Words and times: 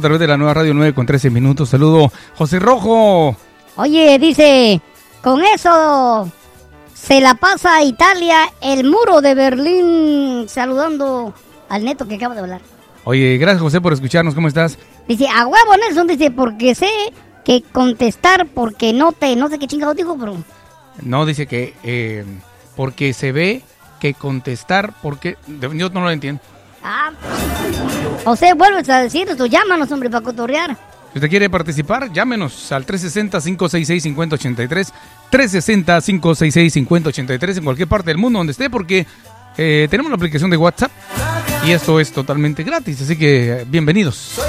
a 0.00 0.02
través 0.02 0.20
de 0.20 0.26
la 0.26 0.36
nueva 0.36 0.54
radio 0.54 0.74
9 0.74 0.94
con 0.94 1.06
13 1.06 1.30
minutos. 1.30 1.68
Saludo, 1.68 2.10
José 2.36 2.58
Rojo. 2.58 3.36
Oye, 3.76 4.18
dice, 4.18 4.80
con 5.22 5.42
eso 5.42 6.30
se 6.94 7.20
la 7.20 7.34
pasa 7.34 7.76
a 7.76 7.84
Italia 7.84 8.38
el 8.60 8.84
muro 8.84 9.20
de 9.20 9.34
Berlín 9.34 10.48
saludando 10.48 11.34
al 11.68 11.84
neto 11.84 12.08
que 12.08 12.16
acaba 12.16 12.34
de 12.34 12.40
hablar. 12.40 12.60
Oye, 13.04 13.36
gracias 13.38 13.62
José 13.62 13.80
por 13.80 13.92
escucharnos, 13.92 14.34
¿cómo 14.34 14.48
estás? 14.48 14.78
Dice, 15.06 15.26
a 15.28 15.46
huevo 15.46 15.76
Nelson, 15.76 16.06
dice, 16.06 16.30
porque 16.30 16.74
sé 16.74 16.90
que 17.44 17.62
contestar 17.62 18.46
porque 18.46 18.92
no 18.92 19.12
te, 19.12 19.36
no 19.36 19.48
sé 19.48 19.58
qué 19.58 19.66
chingado 19.66 19.94
dijo, 19.94 20.16
pero... 20.18 20.36
No, 21.02 21.26
dice 21.26 21.46
que 21.46 21.74
eh, 21.82 22.24
porque 22.76 23.12
se 23.12 23.32
ve 23.32 23.62
que 24.00 24.14
contestar 24.14 24.94
porque... 25.02 25.36
Yo 25.46 25.90
no 25.90 26.00
lo 26.00 26.10
entiendo. 26.10 26.40
Ah, 26.82 27.10
José, 28.24 28.54
vuelves 28.54 28.88
a 28.88 29.02
decir 29.02 29.28
esto, 29.28 29.44
llámanos, 29.46 29.92
hombre, 29.92 30.10
para 30.10 30.24
cotorrear. 30.24 30.76
Si 31.12 31.18
usted 31.18 31.28
quiere 31.28 31.50
participar, 31.50 32.10
llámenos 32.12 32.70
al 32.72 32.86
360-566-5083, 32.86 34.92
360-566-5083 35.30 37.58
en 37.58 37.64
cualquier 37.64 37.88
parte 37.88 38.10
del 38.10 38.18
mundo 38.18 38.38
donde 38.38 38.52
esté, 38.52 38.70
porque 38.70 39.06
eh, 39.56 39.88
tenemos 39.90 40.10
la 40.10 40.16
aplicación 40.16 40.50
de 40.50 40.56
WhatsApp 40.56 40.92
y 41.66 41.72
esto 41.72 41.98
es 41.98 42.12
totalmente 42.12 42.62
gratis, 42.62 43.02
así 43.02 43.16
que 43.16 43.64
bienvenidos. 43.66 44.40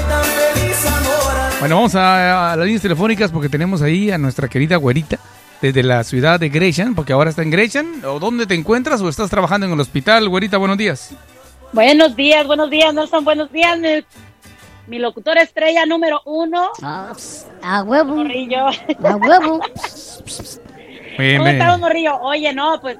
Bueno, 1.58 1.74
vamos 1.76 1.96
a, 1.96 2.52
a 2.52 2.56
las 2.56 2.64
líneas 2.64 2.82
telefónicas 2.82 3.30
porque 3.30 3.48
tenemos 3.48 3.82
ahí 3.82 4.10
a 4.10 4.18
nuestra 4.18 4.48
querida 4.48 4.76
güerita 4.76 5.18
desde 5.60 5.82
la 5.82 6.02
ciudad 6.04 6.40
de 6.40 6.48
Gresham, 6.48 6.94
porque 6.94 7.12
ahora 7.12 7.30
está 7.30 7.42
en 7.42 7.50
Gresham. 7.50 7.86
¿O 8.04 8.18
dónde 8.18 8.46
te 8.46 8.54
encuentras 8.54 9.00
o 9.00 9.08
estás 9.08 9.30
trabajando 9.30 9.66
en 9.66 9.72
el 9.72 9.80
hospital? 9.80 10.28
Güerita, 10.28 10.58
buenos 10.58 10.78
días. 10.78 11.10
Buenos 11.72 12.14
días, 12.16 12.46
buenos 12.46 12.68
días, 12.68 12.92
Nelson, 12.92 13.24
buenos 13.24 13.50
días. 13.50 13.78
Mi, 13.78 14.04
mi 14.86 14.98
locutor 14.98 15.38
estrella 15.38 15.86
número 15.86 16.20
uno. 16.26 16.68
Ah, 16.82 17.12
a 17.62 17.82
huevo. 17.82 18.16
Morrillo. 18.16 18.66
A 18.66 19.16
huevo. 19.16 19.60
¿Cómo 21.16 21.46
estamos, 21.46 21.80
Morrillo? 21.80 22.18
Oye, 22.20 22.52
no, 22.52 22.78
pues. 22.80 22.98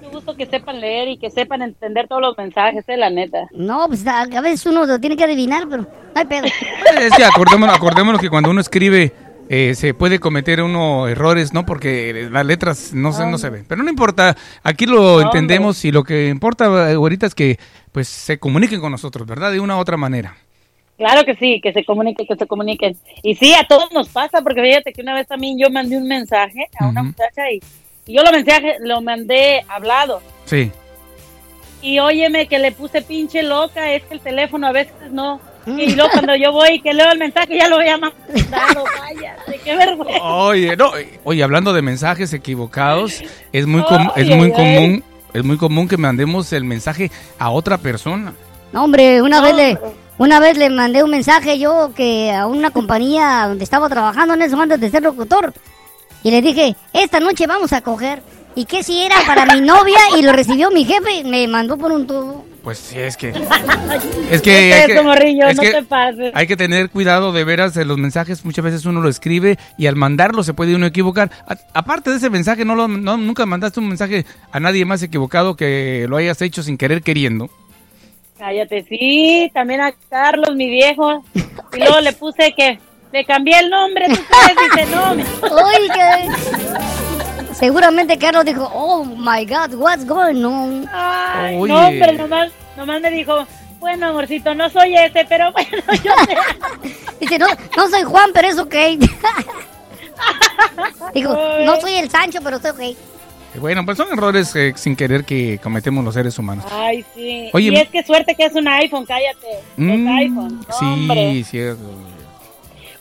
Mucho 0.00 0.10
gusto 0.12 0.34
que 0.36 0.46
sepan 0.46 0.80
leer 0.80 1.08
y 1.08 1.18
que 1.18 1.30
sepan 1.30 1.60
entender 1.62 2.08
todos 2.08 2.22
los 2.22 2.38
mensajes, 2.38 2.84
eh, 2.88 2.96
la 2.96 3.10
neta. 3.10 3.46
No, 3.52 3.86
pues 3.86 4.06
a, 4.06 4.22
a 4.22 4.40
veces 4.40 4.64
uno 4.66 4.86
lo 4.86 4.98
tiene 4.98 5.16
que 5.16 5.24
adivinar, 5.24 5.64
pero 5.68 5.82
no 5.82 5.88
hay 6.14 6.24
pedo. 6.24 6.46
Es 6.46 7.14
que 7.14 7.24
acordémonos, 7.24 7.74
acordémonos 7.76 8.20
que 8.20 8.30
cuando 8.30 8.50
uno 8.50 8.62
escribe 8.62 9.12
eh, 9.48 9.74
se 9.74 9.94
puede 9.94 10.18
cometer 10.18 10.62
uno 10.62 11.08
errores, 11.08 11.52
¿no? 11.52 11.66
Porque 11.66 12.28
las 12.30 12.46
letras 12.46 12.92
no 12.94 13.12
se, 13.12 13.26
no 13.26 13.38
se 13.38 13.50
ven. 13.50 13.64
Pero 13.68 13.82
no 13.82 13.90
importa, 13.90 14.36
aquí 14.62 14.86
lo 14.86 15.14
Hombre. 15.16 15.26
entendemos 15.26 15.84
y 15.84 15.92
lo 15.92 16.04
que 16.04 16.28
importa 16.28 16.90
eh, 16.90 16.94
ahorita 16.94 17.26
es 17.26 17.34
que 17.34 17.58
pues 17.92 18.08
se 18.08 18.38
comuniquen 18.38 18.80
con 18.80 18.92
nosotros, 18.92 19.26
¿verdad? 19.26 19.52
De 19.52 19.60
una 19.60 19.76
u 19.76 19.80
otra 19.80 19.96
manera. 19.96 20.36
Claro 20.96 21.24
que 21.24 21.34
sí, 21.36 21.60
que 21.60 21.72
se 21.72 21.84
comuniquen, 21.84 22.26
que 22.26 22.36
se 22.36 22.46
comuniquen. 22.46 22.96
Y 23.22 23.34
sí, 23.34 23.54
a 23.54 23.66
todos 23.66 23.90
nos 23.92 24.08
pasa, 24.08 24.40
porque 24.42 24.62
fíjate 24.62 24.92
que 24.92 25.02
una 25.02 25.14
vez 25.14 25.26
también 25.26 25.58
yo 25.58 25.68
mandé 25.70 25.96
un 25.96 26.06
mensaje 26.06 26.68
a 26.78 26.86
una 26.86 27.02
muchacha 27.02 27.50
y, 27.50 27.60
y 28.06 28.14
yo 28.14 28.22
lo 28.22 28.30
mensaje 28.30 28.76
lo 28.80 29.00
mandé 29.02 29.64
hablado. 29.68 30.22
Sí. 30.44 30.70
Y 31.80 31.98
óyeme 31.98 32.46
que 32.46 32.60
le 32.60 32.70
puse 32.70 33.02
pinche 33.02 33.42
loca, 33.42 33.92
es 33.92 34.04
que 34.04 34.14
el 34.14 34.20
teléfono 34.20 34.68
a 34.68 34.72
veces 34.72 34.94
no. 35.10 35.40
Y 35.66 35.94
luego 35.94 36.10
cuando 36.12 36.34
yo 36.36 36.52
voy 36.52 36.74
y 36.74 36.80
que 36.80 36.92
leo 36.92 37.10
el 37.12 37.18
mensaje 37.18 37.56
ya 37.56 37.68
lo 37.68 37.76
había 37.76 37.96
mandado, 37.98 38.84
vaya, 39.00 39.36
qué 39.64 39.76
vergüenza. 39.76 40.22
Oye, 40.22 40.76
no, 40.76 40.96
eh, 40.96 41.20
oye, 41.24 41.42
hablando 41.42 41.72
de 41.72 41.82
mensajes 41.82 42.32
equivocados, 42.32 43.22
es 43.52 43.66
muy 43.66 43.82
com- 43.84 44.10
es 44.16 44.28
muy 44.36 44.52
común, 44.52 45.04
es 45.32 45.44
muy 45.44 45.56
común 45.56 45.88
que 45.88 45.96
mandemos 45.96 46.52
el 46.52 46.64
mensaje 46.64 47.10
a 47.38 47.50
otra 47.50 47.78
persona. 47.78 48.32
No, 48.72 48.84
hombre, 48.84 49.22
una 49.22 49.38
No, 49.40 49.42
vez 49.46 49.54
le, 49.56 49.78
una 50.18 50.40
vez 50.40 50.56
le 50.56 50.70
mandé 50.70 51.02
un 51.04 51.10
mensaje 51.10 51.58
yo 51.58 51.92
que 51.94 52.32
a 52.32 52.46
una 52.46 52.70
compañía 52.70 53.44
donde 53.48 53.64
estaba 53.64 53.88
trabajando 53.88 54.34
en 54.34 54.42
eso 54.42 54.60
antes 54.60 54.80
de 54.80 54.90
ser 54.90 55.02
locutor. 55.02 55.52
Y 56.24 56.30
le 56.30 56.40
dije, 56.40 56.76
esta 56.92 57.18
noche 57.20 57.46
vamos 57.46 57.72
a 57.72 57.80
coger. 57.82 58.22
Y 58.54 58.66
que 58.66 58.82
si 58.82 59.00
era 59.00 59.16
para 59.26 59.46
mi 59.54 59.60
novia 59.62 59.98
y 60.18 60.22
lo 60.22 60.32
recibió 60.32 60.70
mi 60.70 60.84
jefe 60.84 61.12
y 61.14 61.24
me 61.24 61.48
mandó 61.48 61.76
por 61.78 61.90
un 61.90 62.06
tubo. 62.06 62.44
Pues 62.62 62.78
sí, 62.78 62.96
es 62.98 63.16
que 63.16 63.28
es 64.30 64.40
que, 64.42 64.68
No 64.68 64.74
hay 64.76 64.80
te 64.82 64.86
que- 64.86 64.92
eso, 64.92 65.02
morrillo, 65.02 65.46
es 65.48 65.56
no 65.56 65.62
que 65.62 65.72
te 65.72 65.82
pases. 65.82 66.30
hay 66.34 66.46
que 66.46 66.56
tener 66.56 66.90
cuidado 66.90 67.32
de 67.32 67.42
veras 67.42 67.74
de 67.74 67.84
los 67.84 67.98
mensajes. 67.98 68.44
Muchas 68.44 68.64
veces 68.64 68.84
uno 68.84 69.00
lo 69.00 69.08
escribe 69.08 69.58
y 69.76 69.86
al 69.88 69.96
mandarlo 69.96 70.44
se 70.44 70.54
puede 70.54 70.74
uno 70.76 70.86
equivocar. 70.86 71.30
A- 71.48 71.56
aparte 71.74 72.10
de 72.10 72.16
ese 72.18 72.30
mensaje, 72.30 72.64
no, 72.64 72.76
lo, 72.76 72.86
no 72.86 73.16
nunca 73.16 73.46
mandaste 73.46 73.80
un 73.80 73.88
mensaje 73.88 74.24
a 74.52 74.60
nadie 74.60 74.84
más 74.84 75.02
equivocado 75.02 75.56
que 75.56 76.06
lo 76.08 76.16
hayas 76.16 76.40
hecho 76.40 76.62
sin 76.62 76.78
querer 76.78 77.02
queriendo. 77.02 77.50
Cállate, 78.38 78.84
sí, 78.88 79.50
también 79.52 79.80
a 79.80 79.92
Carlos, 80.08 80.54
mi 80.54 80.70
viejo. 80.70 81.24
Y 81.34 81.78
luego 81.78 82.00
le 82.00 82.12
puse 82.12 82.52
que 82.56 82.78
le 83.12 83.24
cambié 83.24 83.58
el 83.58 83.70
nombre, 83.70 84.06
¿tú 84.08 84.14
crees? 84.24 84.86
Dice, 84.86 84.94
no, 84.96 85.14
mi- 85.16 85.22
Oiga. 85.42 87.01
Seguramente 87.62 88.18
Carlos 88.18 88.44
dijo, 88.44 88.68
oh 88.74 89.04
my 89.04 89.46
God, 89.46 89.74
what's 89.74 90.04
going 90.04 90.42
on? 90.42 90.84
Ay, 90.92 91.54
Oye. 91.56 91.72
no, 91.72 91.86
hombre, 91.86 92.12
nomás, 92.14 92.50
nomás 92.76 93.00
me 93.00 93.08
dijo, 93.12 93.46
bueno, 93.78 94.08
amorcito, 94.08 94.52
no 94.52 94.68
soy 94.68 94.96
ese, 94.96 95.24
pero 95.28 95.52
bueno, 95.52 95.70
yo 96.02 96.10
sé. 96.26 96.36
Dice, 97.20 97.38
no, 97.38 97.46
no 97.76 97.88
soy 97.88 98.02
Juan, 98.02 98.30
pero 98.34 98.48
es 98.48 98.58
ok. 98.58 98.74
Dijo, 101.14 101.38
no 101.64 101.80
soy 101.80 101.92
el 101.92 102.10
Sancho, 102.10 102.40
pero 102.42 102.56
estoy 102.56 102.72
ok. 102.72 102.80
Bueno, 103.60 103.84
pues 103.84 103.96
son 103.96 104.08
errores 104.12 104.56
eh, 104.56 104.72
sin 104.74 104.96
querer 104.96 105.24
que 105.24 105.60
cometemos 105.62 106.04
los 106.04 106.14
seres 106.14 106.36
humanos. 106.40 106.64
Ay, 106.68 107.04
sí. 107.14 107.48
Oye, 107.52 107.68
y 107.68 107.76
es 107.76 107.88
que 107.90 108.02
suerte 108.02 108.34
que 108.34 108.46
es 108.46 108.54
un 108.56 108.66
iPhone, 108.66 109.06
cállate. 109.06 109.60
Mm, 109.76 110.08
es 110.08 110.24
iPhone. 110.24 110.66
No, 110.68 110.78
sí, 110.80 110.84
hombre. 110.84 111.44
cierto. 111.44 111.84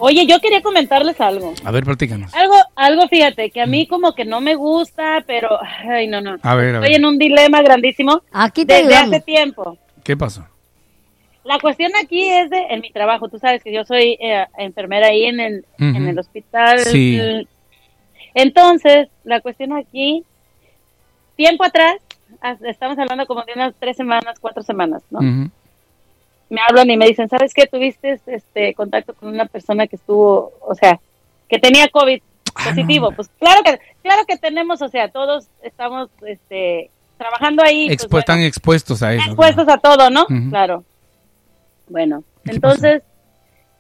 Oye, 0.04 0.26
yo 0.26 0.40
quería 0.40 0.62
comentarles 0.62 1.22
algo. 1.22 1.54
A 1.64 1.70
ver, 1.72 1.84
platícanos. 1.84 2.34
Algo, 2.34 2.56
algo, 2.76 3.08
fíjate, 3.08 3.52
que 3.52 3.62
a 3.62 3.68
mí 3.68 3.86
como 3.86 4.14
que 4.16 4.26
no 4.26 4.42
me 4.42 4.56
gusta, 4.56 5.24
pero, 5.28 5.60
ay, 5.88 6.08
no, 6.08 6.22
no. 6.22 6.38
A 6.42 6.56
ver, 6.56 6.76
a 6.76 6.80
Estoy 6.80 6.90
ver. 6.94 7.00
en 7.00 7.06
un 7.06 7.20
dilema 7.20 7.62
grandísimo 7.62 8.22
Aquí 8.32 8.66
te 8.66 8.74
desde 8.74 8.88
ayudamos. 8.96 9.14
hace 9.16 9.22
tiempo. 9.24 9.78
¿Qué 10.04 10.18
pasó? 10.18 10.48
La 11.44 11.60
cuestión 11.60 11.92
aquí 12.04 12.28
es 12.30 12.50
de, 12.50 12.58
en 12.72 12.82
mi 12.82 12.92
trabajo, 12.92 13.30
tú 13.30 13.38
sabes 13.38 13.64
que 13.64 13.72
yo 13.72 13.84
soy 13.86 14.18
eh, 14.20 14.46
enfermera 14.58 15.08
ahí 15.08 15.26
en 15.26 15.40
el, 15.40 15.66
en 15.78 16.08
el 16.08 16.18
hospital. 16.18 16.80
Sí. 16.80 17.20
Entonces, 18.34 19.08
la 19.24 19.42
cuestión 19.42 19.74
aquí, 19.74 20.24
tiempo 21.36 21.64
atrás, 21.64 21.96
estamos 22.66 22.98
hablando 22.98 23.26
como 23.28 23.44
de 23.44 23.54
unas 23.56 23.74
tres 23.80 23.98
semanas, 23.98 24.40
cuatro 24.40 24.64
semanas, 24.64 25.04
¿no? 25.10 25.20
Ujú. 25.20 25.52
Me 26.52 26.62
hablan 26.68 26.90
y 26.90 26.98
me 26.98 27.08
dicen, 27.08 27.30
¿sabes 27.30 27.54
qué? 27.54 27.66
Tuviste 27.66 28.20
este 28.28 28.74
contacto 28.74 29.14
con 29.14 29.30
una 29.30 29.46
persona 29.46 29.88
que 29.88 29.96
estuvo, 29.96 30.52
o 30.62 30.76
sea, 30.76 31.00
que 31.48 31.60
tenía 31.60 31.88
COVID 31.88 32.22
positivo. 32.64 33.10
no. 33.10 33.16
pues 33.16 33.30
claro 33.40 33.64
que, 33.64 33.80
claro 34.04 34.24
que 34.28 34.38
tenemos, 34.38 34.82
o 34.82 34.90
sea, 34.90 35.10
todos 35.10 35.48
estamos, 35.64 36.10
este, 36.28 36.92
trabajando 37.18 37.64
ahí. 37.64 37.88
pues, 37.88 38.08
bueno, 38.08 38.20
Están 38.20 38.42
expuestos 38.42 39.02
a 39.02 39.14
eso. 39.14 39.24
expuestos 39.26 39.68
a 39.70 39.78
todo, 39.78 40.10
¿no? 40.10 40.26
Claro. 40.50 40.84
Bueno, 41.88 42.24
¿Y 42.44 42.50
qué 42.50 42.56
entonces 42.56 43.04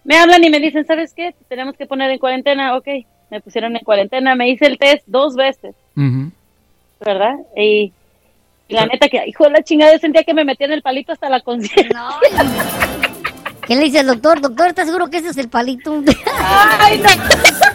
me 0.03 0.17
hablan 0.17 0.43
y 0.43 0.49
me 0.49 0.59
dicen, 0.59 0.85
¿sabes 0.85 1.13
qué? 1.13 1.33
Te 1.33 1.45
Tenemos 1.49 1.75
que 1.75 1.85
poner 1.85 2.09
en 2.09 2.19
cuarentena. 2.19 2.77
Ok, 2.77 2.87
me 3.29 3.41
pusieron 3.41 3.75
en 3.75 3.83
cuarentena. 3.83 4.35
Me 4.35 4.49
hice 4.49 4.65
el 4.65 4.77
test 4.77 5.03
dos 5.07 5.35
veces. 5.35 5.75
¿verdad? 7.03 7.35
Y, 7.57 7.91
y 8.71 8.73
la 8.75 8.85
neta 8.85 9.09
que, 9.09 9.21
hijo 9.27 9.43
de 9.43 9.49
la 9.51 9.63
chingada, 9.63 9.91
yo 9.93 9.99
sentía 9.99 10.23
que 10.23 10.33
me 10.33 10.45
metían 10.45 10.71
el 10.71 10.81
palito 10.81 11.11
hasta 11.11 11.29
la 11.29 11.41
conciencia. 11.41 11.89
No. 11.93 12.09
¿Qué 13.67 13.75
le 13.75 13.83
dice 13.83 13.99
el 13.99 14.07
doctor? 14.07 14.41
Doctor, 14.41 14.67
¿estás 14.69 14.87
seguro 14.87 15.09
que 15.09 15.17
ese 15.17 15.29
es 15.29 15.37
el 15.37 15.49
palito? 15.49 16.01
Ay, 16.79 16.99
no, 16.99 17.09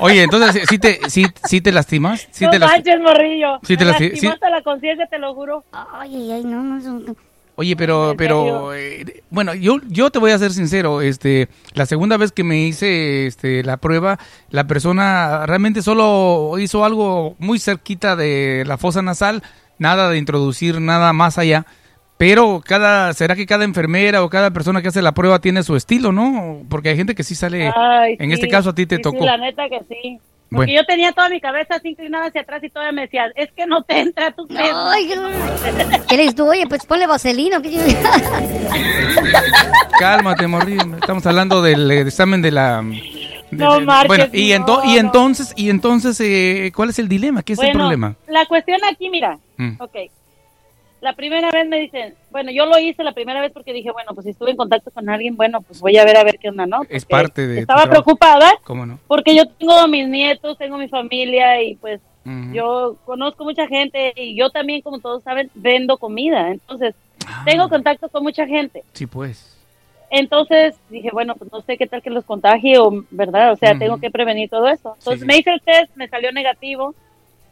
Oye, 0.01 0.23
entonces, 0.23 0.65
¿sí 0.69 0.79
te, 0.79 0.99
sí, 1.09 1.27
sí 1.45 1.61
te 1.61 1.71
lastimas? 1.73 2.27
¿Sí 2.31 2.45
no 2.45 2.51
te 2.51 2.59
manches, 2.59 3.01
morrillo. 3.01 3.61
Sí 3.63 3.77
te 3.77 3.85
me 3.85 3.93
lasti- 3.93 4.11
lastimó 4.11 4.21
sí. 4.21 4.27
hasta 4.27 4.51
la 4.51 4.63
conciencia, 4.63 5.07
te 5.07 5.19
lo 5.19 5.35
juro. 5.35 5.65
Ay, 5.73 6.15
ay, 6.17 6.33
ay, 6.33 6.45
no, 6.45 6.63
no, 6.63 6.79
no. 6.81 7.17
Oye, 7.59 7.75
pero, 7.77 8.11
¿En 8.11 8.17
pero, 8.19 8.75
eh, 8.75 9.23
bueno, 9.31 9.55
yo, 9.55 9.79
yo 9.89 10.11
te 10.11 10.19
voy 10.19 10.31
a 10.33 10.39
ser 10.39 10.53
sincero, 10.53 11.01
este, 11.01 11.49
la 11.73 11.87
segunda 11.87 12.19
vez 12.19 12.31
que 12.31 12.45
me 12.45 12.59
hice, 12.59 13.27
este, 13.27 13.63
la 13.63 13.79
prueba, 13.79 14.19
la 14.51 14.67
persona 14.67 15.47
realmente 15.47 15.81
solo 15.81 16.59
hizo 16.59 16.85
algo 16.85 17.35
muy 17.39 17.59
cerquita 17.59 18.15
de 18.17 18.65
la 18.67 18.77
fosa 18.77 19.01
nasal, 19.01 19.43
nada 19.79 20.09
de 20.11 20.19
introducir 20.19 20.81
nada 20.81 21.13
más 21.13 21.39
allá, 21.39 21.67
pero 22.19 22.63
cada, 22.65 23.13
será 23.13 23.37
que 23.37 23.47
cada 23.47 23.65
enfermera 23.65 24.23
o 24.23 24.31
cada 24.31 24.51
persona 24.51 24.81
que 24.81 24.89
hace 24.89 25.03
la 25.03 25.13
prueba 25.13 25.39
tiene 25.41 25.63
su 25.63 25.77
estilo, 25.77 26.13
¿no? 26.13 26.63
Porque 26.69 26.89
hay 26.91 26.97
gente 26.97 27.15
que 27.15 27.23
sí 27.23 27.35
sale, 27.35 27.71
Ay, 27.77 28.17
en 28.19 28.29
sí, 28.31 28.35
este 28.35 28.49
caso 28.49 28.71
a 28.71 28.75
ti 28.75 28.87
te 28.87 28.97
sí, 28.97 29.03
tocó. 29.03 29.19
Sí, 29.19 29.25
la 29.25 29.37
neta 29.37 29.69
que 29.69 29.81
sí. 29.89 30.19
Porque 30.49 30.73
Bueno. 30.73 30.81
yo 30.81 30.87
tenía 30.87 31.11
toda 31.13 31.29
mi 31.29 31.41
cabeza 31.41 31.75
así 31.75 31.89
inclinada 31.89 32.27
hacia 32.27 32.43
atrás 32.43 32.63
y 32.63 32.71
todavía 32.71 32.93
me 32.93 33.03
decía, 33.03 33.25
es 33.35 33.51
que 33.53 33.67
no 33.67 33.83
te 33.83 33.99
entra, 33.99 34.33
crees. 34.49 34.73
Ay, 34.73 35.09
qué, 35.09 36.01
¿Qué 36.09 36.17
le 36.17 36.23
dices 36.23 36.37
tú? 36.37 36.49
Oye, 36.49 36.67
pues 36.69 36.87
ponle 36.87 37.07
vaselina. 37.09 37.61
Cálmate, 39.99 40.47
morrillo. 40.47 40.97
Estamos 40.97 41.27
hablando 41.27 41.63
del 41.63 41.91
eh, 41.91 42.03
examen 42.03 42.43
de 42.43 42.53
la. 42.53 42.85
No 43.51 43.81
marches, 43.81 44.09
bueno, 44.09 44.25
y, 44.33 44.51
ento- 44.51 44.83
no, 44.83 44.91
y 44.91 44.95
no. 44.95 45.01
entonces, 45.01 45.53
y 45.57 45.71
entonces, 45.71 46.21
eh, 46.21 46.73
¿cuál 46.75 46.91
es 46.91 46.99
el 46.99 47.09
dilema? 47.09 47.43
¿Qué 47.43 47.53
es 47.55 47.59
el 47.61 47.73
problema? 47.73 48.17
La 48.29 48.47
cuestión 48.47 48.81
aquí, 48.91 49.09
mira, 49.11 49.39
Mm. 49.57 49.77
ok. 49.81 49.97
la 51.03 51.13
primera 51.13 51.51
vez 51.53 51.69
me 51.69 51.79
dicen, 51.79 52.15
bueno, 52.31 52.51
yo 52.51 52.67
lo 52.67 52.79
hice 52.81 53.05
la 53.05 53.13
primera 53.13 53.41
vez 53.41 53.53
porque 53.53 53.73
dije, 53.73 53.91
bueno, 53.93 54.13
pues 54.15 54.25
si 54.25 54.31
estuve 54.31 54.51
en 54.51 54.57
contacto 54.57 54.91
con 54.91 55.09
alguien, 55.09 55.37
bueno, 55.37 55.61
pues 55.61 55.79
voy 55.81 55.97
a 55.99 56.05
ver 56.05 56.17
a 56.17 56.25
ver 56.25 56.39
qué 56.41 56.49
onda, 56.49 56.67
¿no? 56.67 56.81
Es 56.89 57.05
parte 57.05 57.47
de 57.47 57.61
Estaba 57.61 57.87
preocupada 57.87 58.51
¿Cómo 58.65 58.85
no? 58.87 58.99
porque 59.07 59.37
yo 59.37 59.47
tengo 59.47 59.87
mis 59.87 60.09
nietos, 60.09 60.59
tengo 60.59 60.79
mi 60.79 60.89
familia 60.89 61.63
y 61.63 61.77
pues 61.77 62.01
yo 62.53 62.97
conozco 63.05 63.45
mucha 63.45 63.69
gente 63.69 64.13
y 64.17 64.35
yo 64.37 64.51
también, 64.51 64.81
como 64.83 64.99
todos 64.99 65.23
saben, 65.23 65.49
vendo 65.55 65.97
comida. 65.99 66.51
Entonces, 66.51 66.95
Ah, 67.29 67.43
tengo 67.45 67.69
contacto 67.69 68.09
con 68.09 68.23
mucha 68.23 68.47
gente. 68.47 68.83
Sí, 68.93 69.07
pues. 69.07 69.56
Entonces 70.11 70.77
dije, 70.89 71.11
bueno, 71.13 71.35
pues 71.35 71.51
no 71.53 71.61
sé 71.63 71.77
qué 71.77 71.87
tal 71.87 72.03
que 72.03 72.11
los 72.11 72.25
contagie 72.25 72.79
o, 72.79 73.05
¿verdad? 73.11 73.53
O 73.53 73.57
sea, 73.57 73.77
tengo 73.79 73.99
que 73.99 74.11
prevenir 74.11 74.49
todo 74.49 74.69
eso. 74.69 74.95
Entonces 74.99 75.21
Sí. 75.21 75.27
me 75.27 75.37
hice 75.39 75.51
el 75.51 75.61
test, 75.61 75.95
me 75.97 76.09
salió 76.09 76.31
negativo, 76.33 76.95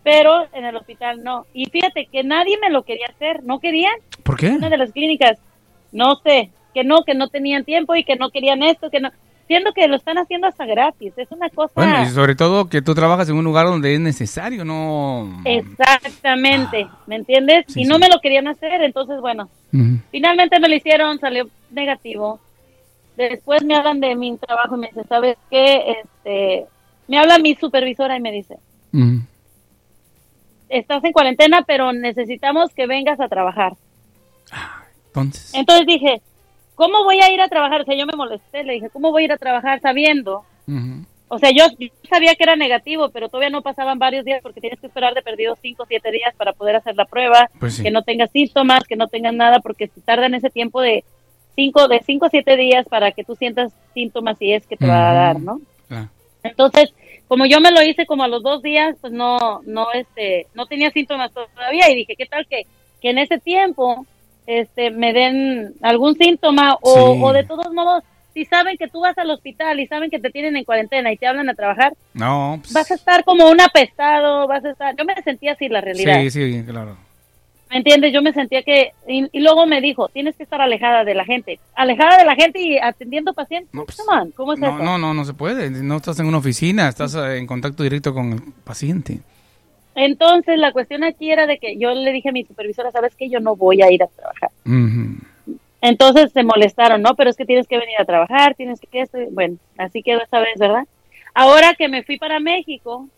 pero 0.02 0.46
en 0.52 0.64
el 0.64 0.76
hospital 0.76 1.24
no. 1.24 1.46
Y 1.52 1.66
fíjate 1.66 2.06
que 2.06 2.22
nadie 2.22 2.56
me 2.58 2.70
lo 2.70 2.82
quería 2.84 3.06
hacer, 3.08 3.42
no 3.44 3.58
querían. 3.58 3.94
¿Por 4.22 4.36
qué? 4.36 4.48
Una 4.50 4.68
de 4.70 4.76
las 4.78 4.92
clínicas, 4.92 5.38
no 5.92 6.16
sé, 6.16 6.50
que 6.74 6.84
no, 6.84 7.02
que 7.04 7.14
no 7.14 7.28
tenían 7.28 7.64
tiempo 7.64 7.94
y 7.96 8.04
que 8.04 8.16
no 8.16 8.30
querían 8.30 8.62
esto, 8.62 8.90
que 8.90 9.00
no. 9.00 9.10
Siendo 9.46 9.72
que 9.72 9.86
lo 9.88 9.96
están 9.96 10.16
haciendo 10.16 10.46
hasta 10.46 10.64
gratis, 10.64 11.12
es 11.16 11.30
una 11.30 11.50
cosa. 11.50 11.72
Bueno, 11.74 12.02
y 12.02 12.06
sobre 12.06 12.34
todo 12.34 12.68
que 12.68 12.80
tú 12.80 12.94
trabajas 12.94 13.28
en 13.28 13.36
un 13.36 13.44
lugar 13.44 13.66
donde 13.66 13.94
es 13.94 14.00
necesario, 14.00 14.64
no... 14.64 15.42
Exactamente, 15.44 16.86
¿me 17.06 17.16
entiendes? 17.16 17.66
Ah. 17.68 17.72
Sí, 17.72 17.82
y 17.82 17.84
no 17.84 17.96
sí. 17.96 18.00
me 18.00 18.08
lo 18.08 18.20
querían 18.20 18.48
hacer, 18.48 18.82
entonces 18.82 19.20
bueno, 19.20 19.50
finalmente 20.10 20.58
me 20.60 20.68
lo 20.68 20.74
hicieron, 20.74 21.18
salió 21.18 21.48
negativo. 21.70 22.40
Después 23.16 23.62
me 23.64 23.76
hablan 23.76 24.00
de 24.00 24.16
mi 24.16 24.36
trabajo 24.38 24.76
y 24.76 24.80
me 24.80 24.86
dicen, 24.88 25.06
¿sabes 25.08 25.36
qué? 25.50 25.96
Este, 26.02 26.66
me 27.06 27.18
habla 27.18 27.38
mi 27.38 27.54
supervisora 27.54 28.16
y 28.16 28.20
me 28.20 28.32
dice, 28.32 28.56
estás 30.68 31.04
en 31.04 31.12
cuarentena, 31.12 31.64
pero 31.66 31.92
necesitamos 31.92 32.72
que 32.74 32.86
vengas 32.86 33.20
a 33.20 33.28
trabajar. 33.28 33.74
Entonces... 35.06 35.54
Entonces 35.54 35.86
dije, 35.86 36.22
¿cómo 36.74 37.04
voy 37.04 37.20
a 37.20 37.30
ir 37.32 37.40
a 37.40 37.48
trabajar? 37.48 37.82
O 37.82 37.84
sea, 37.84 37.96
yo 37.96 38.06
me 38.06 38.16
molesté, 38.16 38.64
le 38.64 38.74
dije, 38.74 38.90
¿cómo 38.90 39.10
voy 39.10 39.22
a 39.22 39.24
ir 39.26 39.32
a 39.32 39.38
trabajar 39.38 39.80
sabiendo? 39.80 40.44
O 41.28 41.38
sea, 41.38 41.50
yo, 41.50 41.64
yo 41.78 41.88
sabía 42.08 42.34
que 42.34 42.42
era 42.44 42.56
negativo, 42.56 43.08
pero 43.10 43.28
todavía 43.28 43.50
no 43.50 43.62
pasaban 43.62 43.98
varios 43.98 44.24
días 44.24 44.40
porque 44.42 44.60
tienes 44.60 44.78
que 44.80 44.86
esperar 44.86 45.14
de 45.14 45.22
perdido 45.22 45.56
5 45.60 45.82
o 45.82 45.86
7 45.86 46.10
días 46.10 46.34
para 46.36 46.52
poder 46.52 46.76
hacer 46.76 46.94
la 46.96 47.06
prueba, 47.06 47.50
Pues 47.58 47.76
sí. 47.76 47.82
que 47.82 47.90
no 47.90 48.02
tengas 48.02 48.30
síntomas, 48.30 48.84
que 48.84 48.96
no 48.96 49.08
tengas 49.08 49.34
nada, 49.34 49.60
porque 49.60 49.88
se 49.88 50.00
tardan 50.00 50.34
ese 50.34 50.50
tiempo 50.50 50.80
de 50.80 51.04
5 51.56 51.88
de 51.88 52.00
cinco 52.04 52.26
a 52.26 52.30
7 52.30 52.56
días 52.56 52.86
para 52.88 53.12
que 53.12 53.24
tú 53.24 53.36
sientas 53.36 53.72
síntomas 53.94 54.36
y 54.40 54.52
es 54.52 54.66
que 54.66 54.76
te 54.76 54.86
va 54.86 55.10
a 55.10 55.14
dar, 55.14 55.40
¿no? 55.40 55.60
Ah. 55.90 56.08
Entonces, 56.42 56.92
como 57.28 57.46
yo 57.46 57.60
me 57.60 57.70
lo 57.70 57.82
hice 57.82 58.06
como 58.06 58.24
a 58.24 58.28
los 58.28 58.42
dos 58.42 58.62
días, 58.62 58.96
pues 59.00 59.12
no, 59.12 59.60
no, 59.64 59.92
este, 59.92 60.46
no 60.54 60.66
tenía 60.66 60.90
síntomas 60.90 61.32
todavía 61.32 61.90
y 61.90 61.94
dije, 61.94 62.16
¿qué 62.16 62.26
tal 62.26 62.46
que, 62.46 62.66
que 63.00 63.10
en 63.10 63.18
ese 63.18 63.38
tiempo, 63.38 64.04
este, 64.46 64.90
me 64.90 65.12
den 65.12 65.72
algún 65.82 66.16
síntoma 66.16 66.76
o, 66.80 67.14
Sí. 67.14 67.20
o 67.22 67.32
de 67.32 67.44
todos 67.44 67.72
modos, 67.72 68.02
si 68.34 68.44
saben 68.44 68.76
que 68.76 68.88
tú 68.88 69.00
vas 69.00 69.16
al 69.18 69.30
hospital 69.30 69.78
y 69.80 69.86
saben 69.86 70.10
que 70.10 70.18
te 70.18 70.30
tienen 70.30 70.56
en 70.56 70.64
cuarentena 70.64 71.12
y 71.12 71.16
te 71.16 71.26
hablan 71.26 71.48
a 71.48 71.54
trabajar, 71.54 71.92
No, 72.14 72.58
pues... 72.60 72.72
vas 72.72 72.90
a 72.90 72.94
estar 72.94 73.24
como 73.24 73.48
un 73.48 73.60
apestado, 73.60 74.46
vas 74.48 74.64
a 74.64 74.70
estar, 74.70 74.94
yo 74.96 75.04
me 75.04 75.14
sentía 75.22 75.52
así 75.52 75.68
la 75.68 75.80
realidad, 75.80 76.20
Sí, 76.22 76.30
sí, 76.30 76.62
claro. 76.66 76.96
¿me 77.70 77.78
entiendes? 77.78 78.12
Yo 78.12 78.22
me 78.22 78.32
sentía 78.32 78.62
que, 78.62 78.92
y, 79.08 79.26
y 79.32 79.40
luego 79.40 79.66
me 79.66 79.80
dijo, 79.80 80.08
tienes 80.08 80.36
que 80.36 80.42
estar 80.44 80.60
alejada 80.60 81.02
de 81.04 81.14
la 81.14 81.24
gente, 81.24 81.58
alejada 81.74 82.18
de 82.18 82.24
la 82.24 82.34
gente 82.36 82.60
y 82.60 82.78
atendiendo 82.78 83.32
pacientes, 83.34 83.72
No, 83.72 83.84
pues, 83.84 83.98
¿cómo 84.36 84.52
es 84.52 84.58
No, 84.60 84.66
eso? 84.68 84.78
no, 84.78 84.98
no, 84.98 85.14
no 85.14 85.24
se 85.24 85.32
puede. 85.32 85.70
No 85.70 85.96
estás 85.96 86.18
en 86.20 86.26
una 86.26 86.38
oficina, 86.38 86.88
estás 86.88 87.14
en 87.14 87.46
contacto 87.46 87.82
directo 87.82 88.12
con 88.14 88.32
el 88.32 88.42
paciente. 88.64 89.20
Entonces, 89.94 90.58
la 90.58 90.72
cuestión 90.72 91.04
aquí 91.04 91.30
era 91.30 91.46
de 91.46 91.58
que 91.58 91.78
yo 91.78 91.94
le 91.94 92.12
dije 92.12 92.30
a 92.30 92.32
mi 92.32 92.44
supervisora, 92.44 92.90
¿sabes 92.90 93.14
qué? 93.16 93.28
Yo 93.28 93.40
no 93.40 93.56
voy 93.56 93.82
a 93.82 93.90
ir 93.90 94.02
a 94.02 94.08
trabajar. 94.08 94.50
Entonces 95.80 96.32
se 96.32 96.42
molestaron, 96.42 97.02
¿no? 97.02 97.14
Pero 97.14 97.30
es 97.30 97.36
que 97.36 97.44
tienes 97.44 97.68
que 97.68 97.78
venir 97.78 97.96
a 97.98 98.04
trabajar, 98.04 98.54
tienes 98.54 98.80
que 98.80 99.00
esto. 99.00 99.18
Bueno, 99.30 99.58
así 99.76 100.02
quedó 100.02 100.22
esta 100.22 100.40
vez, 100.40 100.58
¿verdad? 100.58 100.84
Ahora 101.34 101.74
que 101.74 101.88
me 101.88 102.02
fui 102.02 102.16
para 102.16 102.40
México, 102.40 103.08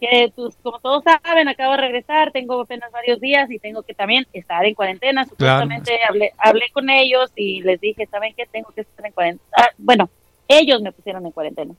que 0.00 0.32
pues, 0.34 0.56
como 0.62 0.78
todos 0.80 1.04
saben, 1.04 1.48
acabo 1.48 1.72
de 1.72 1.82
regresar, 1.82 2.32
tengo 2.32 2.60
apenas 2.60 2.90
varios 2.90 3.20
días 3.20 3.50
y 3.50 3.58
tengo 3.58 3.82
que 3.82 3.94
también 3.94 4.26
estar 4.32 4.64
en 4.64 4.74
cuarentena. 4.74 5.24
Supuestamente 5.24 5.98
hablé, 6.08 6.32
hablé 6.36 6.66
con 6.72 6.90
ellos 6.90 7.30
y 7.36 7.62
les 7.62 7.80
dije, 7.80 8.06
¿saben 8.06 8.34
qué? 8.36 8.46
Tengo 8.46 8.70
que 8.74 8.80
estar 8.80 9.06
en 9.06 9.12
cuarentena. 9.12 9.48
Ah, 9.56 9.68
bueno, 9.78 10.10
ellos 10.48 10.82
me 10.82 10.92
pusieron 10.92 11.24
en 11.26 11.32
cuarentena. 11.32 11.74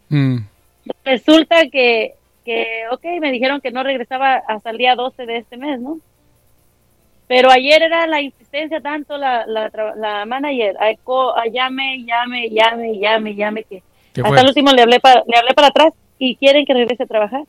Resulta 1.04 1.68
que, 1.70 2.16
que, 2.48 2.84
ok, 2.92 3.04
me 3.22 3.32
dijeron 3.32 3.62
que 3.62 3.72
no 3.72 3.84
regresaba 3.84 4.36
hasta 4.48 4.70
el 4.72 4.78
día 4.78 4.96
12 4.96 5.26
de 5.26 5.38
este 5.38 5.58
mes, 5.58 5.80
¿no? 5.80 6.00
Pero 7.28 7.52
ayer 7.52 7.84
era 7.84 8.08
la 8.08 8.22
insistencia 8.22 8.80
tanto 8.80 9.18
la, 9.18 9.46
la, 9.46 9.70
la 9.98 10.26
manager, 10.26 10.78
ay, 10.80 10.96
co- 11.04 11.38
ay, 11.38 11.52
llame, 11.52 12.04
llame, 12.06 12.50
llame, 12.50 12.98
llame, 12.98 13.36
llame, 13.36 13.64
que 13.66 13.84
¿Qué 14.14 14.22
hasta 14.22 14.30
fue? 14.30 14.40
el 14.40 14.48
último 14.48 14.72
le 14.72 14.82
hablé, 14.82 15.00
para, 15.02 15.24
le 15.28 15.38
hablé 15.38 15.54
para 15.54 15.68
atrás 15.68 15.94
y 16.18 16.38
quieren 16.38 16.66
que 16.66 16.74
regrese 16.74 17.04
a 17.04 17.08
trabajar. 17.08 17.44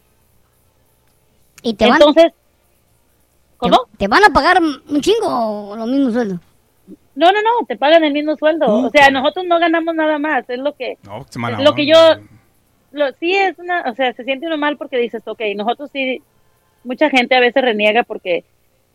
¿Y 1.63 1.75
te 1.75 1.87
van, 1.87 1.95
Entonces, 2.01 2.33
¿cómo? 3.57 3.85
te, 3.93 3.99
te 3.99 4.09
van 4.09 4.25
a 4.25 4.29
pagar 4.31 4.59
un 4.61 5.01
chingo 5.01 5.29
o 5.71 5.77
lo 5.77 5.87
mismo 5.87 6.11
sueldo? 6.11 6.41
No, 7.15 7.33
no, 7.33 7.43
no, 7.43 7.67
te 7.67 7.77
pagan 7.77 8.05
el 8.05 8.13
mismo 8.13 8.37
sueldo. 8.37 8.67
Uh. 8.67 8.87
O 8.87 8.91
sea, 8.91 9.11
nosotros 9.11 9.45
no 9.47 9.59
ganamos 9.59 9.95
nada 9.95 10.19
más, 10.19 10.49
es 10.51 10.59
lo 10.59 10.73
que... 10.75 10.99
No, 11.05 11.21
Es 11.21 11.65
lo 11.65 11.75
que 11.75 11.87
yo- 11.87 12.17
Lo, 12.99 13.13
sí 13.15 13.35
es 13.35 13.59
una, 13.59 13.83
o 13.91 13.95
sea, 13.95 14.13
se 14.13 14.25
siente 14.25 14.47
uno 14.47 14.59
mal 14.59 14.77
porque 14.77 14.99
dices, 14.99 15.23
ok, 15.27 15.41
nosotros 15.57 15.91
sí, 15.93 16.21
mucha 16.85 17.09
gente 17.11 17.35
a 17.35 17.41
veces 17.41 17.63
reniega 17.63 18.03
porque 18.03 18.45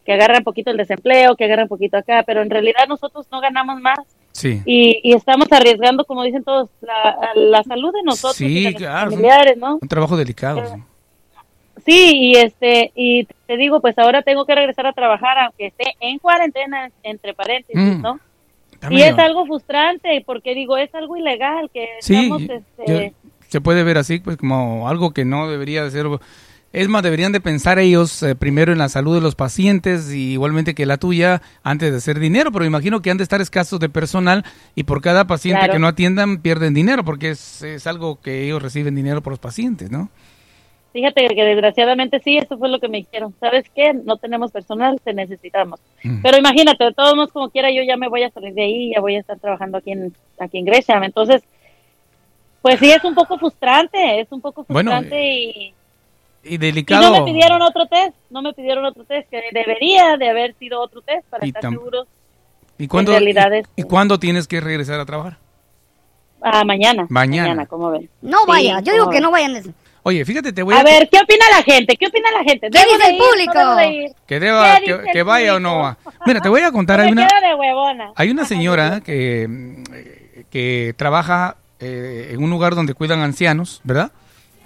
que 0.05 0.13
agarra 0.13 0.39
un 0.39 0.43
poquito 0.43 0.69
el 0.71 0.77
desempleo, 0.77 1.35
que 1.37 1.45
agarra 1.45 1.63
un 1.63 1.69
poquito 1.69 1.95
acá, 1.97 2.23
pero 2.27 2.41
en 2.41 2.49
realidad 2.49 2.87
nosotros 2.89 3.25
no 3.31 3.39
ganamos 3.41 3.79
más 3.79 3.99
Sí. 4.33 4.61
y, 4.65 4.99
y 5.03 5.13
estamos 5.13 5.49
arriesgando, 5.51 6.05
como 6.05 6.23
dicen 6.23 6.43
todos, 6.43 6.69
la, 6.81 7.29
la 7.35 7.63
salud 7.63 7.93
de 7.93 8.01
nosotros 8.03 8.35
Sí, 8.35 8.57
y 8.59 8.63
de 8.65 8.73
claro, 8.73 9.11
familiares, 9.11 9.57
¿no? 9.57 9.77
Un 9.81 9.87
trabajo 9.87 10.17
delicado. 10.17 10.59
Eh, 10.59 10.67
sí. 10.73 10.83
Sí, 11.85 12.11
y 12.15 12.35
este, 12.37 12.91
y 12.95 13.25
te 13.47 13.57
digo, 13.57 13.79
pues 13.81 13.97
ahora 13.99 14.21
tengo 14.21 14.45
que 14.45 14.55
regresar 14.55 14.85
a 14.87 14.93
trabajar, 14.93 15.37
aunque 15.39 15.67
esté 15.67 15.95
en 15.99 16.17
cuarentena, 16.19 16.89
entre 17.03 17.33
paréntesis, 17.33 17.75
Mm. 17.97 18.01
¿no? 18.01 18.19
Y 18.89 19.01
es 19.01 19.17
algo 19.17 19.45
frustrante, 19.45 20.21
porque 20.25 20.53
digo, 20.55 20.75
es 20.77 20.93
algo 20.93 21.15
ilegal, 21.15 21.69
que 21.73 21.87
Sí, 22.01 22.15
estamos, 22.15 22.41
yo- 22.41 22.53
este, 22.53 23.13
se 23.53 23.61
puede 23.61 23.83
ver 23.83 23.99
así, 23.99 24.17
pues 24.17 24.35
como 24.35 24.89
algo 24.89 25.13
que 25.13 25.25
no 25.25 25.47
debería 25.47 25.83
de 25.83 25.91
ser. 25.91 26.07
Es 26.71 26.87
más, 26.87 27.03
deberían 27.03 27.31
de 27.31 27.39
pensar 27.39 27.77
ellos 27.77 28.23
eh, 28.23 28.33
primero 28.33 28.71
en 28.71 28.79
la 28.79 28.89
salud 28.89 29.13
de 29.13 29.21
los 29.21 29.35
pacientes 29.35 30.11
y 30.11 30.31
igualmente 30.31 30.73
que 30.73 30.87
la 30.87 30.97
tuya 30.97 31.43
antes 31.61 31.91
de 31.91 31.97
hacer 31.97 32.17
dinero, 32.17 32.51
pero 32.51 32.65
imagino 32.65 33.03
que 33.03 33.11
han 33.11 33.17
de 33.17 33.23
estar 33.23 33.41
escasos 33.41 33.79
de 33.79 33.89
personal 33.89 34.43
y 34.73 34.85
por 34.85 35.01
cada 35.01 35.27
paciente 35.27 35.59
Claro. 35.59 35.73
que 35.73 35.79
no 35.79 35.85
atiendan 35.87 36.39
pierden 36.41 36.73
dinero 36.73 37.05
porque 37.05 37.29
es, 37.29 37.61
es 37.61 37.85
algo 37.85 38.19
que 38.19 38.43
ellos 38.43 38.59
reciben 38.59 38.95
dinero 38.95 39.21
por 39.21 39.33
los 39.33 39.39
pacientes, 39.39 39.91
¿no? 39.91 40.09
Fíjate 40.93 41.27
que 41.27 41.43
desgraciadamente 41.43 42.19
sí, 42.23 42.37
eso 42.37 42.57
fue 42.57 42.69
lo 42.69 42.79
que 42.79 42.87
me 42.87 42.97
dijeron. 42.97 43.35
¿Sabes 43.39 43.65
qué? 43.75 43.93
No 43.93 44.17
tenemos 44.17 44.51
personal, 44.51 44.99
te 45.03 45.13
necesitamos. 45.13 45.79
Mm. 46.03 46.23
Pero 46.23 46.37
imagínate, 46.39 46.83
de 46.85 46.93
todos 46.93 47.15
modos, 47.15 47.31
como 47.31 47.51
quiera, 47.51 47.69
yo 47.71 47.83
ya 47.83 47.97
me 47.97 48.09
voy 48.09 48.23
a 48.23 48.31
salir 48.31 48.53
de 48.55 48.63
ahí, 48.63 48.91
ya 48.95 48.99
voy 49.01 49.15
a 49.15 49.19
estar 49.19 49.37
trabajando 49.39 49.77
aquí 49.77 49.91
en, 49.91 50.11
aquí 50.39 50.57
en 50.57 50.65
Grecia. 50.65 50.99
Entonces, 51.03 51.43
pues 52.63 52.79
sí, 52.79 52.89
es 52.89 53.03
un 53.03 53.13
poco 53.13 53.37
frustrante, 53.37 54.21
es 54.21 54.27
un 54.31 54.41
poco 54.41 54.63
frustrante 54.63 55.21
y, 55.33 55.73
Y 56.43 56.55
y 56.55 56.57
delicado. 56.57 57.03
no 57.11 57.19
me 57.19 57.31
pidieron 57.31 57.61
otro 57.61 57.85
test, 57.85 58.15
no 58.31 58.41
me 58.41 58.53
pidieron 58.53 58.83
otro 58.85 59.03
test, 59.03 59.29
que 59.29 59.41
debería 59.53 60.17
de 60.17 60.29
haber 60.29 60.55
sido 60.55 60.81
otro 60.81 61.01
test 61.01 61.25
para 61.29 61.45
Y 61.45 61.49
estar 61.49 61.69
seguros 61.71 62.07
¿Y 62.79 62.87
cuándo, 62.87 63.11
en 63.13 63.19
realidad 63.19 63.51
y- 63.53 63.59
es- 63.59 63.67
¿Y 63.75 63.83
cuándo 63.83 64.17
tienes 64.19 64.47
que 64.47 64.59
regresar 64.59 64.99
a 64.99 65.05
trabajar? 65.05 65.37
a 66.41 66.63
mañana. 66.65 67.05
Mañana. 67.09 67.65
como 67.67 67.89
ven. 67.91 68.09
No 68.21 68.39
Sí, 68.39 68.45
vaya, 68.47 68.79
yo 68.81 68.91
digo 68.91 69.05
¿cómo 69.05 69.15
que 69.15 69.21
no 69.21 69.31
vayan 69.31 69.55
eso. 69.55 69.69
Oye, 70.05 70.25
fíjate, 70.25 70.51
te 70.51 70.61
voy 70.63 70.75
a... 70.75 70.79
A 70.79 70.83
ver, 70.83 71.07
¿qué 71.09 71.17
opina 71.23 71.45
la 71.49 71.63
gente? 71.63 71.95
¿Qué 71.95 72.07
opina 72.07 72.29
la 72.31 72.43
gente? 72.43 72.69
¿Qué 72.69 72.77
¿Debo 72.79 72.91
dice 72.97 73.17
público? 73.17 73.75
de? 73.77 74.13
Que, 74.27 74.39
deba, 74.41 74.77
¿Qué 74.83 75.01
que, 75.13 75.23
vaya 75.23 75.55
o 75.55 75.59
no 75.61 75.79
va. 75.79 75.97
Mira, 76.25 76.41
te 76.41 76.49
voy 76.49 76.59
a 76.61 76.71
contar, 76.73 76.99
hay 76.99 77.11
una, 77.13 77.25
quedo 77.27 77.39
de 77.47 77.55
huevona. 77.55 78.11
hay 78.13 78.29
una 78.31 78.43
señora 78.43 78.99
que, 78.99 79.43
eh, 79.93 80.43
que 80.49 80.93
trabaja 80.97 81.55
eh, 81.83 82.29
en 82.33 82.43
un 82.43 82.49
lugar 82.49 82.75
donde 82.75 82.93
cuidan 82.93 83.19
ancianos, 83.21 83.81
¿verdad? 83.83 84.11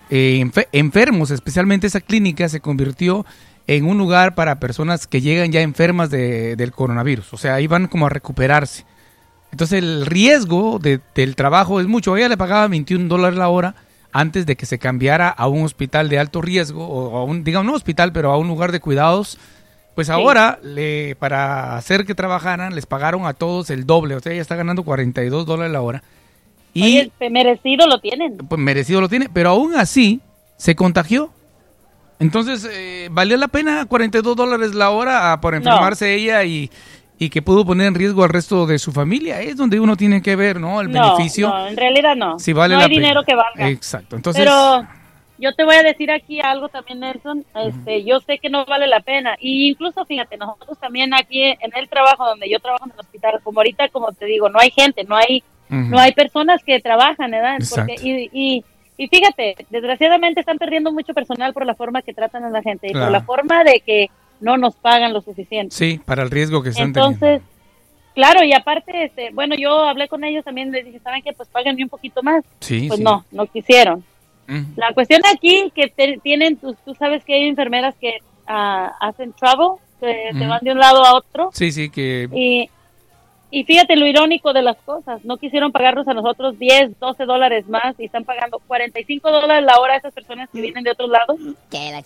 Eh, 0.09 0.39
enfe- 0.41 0.67
enfermos, 0.71 1.31
especialmente 1.31 1.88
esa 1.88 2.00
clínica 2.01 2.47
se 2.50 2.62
convirtió 2.62 3.25
en 3.67 3.86
un 3.86 3.97
lugar 3.97 4.36
para 4.36 4.59
personas 4.59 5.07
que 5.07 5.19
llegan 5.19 5.51
ya 5.51 5.62
enfermas 5.62 6.09
de- 6.09 6.55
del 6.55 6.71
coronavirus. 6.71 7.33
O 7.33 7.38
sea, 7.38 7.55
ahí 7.55 7.67
van 7.67 7.88
como 7.88 8.05
a 8.05 8.09
recuperarse. 8.09 8.86
Entonces 9.51 9.79
el 9.79 10.05
riesgo 10.05 10.79
de- 10.79 11.01
del 11.15 11.36
trabajo 11.36 11.79
es 11.81 11.88
mucho. 11.88 12.15
Ella 12.15 12.29
le 12.29 12.38
pagaba 12.38 12.67
21 12.67 13.07
dólares 13.09 13.38
la 13.38 13.50
hora 13.50 13.75
antes 14.13 14.45
de 14.45 14.55
que 14.55 14.65
se 14.65 14.79
cambiara 14.79 15.27
a 15.29 15.47
un 15.47 15.63
hospital 15.65 16.07
de 16.09 16.17
alto 16.19 16.41
riesgo, 16.41 16.88
o 16.88 17.17
a 17.17 17.24
un, 17.25 17.43
digamos, 17.43 17.65
no 17.65 17.74
hospital, 17.75 18.13
pero 18.13 18.31
a 18.31 18.38
un 18.38 18.47
lugar 18.47 18.71
de 18.71 18.79
cuidados. 18.79 19.38
Pues 19.95 20.09
ahora, 20.09 20.59
le, 20.63 21.15
para 21.15 21.75
hacer 21.75 22.05
que 22.05 22.13
trabajaran, 22.15 22.75
les 22.75 22.86
pagaron 22.86 23.25
a 23.25 23.33
todos 23.33 23.69
el 23.71 23.86
doble. 23.86 24.15
O 24.15 24.19
sea, 24.19 24.31
ella 24.31 24.41
está 24.41 24.55
ganando 24.55 24.83
42 24.83 25.45
dólares 25.45 25.74
la 25.74 25.81
hora. 25.81 26.03
Y 26.77 27.00
Oye, 27.00 27.12
merecido 27.29 27.88
lo 27.88 28.00
tienen. 28.00 28.38
pues 28.38 28.60
merecido 28.62 29.01
lo 29.01 29.10
tiene, 29.10 29.29
pero 29.34 29.50
aún 29.50 29.75
así 29.75 30.19
se 30.57 30.75
contagió. 30.75 31.31
Entonces, 32.19 32.67
eh, 32.72 33.10
¿valió 33.12 33.38
la 33.38 33.48
pena 33.48 33.86
42 33.86 34.36
dólares 34.36 34.74
la 34.74 34.89
hora 34.89 35.31
ah, 35.34 35.39
por 35.41 35.53
enfermarse 35.53 36.15
ella 36.15 36.43
y, 36.43 36.69
y 37.19 37.29
que 37.29 37.41
pudo 37.43 37.63
poner 37.65 37.88
en 37.88 37.96
riesgo 37.96 38.24
al 38.24 38.29
resto 38.29 38.65
de 38.65 38.79
su 38.79 38.91
familia? 38.91 39.39
Es 39.41 39.55
donde 39.57 39.79
uno 39.79 39.96
tiene 39.96 40.22
que 40.22 40.36
ver, 40.36 40.60
¿no? 40.60 40.81
El 40.81 40.91
No, 40.91 41.15
beneficio. 41.15 41.48
no, 41.50 41.67
en 41.67 41.77
realidad 41.77 42.15
no. 42.15 42.39
Si 42.39 42.53
vale 42.53 42.75
no 42.75 42.81
hay 42.81 42.89
dinero 42.89 43.24
que 43.24 43.36
valga. 43.36 43.69
Exacto. 43.69 44.15
Entonces, 44.15 44.43
Pero 44.43 44.88
yo 45.38 45.53
te 45.53 45.63
voy 45.63 45.75
a 45.75 45.84
decir 45.84 46.10
aquí 46.12 46.39
algo 46.41 46.69
también, 46.69 47.01
Nelson. 47.01 47.46
Este, 47.53 48.03
yo 48.03 48.19
sé 48.22 48.39
que 48.39 48.50
no 48.50 48.65
vale 48.65 48.88
la 48.88 49.01
pena. 49.01 49.36
Y 49.39 49.69
incluso, 49.69 50.03
fíjate, 50.05 50.38
nosotros 50.38 50.75
también 50.79 51.13
aquí 51.13 51.43
en 51.43 51.72
el 51.75 51.88
trabajo 51.88 52.25
donde 52.25 52.50
yo 52.50 52.60
trabajo 52.60 52.86
en 52.86 52.93
el 52.93 53.00
hospital, 53.00 53.39
como 53.43 53.60
ahorita, 53.60 53.89
como 53.89 54.12
te 54.12 54.25
digo, 54.25 54.50
no 54.50 54.57
hay 54.60 54.72
gente, 54.72 55.03
no 55.03 55.15
hay, 55.15 55.43
No 55.69 56.00
hay 56.00 56.12
personas 56.13 56.63
que 56.63 56.79
trabajan, 56.79 57.31
¿verdad? 57.31 57.57
Porque, 57.69 57.95
y, 58.01 58.29
y, 58.31 58.63
y 58.97 59.07
fíjate, 59.07 59.55
desgraciadamente 59.69 60.39
están 60.39 60.57
perdiendo 60.57 60.91
mucho 60.91 61.13
personal 61.13 61.53
por 61.53 61.65
la 61.65 61.75
forma 61.75 62.01
que 62.01 62.13
tratan 62.13 62.43
a 62.45 62.50
la 62.50 62.62
gente 62.62 62.88
y 62.89 62.93
por 62.93 63.12
la 63.12 63.21
forma 63.21 63.63
de 63.63 63.81
que 63.86 64.07
no 64.39 64.57
nos 64.57 64.75
pagan 64.75 65.13
lo 65.13 65.21
suficiente. 65.21 65.75
sí, 65.75 66.00
para 66.05 66.24
el 66.24 66.29
riesgo 66.31 66.62
que 66.63 66.69
están 66.69 66.93
teniendo. 66.93 67.25
Entonces, 67.25 67.41
claro, 68.15 68.43
y 68.43 68.53
aparte, 68.53 69.03
este, 69.05 69.31
bueno, 69.33 69.55
yo 69.55 69.79
hablé 69.83 70.07
con 70.07 70.24
ellos 70.24 70.43
también, 70.45 70.71
les 70.71 70.86
dije, 70.86 71.00
¿saben 71.00 71.21
qué? 71.24 71.33
Pues 71.33 71.50
páganme 71.50 71.83
un 71.83 71.89
poquito 71.89 72.21
más. 72.24 72.43
Sí, 72.59 72.86
Pues 72.88 73.00
sí. 73.00 73.03
no, 73.03 73.25
no 73.31 73.45
quisieron. 73.47 74.03
La 74.77 74.93
cuestión 74.93 75.21
aquí 75.33 75.71
que 75.75 75.88
te- 75.89 76.19
tienen, 76.24 76.55
tú, 76.55 76.74
tú 76.86 76.95
sabes 76.95 77.24
que 77.25 77.33
hay 77.33 77.47
enfermeras 77.50 77.95
que 78.00 78.19
ah, 78.47 78.93
hacen 79.01 79.33
travel, 79.33 79.71
que 80.00 80.29
se 80.38 80.47
van 80.47 80.59
de 80.62 80.71
un 80.71 80.79
lado 80.79 81.03
a 81.03 81.15
otro. 81.17 81.50
Sí, 81.53 81.71
sí, 81.74 81.89
que... 81.89 82.29
Y, 82.33 82.69
y 83.49 83.63
fíjate 83.63 83.95
lo 83.95 84.05
irónico 84.05 84.53
de 84.53 84.61
las 84.61 84.77
cosas, 84.77 85.23
no 85.23 85.37
quisieron 85.37 85.71
pagarnos 85.71 86.07
a 86.07 86.13
nosotros 86.13 86.59
10, 86.59 86.99
12 86.99 87.25
dólares 87.25 87.67
más 87.67 87.95
y 87.99 88.05
están 88.05 88.25
pagando 88.25 88.59
45 88.67 89.31
dólares 89.31 89.65
la 89.65 89.79
hora 89.79 89.93
a 89.93 89.97
esas 89.97 90.13
personas 90.13 90.49
que 90.51 90.61
vienen 90.61 90.83
de 90.83 90.91
otros 90.91 91.09
lados. 91.09 91.37
Que 91.69 91.91
la 91.91 92.01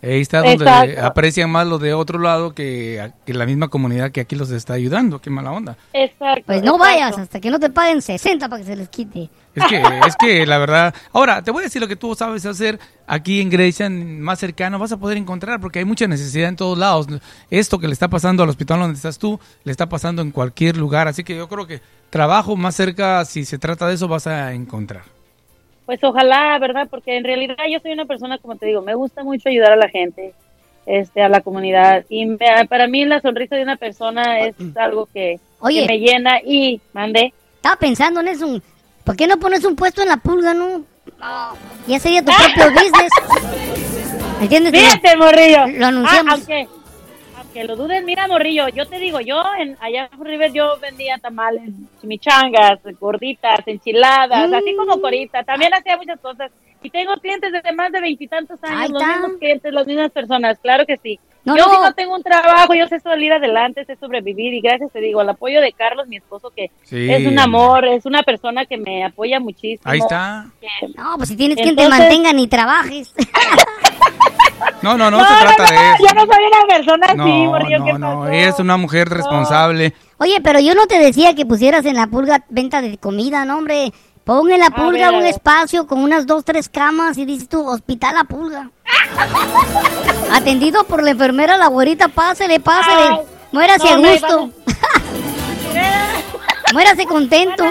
Ahí 0.00 0.20
está 0.20 0.38
donde 0.38 0.52
Exacto. 0.52 1.04
aprecian 1.04 1.50
más 1.50 1.66
lo 1.66 1.78
de 1.78 1.92
otro 1.92 2.20
lado 2.20 2.54
que, 2.54 3.12
que 3.26 3.34
la 3.34 3.46
misma 3.46 3.66
comunidad 3.66 4.12
que 4.12 4.20
aquí 4.20 4.36
los 4.36 4.50
está 4.50 4.74
ayudando. 4.74 5.20
Qué 5.20 5.28
mala 5.28 5.50
onda. 5.50 5.76
Exacto. 5.92 6.44
Pues 6.46 6.62
no 6.62 6.76
exacto. 6.76 6.78
vayas 6.78 7.18
hasta 7.18 7.40
que 7.40 7.50
no 7.50 7.58
te 7.58 7.68
paguen 7.68 8.00
60 8.00 8.48
para 8.48 8.62
que 8.62 8.66
se 8.66 8.76
les 8.76 8.88
quite. 8.88 9.28
Es 9.56 9.64
que, 9.64 9.82
es 10.06 10.16
que 10.16 10.46
la 10.46 10.58
verdad. 10.58 10.94
Ahora, 11.12 11.42
te 11.42 11.50
voy 11.50 11.62
a 11.62 11.64
decir 11.64 11.82
lo 11.82 11.88
que 11.88 11.96
tú 11.96 12.14
sabes 12.14 12.46
hacer 12.46 12.78
aquí 13.08 13.40
en 13.40 13.50
Grecia, 13.50 13.90
más 13.90 14.38
cercano, 14.38 14.78
vas 14.78 14.92
a 14.92 14.98
poder 14.98 15.16
encontrar, 15.16 15.60
porque 15.60 15.80
hay 15.80 15.84
mucha 15.84 16.06
necesidad 16.06 16.48
en 16.48 16.56
todos 16.56 16.78
lados. 16.78 17.08
Esto 17.50 17.80
que 17.80 17.88
le 17.88 17.92
está 17.92 18.08
pasando 18.08 18.44
al 18.44 18.48
hospital 18.48 18.78
donde 18.78 18.94
estás 18.96 19.18
tú, 19.18 19.40
le 19.64 19.72
está 19.72 19.88
pasando 19.88 20.22
en 20.22 20.30
cualquier 20.30 20.76
lugar. 20.76 21.08
Así 21.08 21.24
que 21.24 21.36
yo 21.36 21.48
creo 21.48 21.66
que 21.66 21.80
trabajo 22.10 22.54
más 22.54 22.76
cerca, 22.76 23.24
si 23.24 23.44
se 23.44 23.58
trata 23.58 23.88
de 23.88 23.94
eso, 23.94 24.06
vas 24.06 24.28
a 24.28 24.52
encontrar. 24.52 25.17
Pues 25.88 26.04
ojalá, 26.04 26.58
¿verdad? 26.58 26.86
Porque 26.90 27.16
en 27.16 27.24
realidad 27.24 27.56
yo 27.72 27.80
soy 27.80 27.92
una 27.92 28.04
persona, 28.04 28.36
como 28.36 28.56
te 28.56 28.66
digo, 28.66 28.82
me 28.82 28.94
gusta 28.94 29.24
mucho 29.24 29.48
ayudar 29.48 29.72
a 29.72 29.76
la 29.76 29.88
gente, 29.88 30.34
este, 30.84 31.22
a 31.22 31.30
la 31.30 31.40
comunidad. 31.40 32.04
Y 32.10 32.26
me- 32.26 32.36
para 32.68 32.86
mí 32.88 33.06
la 33.06 33.22
sonrisa 33.22 33.56
de 33.56 33.62
una 33.62 33.76
persona 33.76 34.40
es 34.40 34.54
algo 34.76 35.08
que, 35.14 35.40
Oye. 35.60 35.86
que 35.86 35.94
me 35.94 35.98
llena 35.98 36.40
y 36.44 36.78
mandé. 36.92 37.32
Estaba 37.56 37.76
pensando 37.76 38.20
en 38.20 38.28
eso. 38.28 38.60
¿Por 39.02 39.16
qué 39.16 39.26
no 39.26 39.38
pones 39.38 39.64
un 39.64 39.76
puesto 39.76 40.02
en 40.02 40.08
la 40.08 40.18
pulga, 40.18 40.52
no? 40.52 40.82
Ah, 41.22 41.54
Ya 41.86 41.98
sería 41.98 42.22
tu 42.22 42.32
propio 42.54 42.70
business. 42.70 43.10
¿Entiendes? 44.42 44.72
Fíjate, 44.78 45.16
morrillo. 45.16 45.66
Lo 45.78 45.86
anunciamos. 45.86 46.32
Ah, 46.32 46.36
aunque, 46.36 46.68
aunque 47.48 47.64
lo 47.64 47.76
dudes, 47.76 48.04
mira, 48.04 48.28
morrillo, 48.28 48.68
yo 48.68 48.86
te 48.86 48.98
digo, 48.98 49.20
yo 49.20 49.42
en 49.58 49.76
allá 49.80 50.08
en 50.12 50.24
River 50.24 50.52
yo 50.52 50.78
vendía 50.80 51.16
tamales, 51.18 51.70
chimichangas, 52.00 52.78
gorditas, 53.00 53.60
enchiladas, 53.66 54.52
así 54.52 54.72
Mm. 54.74 54.76
como 54.76 55.00
corita. 55.00 55.42
También 55.44 55.72
hacía 55.74 55.96
muchas 55.96 56.20
cosas. 56.20 56.50
Y 56.82 56.90
tengo 56.90 57.14
clientes 57.16 57.50
de 57.52 57.72
más 57.72 57.90
de 57.90 58.00
veintitantos 58.00 58.62
años, 58.62 58.90
los 58.90 59.02
mismos 59.04 59.32
clientes, 59.38 59.72
las 59.72 59.86
mismas 59.86 60.12
personas, 60.12 60.58
claro 60.60 60.84
que 60.86 60.96
sí. 60.98 61.18
No, 61.44 61.56
yo 61.56 61.66
no. 61.66 61.74
si 61.76 61.80
no 61.80 61.92
tengo 61.94 62.14
un 62.14 62.22
trabajo, 62.22 62.74
yo 62.74 62.86
sé 62.88 63.00
salir 63.00 63.32
adelante, 63.32 63.84
sé 63.86 63.96
sobrevivir 63.96 64.52
y 64.52 64.60
gracias 64.60 64.92
te 64.92 65.00
digo 65.00 65.20
al 65.20 65.28
apoyo 65.30 65.60
de 65.62 65.72
Carlos, 65.72 66.06
mi 66.06 66.16
esposo, 66.16 66.50
que 66.54 66.70
Sí. 66.84 67.10
es 67.10 67.26
un 67.26 67.38
amor, 67.38 67.86
es 67.86 68.04
una 68.04 68.22
persona 68.22 68.66
que 68.66 68.76
me 68.76 69.04
apoya 69.04 69.40
muchísimo. 69.40 69.80
Ahí 69.84 69.98
está. 70.00 70.46
que- 70.60 70.88
No, 70.96 71.16
pues 71.16 71.30
si 71.30 71.36
tienes 71.36 71.56
quien 71.56 71.74
te 71.76 71.88
mantenga 71.88 72.32
ni 72.32 72.46
trabajes. 72.48 73.14
No, 74.82 74.96
no, 74.96 75.10
no, 75.10 75.18
No, 75.18 75.24
se 75.26 75.32
no, 75.34 75.40
trata 75.40 75.64
no, 75.64 75.70
de 75.70 75.76
eso. 75.76 75.96
yo 76.06 76.14
no 76.14 76.20
soy 76.32 76.44
una 76.44 76.66
persona 76.76 77.06
así, 77.06 77.16
No, 77.16 77.26
morrillo, 77.50 77.84
¿qué 77.84 77.92
no, 77.94 77.98
no, 77.98 78.20
pasó? 78.20 78.28
ella 78.32 78.48
es 78.48 78.58
una 78.60 78.76
mujer 78.76 79.08
responsable. 79.08 79.92
Oye, 80.18 80.40
pero 80.42 80.60
yo 80.60 80.74
no 80.74 80.86
te 80.86 80.98
decía 80.98 81.34
que 81.34 81.46
pusieras 81.46 81.84
en 81.86 81.96
la 81.96 82.06
pulga 82.06 82.44
venta 82.48 82.80
de 82.80 82.96
comida, 82.98 83.44
no, 83.44 83.58
hombre. 83.58 83.92
Pon 84.28 84.52
en 84.52 84.60
la 84.60 84.68
pulga 84.68 85.10
un 85.10 85.24
espacio 85.24 85.86
con 85.86 86.00
unas 86.00 86.26
dos, 86.26 86.44
tres 86.44 86.68
camas 86.68 87.16
y 87.16 87.24
dices 87.24 87.48
tú, 87.48 87.66
hospital 87.66 88.14
la 88.14 88.24
pulga. 88.24 88.70
Atendido 90.34 90.84
por 90.84 91.02
la 91.02 91.12
enfermera, 91.12 91.56
la 91.56 91.68
güerita, 91.68 92.08
pásele, 92.08 92.60
pásele. 92.60 93.08
Ay, 93.08 93.18
Muérase 93.52 93.84
no, 93.84 93.90
a 93.90 93.96
gusto. 93.96 94.50
Muérase 96.74 97.06
contento. 97.06 97.64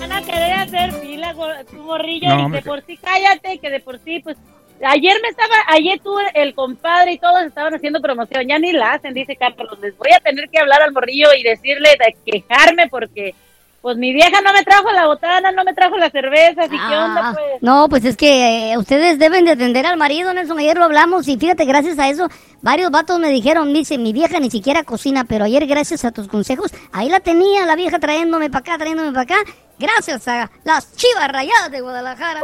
Van 0.00 0.10
a 0.10 0.22
querer 0.22 0.54
hacer 0.54 0.90
fila, 1.02 1.34
tu 1.70 1.76
No, 1.76 2.48
y 2.48 2.50
de 2.50 2.62
por 2.62 2.82
sí 2.86 2.96
cállate, 2.96 3.58
que 3.58 3.68
de 3.68 3.80
por 3.80 3.98
sí, 3.98 4.20
pues, 4.20 4.38
ayer 4.82 5.20
me 5.22 5.28
estaba, 5.28 5.54
ayer 5.66 6.00
tú, 6.02 6.14
el 6.32 6.54
compadre 6.54 7.12
y 7.12 7.18
todos 7.18 7.42
estaban 7.42 7.74
haciendo 7.74 8.00
promoción, 8.00 8.48
ya 8.48 8.58
ni 8.58 8.72
la 8.72 8.94
hacen, 8.94 9.12
dice 9.12 9.36
Carlos, 9.36 9.78
les 9.82 9.94
voy 9.98 10.12
a 10.16 10.20
tener 10.20 10.48
que 10.48 10.60
hablar 10.60 10.80
al 10.80 10.92
morrillo 10.92 11.28
y 11.38 11.42
decirle, 11.42 11.90
de 11.90 12.16
quejarme 12.24 12.86
porque, 12.88 13.34
pues, 13.80 13.96
mi 13.96 14.12
vieja 14.12 14.40
no 14.40 14.52
me 14.52 14.62
trajo 14.64 14.90
la 14.92 15.06
botana, 15.06 15.52
no 15.52 15.64
me 15.64 15.72
trajo 15.74 15.96
las 15.96 16.12
cervezas, 16.12 16.66
y 16.66 16.70
qué 16.70 16.96
onda, 16.96 17.30
Ah, 17.30 17.32
pues. 17.34 17.62
No, 17.62 17.88
pues 17.88 18.04
es 18.04 18.16
que 18.16 18.72
eh, 18.72 18.78
ustedes 18.78 19.18
deben 19.18 19.44
de 19.44 19.52
atender 19.52 19.86
al 19.86 19.96
marido, 19.96 20.32
Nelson. 20.34 20.58
Ayer 20.58 20.76
lo 20.76 20.84
hablamos 20.84 21.26
y 21.28 21.36
fíjate, 21.36 21.64
gracias 21.64 21.98
a 21.98 22.08
eso, 22.08 22.28
varios 22.62 22.90
vatos 22.90 23.18
me 23.18 23.28
dijeron, 23.30 23.72
dice, 23.72 23.96
mi 23.98 24.12
vieja 24.12 24.40
ni 24.40 24.50
siquiera 24.50 24.84
cocina, 24.84 25.24
pero 25.24 25.44
ayer 25.44 25.66
gracias 25.66 26.04
a 26.04 26.10
tus 26.10 26.28
consejos, 26.28 26.72
ahí 26.92 27.08
la 27.08 27.20
tenía 27.20 27.64
la 27.66 27.76
vieja 27.76 27.98
trayéndome 27.98 28.50
para 28.50 28.60
acá, 28.60 28.78
trayéndome 28.78 29.12
para 29.12 29.22
acá, 29.22 29.36
gracias 29.78 30.26
a 30.28 30.50
las 30.64 30.94
chivas 30.96 31.28
rayadas 31.28 31.70
de 31.70 31.80
Guadalajara. 31.80 32.40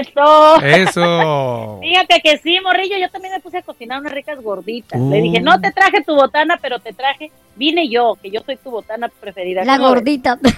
Eso. 0.00 0.60
Eso. 0.62 1.78
Fíjate 1.82 2.20
que 2.22 2.38
sí, 2.38 2.58
morrillo, 2.60 2.96
yo 2.98 3.10
también 3.10 3.34
me 3.34 3.40
puse 3.40 3.58
a 3.58 3.62
cocinar 3.62 4.00
unas 4.00 4.12
ricas 4.12 4.40
gorditas. 4.40 5.00
Uh. 5.00 5.10
Le 5.10 5.20
dije, 5.22 5.40
no 5.40 5.60
te 5.60 5.70
traje 5.72 6.02
tu 6.02 6.14
botana, 6.14 6.58
pero 6.60 6.78
te 6.78 6.92
traje, 6.92 7.30
vine 7.56 7.88
yo, 7.88 8.16
que 8.20 8.30
yo 8.30 8.40
soy 8.44 8.56
tu 8.56 8.70
botana 8.70 9.08
preferida. 9.08 9.64
La 9.64 9.78
gordita. 9.78 10.38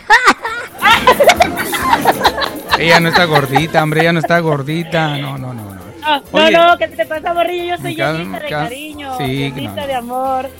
Ella 2.78 3.00
no 3.00 3.08
está 3.08 3.24
gordita, 3.24 3.82
hombre, 3.82 4.00
ella 4.02 4.12
no 4.12 4.18
está 4.20 4.38
gordita. 4.40 5.16
No, 5.18 5.38
no, 5.38 5.54
no, 5.54 5.64
no. 5.64 5.84
No, 6.00 6.22
Oye. 6.32 6.50
no, 6.50 6.66
no, 6.68 6.76
¿qué 6.78 6.88
te 6.88 7.06
pasa, 7.06 7.32
morrillo? 7.32 7.76
Yo 7.76 7.82
soy 7.82 7.94
llenita 7.94 8.38
de 8.40 8.48
cariño, 8.48 9.16
Sí, 9.16 9.24
llenita 9.52 9.80
no. 9.82 9.86
de 9.86 9.94
amor. 9.94 10.50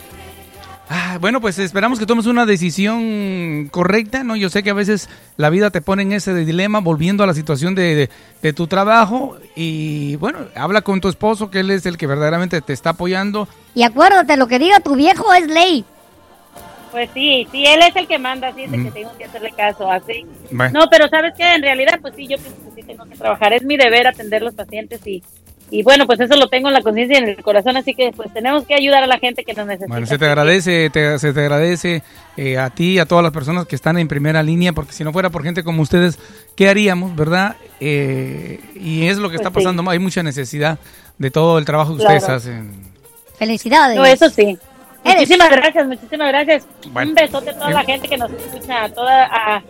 Ah, 0.97 1.19
bueno, 1.21 1.41
pues 1.41 1.59
esperamos 1.59 1.99
que 1.99 2.07
tomes 2.07 2.27
una 2.27 2.47
decisión 2.47 3.67
correcta, 3.73 4.23
¿no? 4.23 4.37
Yo 4.37 4.49
sé 4.49 4.63
que 4.63 4.71
a 4.71 4.75
veces 4.75 5.09
la 5.37 5.51
vida 5.51 5.71
te 5.71 5.81
pone 5.81 6.03
en 6.05 6.13
ese 6.13 6.33
dilema, 6.35 6.79
volviendo 6.79 7.25
a 7.25 7.27
la 7.27 7.35
situación 7.35 7.75
de, 7.75 7.95
de- 7.97 8.11
de 8.43 8.53
tu 8.53 8.69
trabajo. 8.69 9.37
Y 9.57 10.15
bueno, 10.17 10.39
habla 10.55 10.83
con 10.83 11.01
tu 11.01 11.09
esposo, 11.09 11.51
que 11.51 11.61
él 11.61 11.71
es 11.73 11.85
el 11.87 11.97
que 11.97 12.07
verdaderamente 12.07 12.61
te 12.61 12.73
está 12.73 12.91
apoyando. 12.91 13.49
Y 13.75 13.83
acuérdate, 13.83 14.37
lo 14.37 14.47
que 14.47 14.61
diga 14.61 14.79
tu 14.79 14.95
viejo 14.95 15.33
es 15.35 15.49
ley. 15.49 15.85
Pues 16.93 17.11
sí, 17.13 17.49
sí, 17.51 17.65
él 17.67 17.81
es 17.83 17.97
el 17.97 18.07
que 18.07 18.19
manda, 18.21 18.49
así 18.49 18.63
es 18.63 18.73
el 18.73 18.79
Mm. 18.81 18.85
que 18.85 18.91
tengo 18.93 19.19
que 19.19 19.25
hacerle 19.25 19.51
caso, 19.51 19.91
así. 19.91 20.25
Bueno, 20.53 20.79
No, 20.79 20.87
pero 20.89 21.09
¿sabes 21.09 21.35
qué? 21.37 21.55
En 21.57 21.63
realidad, 21.63 21.99
pues 22.01 22.15
sí, 22.15 22.29
yo 22.29 22.37
pienso 22.39 22.57
que 22.73 22.81
sí 22.83 22.87
tengo 22.87 23.05
que 23.07 23.17
trabajar. 23.17 23.53
Es 23.53 23.65
mi 23.65 23.77
deber 23.77 24.07
atender 24.07 24.43
los 24.43 24.55
pacientes 24.55 25.05
y, 25.05 25.21
y 25.79 25.83
bueno, 25.83 26.07
pues 26.07 26.21
eso 26.21 26.37
lo 26.37 26.49
tengo 26.49 26.69
en 26.69 26.75
la 26.75 26.81
conciencia 26.83 27.19
y 27.19 27.23
en 27.23 27.29
el 27.31 27.43
corazón, 27.43 27.77
así 27.77 27.95
que 27.95 28.13
pues 28.15 28.33
tenemos 28.33 28.65
que 28.65 28.75
ayudar 28.75 29.03
a 29.03 29.07
la 29.07 29.19
gente 29.19 29.45
que 29.45 29.55
nos 29.55 29.67
necesita. 29.67 29.89
bueno, 29.89 30.07
se 30.07 30.19
te 30.19 30.25
agradece, 30.27 30.91
te- 30.91 31.19
se 31.19 31.33
te 31.33 31.41
agradece 31.41 32.03
eh, 32.37 32.59
a 32.59 32.71
ti 32.71 32.93
y 32.93 32.99
a 32.99 33.07
todas 33.07 33.23
las 33.23 33.33
personas 33.33 33.67
que 33.67 33.75
están 33.77 33.99
en 33.99 34.09
primera 34.09 34.43
línea, 34.43 34.73
porque 34.73 34.93
si 34.93 35.05
no 35.05 35.13
fuera 35.13 35.31
por 35.31 35.43
gente 35.43 35.63
como 35.65 35.83
ustedes, 35.83 36.19
¿qué 36.57 36.69
haríamos, 36.69 37.15
verdad? 37.17 37.57
Eh, 37.81 38.61
y 38.75 39.07
es 39.07 39.19
lo 39.19 39.31
que 39.31 39.37
está 39.37 39.51
Pues 39.51 39.63
sí. 39.63 39.67
pasando, 39.69 39.91
hay 39.91 39.99
mucha 39.99 40.23
necesidad 40.23 40.79
de 41.19 41.31
todo 41.31 41.59
el 41.59 41.65
trabajo 41.65 41.97
que 41.97 42.03
ustedes 42.03 42.29
hacen. 42.29 42.71
Felicidades. 43.39 43.97
No, 43.97 44.05
eso 44.05 44.29
sí. 44.31 44.57
Muchísimas 45.05 45.51
gracias, 45.51 45.87
muchísimas 45.87 46.29
gracias. 46.29 46.67
Bueno. 46.91 47.11
Un 47.11 47.15
besote 47.15 47.51
a 47.51 47.55
toda 47.55 47.71
la 47.71 47.83
gente 47.85 48.09
que 48.09 48.17
nos 48.17 48.31
escucha, 48.33 48.85
a 48.85 48.89
toda 48.89 49.25
a, 49.27 49.63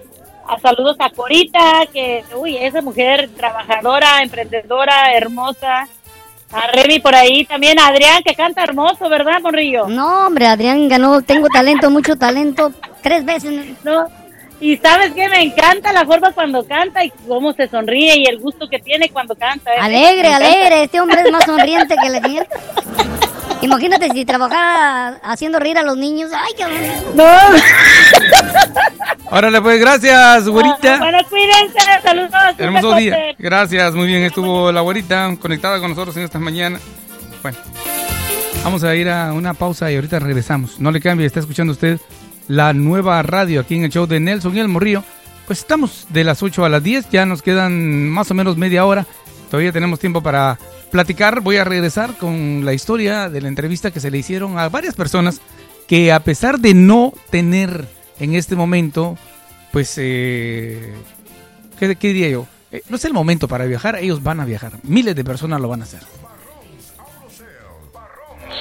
a 0.46 0.58
saludos 0.60 0.96
a 0.98 1.10
Corita, 1.10 1.86
que 1.92 2.24
uy, 2.36 2.56
esa 2.56 2.80
mujer 2.80 3.30
trabajadora, 3.36 4.22
emprendedora, 4.22 5.14
hermosa. 5.14 5.88
A 6.52 6.68
Remy 6.68 7.00
por 7.00 7.14
ahí 7.14 7.44
también, 7.44 7.80
a 7.80 7.88
Adrián 7.88 8.22
que 8.22 8.34
canta 8.34 8.62
hermoso, 8.62 9.08
¿verdad, 9.08 9.40
Monrillo? 9.42 9.88
No, 9.88 10.26
hombre, 10.26 10.46
Adrián 10.46 10.88
ganó, 10.88 11.20
tengo 11.20 11.48
talento, 11.48 11.90
mucho 11.90 12.16
talento, 12.16 12.72
tres 13.02 13.24
veces. 13.24 13.74
No. 13.82 14.06
Y 14.60 14.76
sabes 14.76 15.12
que 15.12 15.28
me 15.28 15.42
encanta 15.42 15.92
la 15.92 16.06
forma 16.06 16.30
cuando 16.30 16.64
canta 16.64 17.04
y 17.04 17.10
cómo 17.26 17.52
se 17.52 17.66
sonríe 17.66 18.18
y 18.18 18.26
el 18.26 18.38
gusto 18.38 18.68
que 18.68 18.78
tiene 18.78 19.08
cuando 19.08 19.34
canta. 19.34 19.72
¿eh? 19.74 19.78
Alegre, 19.80 20.28
alegre, 20.32 20.84
este 20.84 21.00
hombre 21.00 21.22
es 21.22 21.32
más 21.32 21.44
sonriente 21.44 21.96
que 22.00 22.08
la 22.08 22.20
niña. 22.20 22.46
Imagínate 23.64 24.10
si 24.10 24.26
trabajara 24.26 25.20
haciendo 25.22 25.58
reír 25.58 25.78
a 25.78 25.82
los 25.82 25.96
niños. 25.96 26.30
Ay, 26.34 26.52
qué 26.54 26.64
No. 27.14 27.24
Órale, 29.30 29.62
pues, 29.62 29.80
gracias, 29.80 30.46
güerita. 30.46 30.96
Ah, 30.96 30.98
bueno, 30.98 31.18
cuídense, 31.30 31.78
saludos. 32.02 32.30
Hermoso 32.58 32.94
día. 32.94 33.16
Gracias, 33.38 33.94
muy 33.94 34.06
bien, 34.06 34.22
estuvo 34.22 34.70
la 34.70 34.82
güerita 34.82 35.34
conectada 35.40 35.80
con 35.80 35.88
nosotros 35.90 36.14
en 36.18 36.24
esta 36.24 36.38
mañana. 36.38 36.78
Bueno, 37.42 37.56
vamos 38.62 38.84
a 38.84 38.94
ir 38.94 39.08
a 39.08 39.32
una 39.32 39.54
pausa 39.54 39.90
y 39.90 39.96
ahorita 39.96 40.18
regresamos. 40.18 40.78
No 40.78 40.90
le 40.90 41.00
cambie, 41.00 41.26
está 41.26 41.40
escuchando 41.40 41.72
usted 41.72 41.98
la 42.48 42.74
nueva 42.74 43.22
radio 43.22 43.62
aquí 43.62 43.76
en 43.76 43.84
el 43.84 43.90
show 43.90 44.06
de 44.06 44.20
Nelson 44.20 44.54
y 44.54 44.60
el 44.60 44.68
Morrillo. 44.68 45.02
Pues 45.46 45.60
estamos 45.60 46.06
de 46.10 46.22
las 46.22 46.42
8 46.42 46.66
a 46.66 46.68
las 46.68 46.82
10, 46.82 47.08
ya 47.10 47.24
nos 47.24 47.40
quedan 47.40 48.10
más 48.10 48.30
o 48.30 48.34
menos 48.34 48.58
media 48.58 48.84
hora. 48.84 49.06
Todavía 49.50 49.72
tenemos 49.72 50.00
tiempo 50.00 50.22
para 50.22 50.58
platicar. 50.94 51.40
Voy 51.40 51.56
a 51.56 51.64
regresar 51.64 52.16
con 52.18 52.64
la 52.64 52.72
historia 52.72 53.28
de 53.28 53.40
la 53.40 53.48
entrevista 53.48 53.90
que 53.90 53.98
se 53.98 54.12
le 54.12 54.18
hicieron 54.18 54.60
a 54.60 54.68
varias 54.68 54.94
personas 54.94 55.40
que 55.88 56.12
a 56.12 56.20
pesar 56.20 56.60
de 56.60 56.72
no 56.72 57.12
tener 57.30 57.88
en 58.20 58.36
este 58.36 58.54
momento, 58.54 59.18
pues, 59.72 59.94
eh, 59.96 60.94
¿qué, 61.80 61.88
diría 61.88 62.28
yo? 62.28 62.46
Eh, 62.70 62.82
no 62.88 62.94
es 62.94 63.04
el 63.06 63.12
momento 63.12 63.48
para 63.48 63.64
viajar, 63.64 63.96
ellos 63.96 64.22
van 64.22 64.38
a 64.38 64.44
viajar. 64.44 64.74
Miles 64.84 65.16
de 65.16 65.24
personas 65.24 65.60
lo 65.60 65.66
van 65.66 65.80
a 65.80 65.84
hacer. 65.84 66.02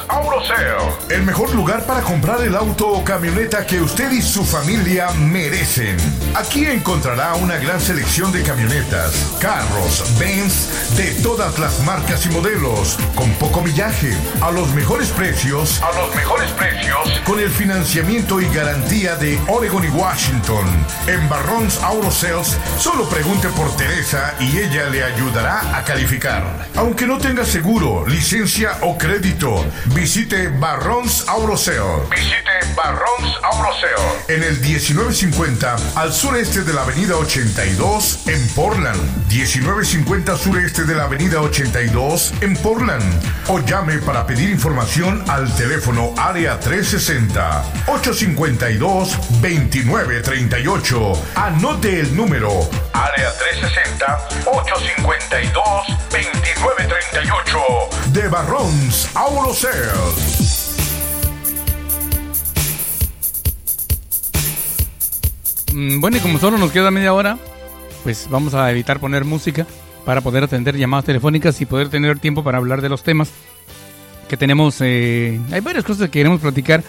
AuroSale, 0.08 0.76
el 1.10 1.24
mejor 1.24 1.54
lugar 1.56 1.86
para 1.86 2.02
comprar 2.02 2.42
el 2.42 2.56
auto 2.56 2.88
o 2.90 3.04
camioneta 3.04 3.66
que 3.66 3.82
usted 3.82 4.12
y 4.12 4.22
su 4.22 4.44
familia 4.44 5.10
merecen. 5.12 5.98
Aquí 6.36 6.66
encontrará 6.66 7.36
una 7.36 7.58
gran 7.58 7.80
selección 7.80 8.32
de 8.32 8.44
camionetas, 8.44 9.36
carros, 9.40 10.04
Benz 10.20 10.96
de 10.98 11.12
todas 11.22 11.60
las 11.60 11.80
marcas 11.86 12.26
y 12.26 12.30
modelos, 12.30 12.98
con 13.16 13.30
poco 13.34 13.62
millaje, 13.62 14.16
a 14.42 14.52
los 14.52 14.74
mejores 14.74 15.10
precios, 15.10 15.82
a 15.82 15.92
los 16.00 16.16
mejores 16.16 16.52
precios, 16.52 17.22
con 17.26 17.40
el 17.40 17.50
financiamiento 17.50 18.42
y 18.42 18.48
garantía 18.50 19.16
de 19.16 19.40
Oregon 19.48 19.84
y 19.84 19.90
Washington. 19.90 20.66
En 21.08 21.28
Barrons 21.30 21.82
Auto 21.84 22.12
Sales, 22.12 22.58
solo 22.78 23.08
pregunte 23.10 23.48
por 23.50 23.76
Teresa 23.76 24.34
y 24.40 24.58
ella 24.60 24.90
le 24.90 25.04
ayudará 25.04 25.78
a 25.78 25.84
calificar. 25.84 26.44
Aunque 26.76 27.06
no 27.06 27.18
tenga 27.18 27.46
seguro, 27.46 28.06
licencia 28.08 28.78
o 28.82 28.98
crédito, 28.98 29.66
visite 29.88 30.50
Barrons 30.60 31.26
Auto 31.28 31.58
Sale. 31.58 32.08
Visite 32.10 32.76
Barrons 32.76 33.38
Auto 33.44 33.74
Sale. 33.80 34.24
En 34.28 34.44
el 34.44 34.60
1950 34.60 35.76
al 35.96 36.14
sureste 36.14 36.64
de 36.64 36.74
la 36.74 36.84
avenida 36.84 37.16
82 37.18 38.28
en 38.28 38.48
Portland. 38.50 39.00
1950 39.28 40.38
sureste 40.38 40.84
de 40.86 40.96
la 40.96 41.04
avenida 41.04 41.42
82 41.42 42.34
en 42.42 42.56
Portland. 42.58 43.04
O 43.48 43.60
llame 43.60 44.00
para 44.00 44.26
pedir 44.26 44.50
información 44.50 45.24
al 45.30 45.54
teléfono 45.56 46.14
área 46.18 46.60
360 46.60 47.64
852 47.88 49.18
2938. 49.42 51.14
Anote 51.36 52.00
el 52.00 52.16
número 52.16 52.70
área 52.94 53.32
360 53.38 54.28
852 54.46 55.88
2938 56.10 57.94
de 58.14 58.28
Barrons 58.28 59.10
Auto 59.16 59.54
Mm, 65.74 66.00
Bueno, 66.00 66.18
y 66.18 66.20
como 66.20 66.40
solo 66.40 66.58
nos 66.58 66.72
queda 66.72 66.92
media 66.92 67.14
hora, 67.14 67.38
pues 68.04 68.28
vamos 68.30 68.54
a 68.54 68.70
evitar 68.72 69.00
poner 69.00 69.26
música 69.26 69.66
para 70.06 70.22
poder 70.22 70.44
atender 70.44 70.78
llamadas 70.78 71.06
telefónicas 71.06 71.60
y 71.62 71.66
poder 71.66 71.90
tener 71.90 72.20
tiempo 72.20 72.44
para 72.44 72.58
hablar 72.58 72.82
de 72.82 72.90
los 72.90 73.04
temas 73.04 73.32
que 74.28 74.38
tenemos. 74.38 74.78
eh, 74.82 75.40
hay 75.52 75.62
varias 75.62 75.84
cosas 75.84 76.06
que 76.08 76.12
queremos 76.20 76.42
platicar. 76.42 76.84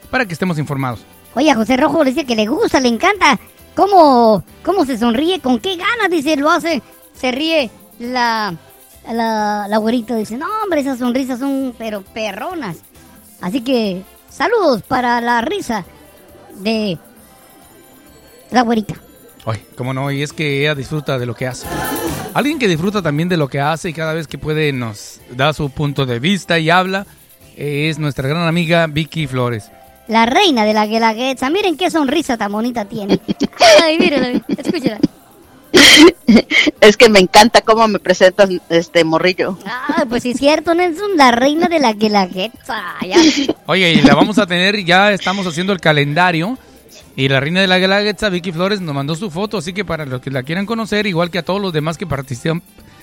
para 0.10 0.26
que 0.26 0.34
estemos 0.34 0.58
informados. 0.58 1.06
Oye, 1.36 1.52
a 1.52 1.56
José 1.56 1.78
Rojo 1.78 2.04
le 2.04 2.12
dice 2.12 2.26
que 2.26 2.36
le 2.36 2.48
gusta, 2.48 2.80
le 2.80 2.88
encanta. 2.88 3.40
¿Cómo, 3.76 4.44
cómo 4.64 4.86
se 4.86 4.98
sonríe? 4.98 5.42
¿Con 5.42 5.60
qué 5.60 5.76
ganas? 5.76 6.10
Dice, 6.10 6.38
lo 6.38 6.50
hace. 6.50 6.82
Se 7.14 7.32
ríe 7.32 7.70
la, 8.00 8.56
la, 9.12 9.68
la 9.68 9.78
güerita. 9.78 10.16
Dice, 10.16 10.38
no, 10.38 10.48
hombre, 10.64 10.82
esas 10.82 10.98
sonrisas 10.98 11.40
son 11.40 11.76
pero 11.78 12.02
perronas. 12.02 12.78
Así 13.42 13.62
que, 13.62 14.04
saludos 14.30 14.82
para 14.82 15.22
la 15.22 15.42
risa 15.42 15.86
de 16.56 16.98
la 18.50 18.62
güerita. 18.62 18.96
Ay, 19.46 19.64
cómo 19.76 19.94
no, 19.94 20.12
y 20.12 20.24
es 20.24 20.34
que 20.34 20.62
ella 20.62 20.76
disfruta 20.76 21.20
de 21.20 21.26
lo 21.26 21.36
que 21.36 21.48
hace. 21.48 21.68
Alguien 22.34 22.60
que 22.60 22.68
disfruta 22.68 23.02
también 23.02 23.30
de 23.30 23.38
lo 23.38 23.48
que 23.48 23.60
hace 23.60 23.90
y 23.90 23.94
cada 23.94 24.14
vez 24.14 24.28
que 24.28 24.38
puede 24.38 24.74
nos 24.74 25.22
da 25.32 25.54
su 25.54 25.70
punto 25.70 26.06
de 26.06 26.20
vista 26.20 26.60
y 26.60 26.70
habla 26.70 27.06
es 27.56 28.00
nuestra 28.00 28.28
gran 28.28 28.48
amiga 28.48 28.88
Vicky 28.88 29.28
Flores. 29.28 29.72
La 30.08 30.26
reina 30.26 30.66
de 30.66 30.74
la 30.74 30.86
guelaguetza. 30.86 31.50
Miren 31.50 31.78
qué 31.78 31.90
sonrisa 31.90 32.38
tan 32.38 32.52
bonita 32.52 32.86
tiene. 32.86 33.20
Ay, 33.84 33.98
mírenla, 33.98 34.42
escúchela. 34.48 35.00
Es 36.82 36.98
que 36.98 37.10
me 37.10 37.20
encanta 37.20 37.62
cómo 37.62 37.88
me 37.88 38.00
presentas 38.00 38.50
este 38.70 39.04
morrillo. 39.04 39.58
Ah, 39.66 40.06
pues 40.08 40.24
sí 40.24 40.32
es 40.32 40.38
cierto, 40.38 40.74
Nelson, 40.74 41.16
la 41.16 41.32
reina 41.32 41.68
de 41.68 41.80
la 41.80 41.94
guelaguetza. 41.94 42.84
Ya. 43.02 43.18
Oye, 43.66 43.94
y 43.94 44.02
la 44.02 44.16
vamos 44.16 44.38
a 44.38 44.46
tener, 44.46 44.84
ya 44.84 45.12
estamos 45.12 45.48
haciendo 45.48 45.74
el 45.74 45.80
calendario. 45.80 46.58
Y 47.18 47.30
la 47.30 47.40
reina 47.40 47.62
de 47.62 47.68
la 47.68 47.80
Guelaguetza, 47.80 48.30
Vicky 48.30 48.52
Flores, 48.52 48.82
nos 48.82 48.94
mandó 48.94 49.16
su 49.16 49.32
foto, 49.32 49.58
así 49.58 49.72
que 49.74 49.86
para 49.86 50.06
los 50.06 50.20
que 50.22 50.32
la 50.32 50.44
quieran 50.44 50.66
conocer, 50.66 51.08
igual 51.08 51.32
que 51.32 51.40
a 51.40 51.44
todos 51.44 51.62
los 51.62 51.72
demás 51.72 51.98
que 51.98 52.06
participan, 52.06 52.62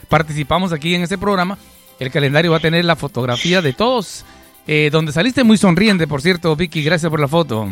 participamos 0.08 0.72
aquí 0.72 0.94
en 0.94 1.02
este 1.02 1.16
programa, 1.16 1.56
el 1.98 2.10
calendario 2.10 2.50
va 2.50 2.58
a 2.58 2.60
tener 2.60 2.84
la 2.84 2.94
fotografía 2.96 3.62
de 3.62 3.72
todos, 3.72 4.24
eh, 4.66 4.90
donde 4.92 5.12
saliste 5.12 5.44
muy 5.44 5.56
sonriente, 5.56 6.06
por 6.06 6.20
cierto, 6.20 6.54
Vicky, 6.56 6.82
gracias 6.82 7.08
por 7.10 7.20
la 7.20 7.28
foto. 7.28 7.68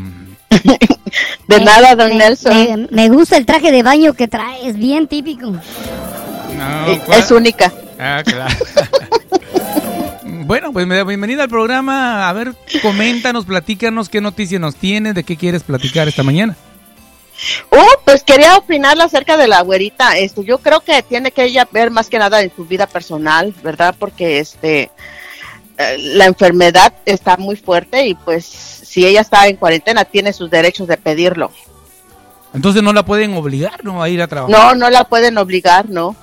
De 1.46 1.56
Eh, 1.56 1.64
nada, 1.64 1.94
don 1.94 2.08
me- 2.10 2.16
Nelson. 2.16 2.52
Me, 2.54 2.88
me 2.90 3.08
gusta 3.10 3.36
el 3.36 3.44
traje 3.44 3.70
de 3.70 3.82
baño 3.82 4.14
que 4.14 4.26
traes, 4.28 4.76
bien 4.78 5.08
típico. 5.08 5.50
No, 5.50 6.86
Eh, 6.92 7.00
es 7.18 7.30
única. 7.30 7.70
Ah, 7.98 8.22
claro. 8.24 8.54
bueno, 10.50 10.72
pues 10.72 10.84
bienvenida 11.06 11.44
al 11.44 11.48
programa. 11.48 12.28
A 12.28 12.32
ver, 12.32 12.56
coméntanos, 12.82 13.44
platícanos 13.44 14.08
qué 14.08 14.20
noticias 14.20 14.60
nos 14.60 14.74
tienes, 14.74 15.14
de 15.14 15.22
qué 15.22 15.36
quieres 15.36 15.62
platicar 15.62 16.08
esta 16.08 16.24
mañana. 16.24 16.56
Oh, 17.70 17.88
pues 18.04 18.24
quería 18.24 18.56
opinarle 18.56 19.04
acerca 19.04 19.36
de 19.36 19.46
la 19.46 19.60
güerita. 19.60 20.18
Este, 20.18 20.42
yo 20.42 20.58
creo 20.58 20.80
que 20.80 21.04
tiene 21.04 21.30
que 21.30 21.44
ella 21.44 21.68
ver 21.70 21.92
más 21.92 22.08
que 22.08 22.18
nada 22.18 22.42
en 22.42 22.52
su 22.52 22.64
vida 22.64 22.88
personal, 22.88 23.54
¿verdad? 23.62 23.94
Porque 23.96 24.40
este 24.40 24.90
eh, 25.78 25.98
la 26.16 26.24
enfermedad 26.24 26.94
está 27.04 27.36
muy 27.36 27.54
fuerte 27.54 28.08
y 28.08 28.14
pues 28.16 28.44
si 28.44 29.06
ella 29.06 29.20
está 29.20 29.46
en 29.46 29.54
cuarentena 29.54 30.04
tiene 30.04 30.32
sus 30.32 30.50
derechos 30.50 30.88
de 30.88 30.96
pedirlo. 30.96 31.52
Entonces 32.54 32.82
no 32.82 32.92
la 32.92 33.04
pueden 33.04 33.34
obligar 33.34 33.84
¿no? 33.84 34.02
a 34.02 34.08
ir 34.08 34.20
a 34.20 34.26
trabajar. 34.26 34.50
No, 34.50 34.74
no 34.74 34.90
la 34.90 35.04
pueden 35.04 35.38
obligar, 35.38 35.88
¿no? 35.88 36.16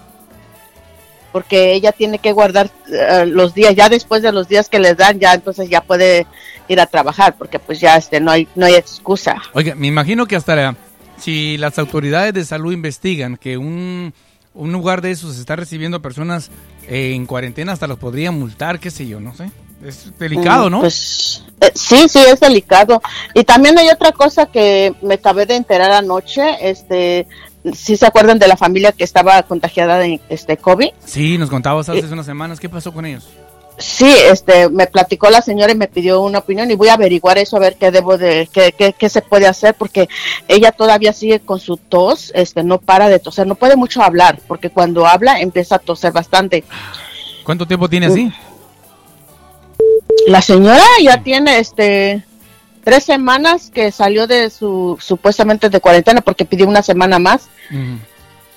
Porque 1.32 1.74
ella 1.74 1.92
tiene 1.92 2.20
que 2.20 2.32
guardar 2.32 2.70
eh, 2.92 3.26
los 3.26 3.54
días, 3.54 3.76
ya 3.76 3.90
después 3.90 4.22
de 4.22 4.32
los 4.32 4.48
días 4.48 4.70
que 4.70 4.80
les 4.80 4.96
dan, 4.98 5.20
ya 5.20 5.34
entonces 5.34 5.70
ya 5.70 5.82
puede 5.82 6.26
ir 6.68 6.80
a 6.80 6.86
trabajar, 6.86 7.36
porque 7.38 7.60
pues 7.60 7.80
ya 7.80 7.96
este 7.98 8.20
no 8.20 8.32
hay 8.32 8.48
no 8.56 8.66
hay 8.66 8.76
excusa. 8.76 9.42
Oiga, 9.54 9.76
me 9.76 9.88
imagino 9.88 10.26
que 10.26 10.36
hasta 10.36 10.56
la- 10.56 10.76
si 11.20 11.58
las 11.58 11.78
autoridades 11.80 12.34
de 12.34 12.46
salud 12.46 12.72
investigan 12.74 13.38
que 13.38 13.58
un, 13.58 14.14
un 14.54 14.72
lugar 14.72 15.02
de 15.02 15.12
esos 15.12 15.38
está 15.40 15.56
recibiendo 15.56 16.02
personas 16.02 16.50
eh, 16.88 17.14
en 17.14 17.26
cuarentena, 17.26 17.74
hasta 17.74 17.88
los 17.88 17.98
podrían 18.00 18.38
multar, 18.40 18.80
qué 18.80 18.90
sé 18.92 19.08
yo, 19.08 19.20
no 19.20 19.34
sé. 19.36 19.50
Es 19.86 20.18
delicado, 20.18 20.70
Mm, 20.70 20.72
¿no? 20.72 20.80
Pues 20.82 21.44
eh, 21.62 21.72
sí, 21.76 22.08
sí, 22.10 22.20
es 22.20 22.40
delicado. 22.40 23.02
Y 23.36 23.44
también 23.44 23.78
hay 23.78 23.90
otra 23.90 24.12
cosa 24.12 24.48
que 24.48 24.94
me 25.04 25.16
acabé 25.16 25.46
de 25.46 25.56
enterar 25.56 25.92
anoche, 25.92 26.44
este, 26.62 27.28
si 27.74 27.98
se 27.98 28.06
acuerdan 28.06 28.40
de 28.40 28.48
la 28.48 28.58
familia 28.58 28.92
que 28.92 29.04
estaba 29.04 29.44
contagiada 29.44 29.98
de 30.00 30.20
este 30.30 30.58
COVID. 30.58 30.90
Sí, 31.06 31.38
nos 31.38 31.50
contabas 31.50 31.90
hace 31.90 32.06
unas 32.06 32.26
semanas. 32.26 32.60
¿Qué 32.60 32.70
pasó 32.70 32.94
con 32.94 33.06
ellos? 33.06 33.28
Sí, 33.78 34.12
este, 34.32 34.70
me 34.70 34.88
platicó 34.88 35.30
la 35.30 35.42
señora 35.42 35.72
y 35.72 35.76
me 35.76 35.88
pidió 35.88 36.22
una 36.22 36.40
opinión 36.40 36.72
y 36.72 36.76
voy 36.76 36.88
a 36.88 36.94
averiguar 36.94 37.38
eso 37.38 37.58
a 37.58 37.60
ver 37.60 37.76
qué 37.76 37.92
debo 37.92 38.18
de, 38.18 38.50
qué, 38.52 38.74
qué, 38.76 38.94
qué 38.94 39.08
se 39.08 39.22
puede 39.22 39.46
hacer 39.46 39.76
porque 39.76 40.10
ella 40.48 40.72
todavía 40.72 41.14
sigue 41.14 41.40
con 41.42 41.60
su 41.60 41.78
tos, 41.78 42.32
este, 42.34 42.64
no 42.64 42.80
para 42.80 43.08
de 43.08 43.20
toser, 43.20 43.46
no 43.46 43.54
puede 43.54 43.76
mucho 43.76 44.02
hablar 44.02 44.40
porque 44.48 44.72
cuando 44.72 45.06
habla 45.06 45.40
empieza 45.42 45.76
a 45.76 45.80
toser 45.80 46.12
bastante. 46.12 46.64
¿Cuánto 47.44 47.68
tiempo 47.68 47.88
tiene 47.88 48.08
así? 48.08 48.32
La 50.26 50.42
señora 50.42 50.84
ya 51.04 51.22
tiene, 51.22 51.60
este, 51.60 52.26
tres 52.88 53.04
semanas 53.04 53.70
que 53.70 53.92
salió 53.92 54.28
de 54.28 54.50
su, 54.50 54.98
supuestamente 55.02 55.70
de 55.70 55.82
cuarentena 55.82 56.22
porque 56.22 56.46
pidió 56.46 56.66
una 56.66 56.82
semana 56.82 57.20
más. 57.20 57.50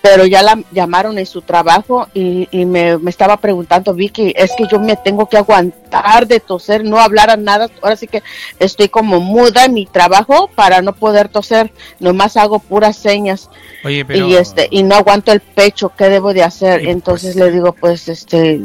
Pero 0.03 0.25
ya 0.25 0.41
la 0.45 0.63
llamaron 0.71 1.19
en 1.19 1.27
su 1.27 1.43
trabajo 1.43 2.07
y, 2.15 2.47
y 2.53 2.65
me, 2.65 2.97
me 2.99 3.11
estaba 3.11 3.39
preguntando, 3.39 3.93
Vicky, 3.93 4.33
es 4.37 4.53
que 4.57 4.69
yo 4.71 4.79
me 4.79 4.95
tengo 4.95 5.29
que 5.29 5.37
aguantar 5.37 6.29
de 6.29 6.39
toser, 6.39 6.85
no 6.85 7.01
hablar 7.01 7.29
a 7.29 7.37
nada, 7.37 7.69
ahora 7.83 7.97
sí 7.97 8.07
que 8.07 8.23
estoy 8.61 8.89
como 8.89 9.19
muda 9.19 9.65
en 9.65 9.75
mi 9.75 9.85
trabajo 9.85 10.49
para 10.55 10.81
no 10.81 10.95
poder 10.95 11.29
toser, 11.29 11.73
nomás 11.99 12.37
hago 12.37 12.61
puras 12.61 12.97
señas. 12.97 13.51
Oye, 13.85 14.05
pero... 14.05 14.29
y 14.29 14.37
este 14.37 14.69
y 14.71 14.85
no 14.85 14.95
aguanto 14.95 15.33
el 15.33 15.41
pecho, 15.41 15.91
¿qué 15.99 16.09
debo 16.09 16.33
de 16.33 16.45
hacer? 16.45 16.85
Y 16.85 16.91
Entonces 16.91 17.35
pues- 17.35 17.45
le 17.45 17.51
digo, 17.51 17.73
pues 17.73 18.09
este, 18.09 18.61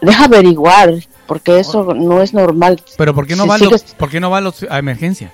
deja 0.00 0.24
averiguar, 0.24 0.94
porque 1.30 1.60
eso 1.60 1.94
no 1.94 2.22
es 2.22 2.34
normal. 2.34 2.82
Pero 2.98 3.14
¿por 3.14 3.24
qué 3.24 3.36
no 3.36 3.44
Si 3.44 3.48
va, 3.48 3.58
lo- 3.58 3.64
sigues- 3.66 3.94
¿por 3.96 4.10
qué 4.10 4.18
no 4.18 4.30
va 4.30 4.38
a, 4.38 4.40
los- 4.40 4.66
a 4.68 4.80
emergencia? 4.80 5.32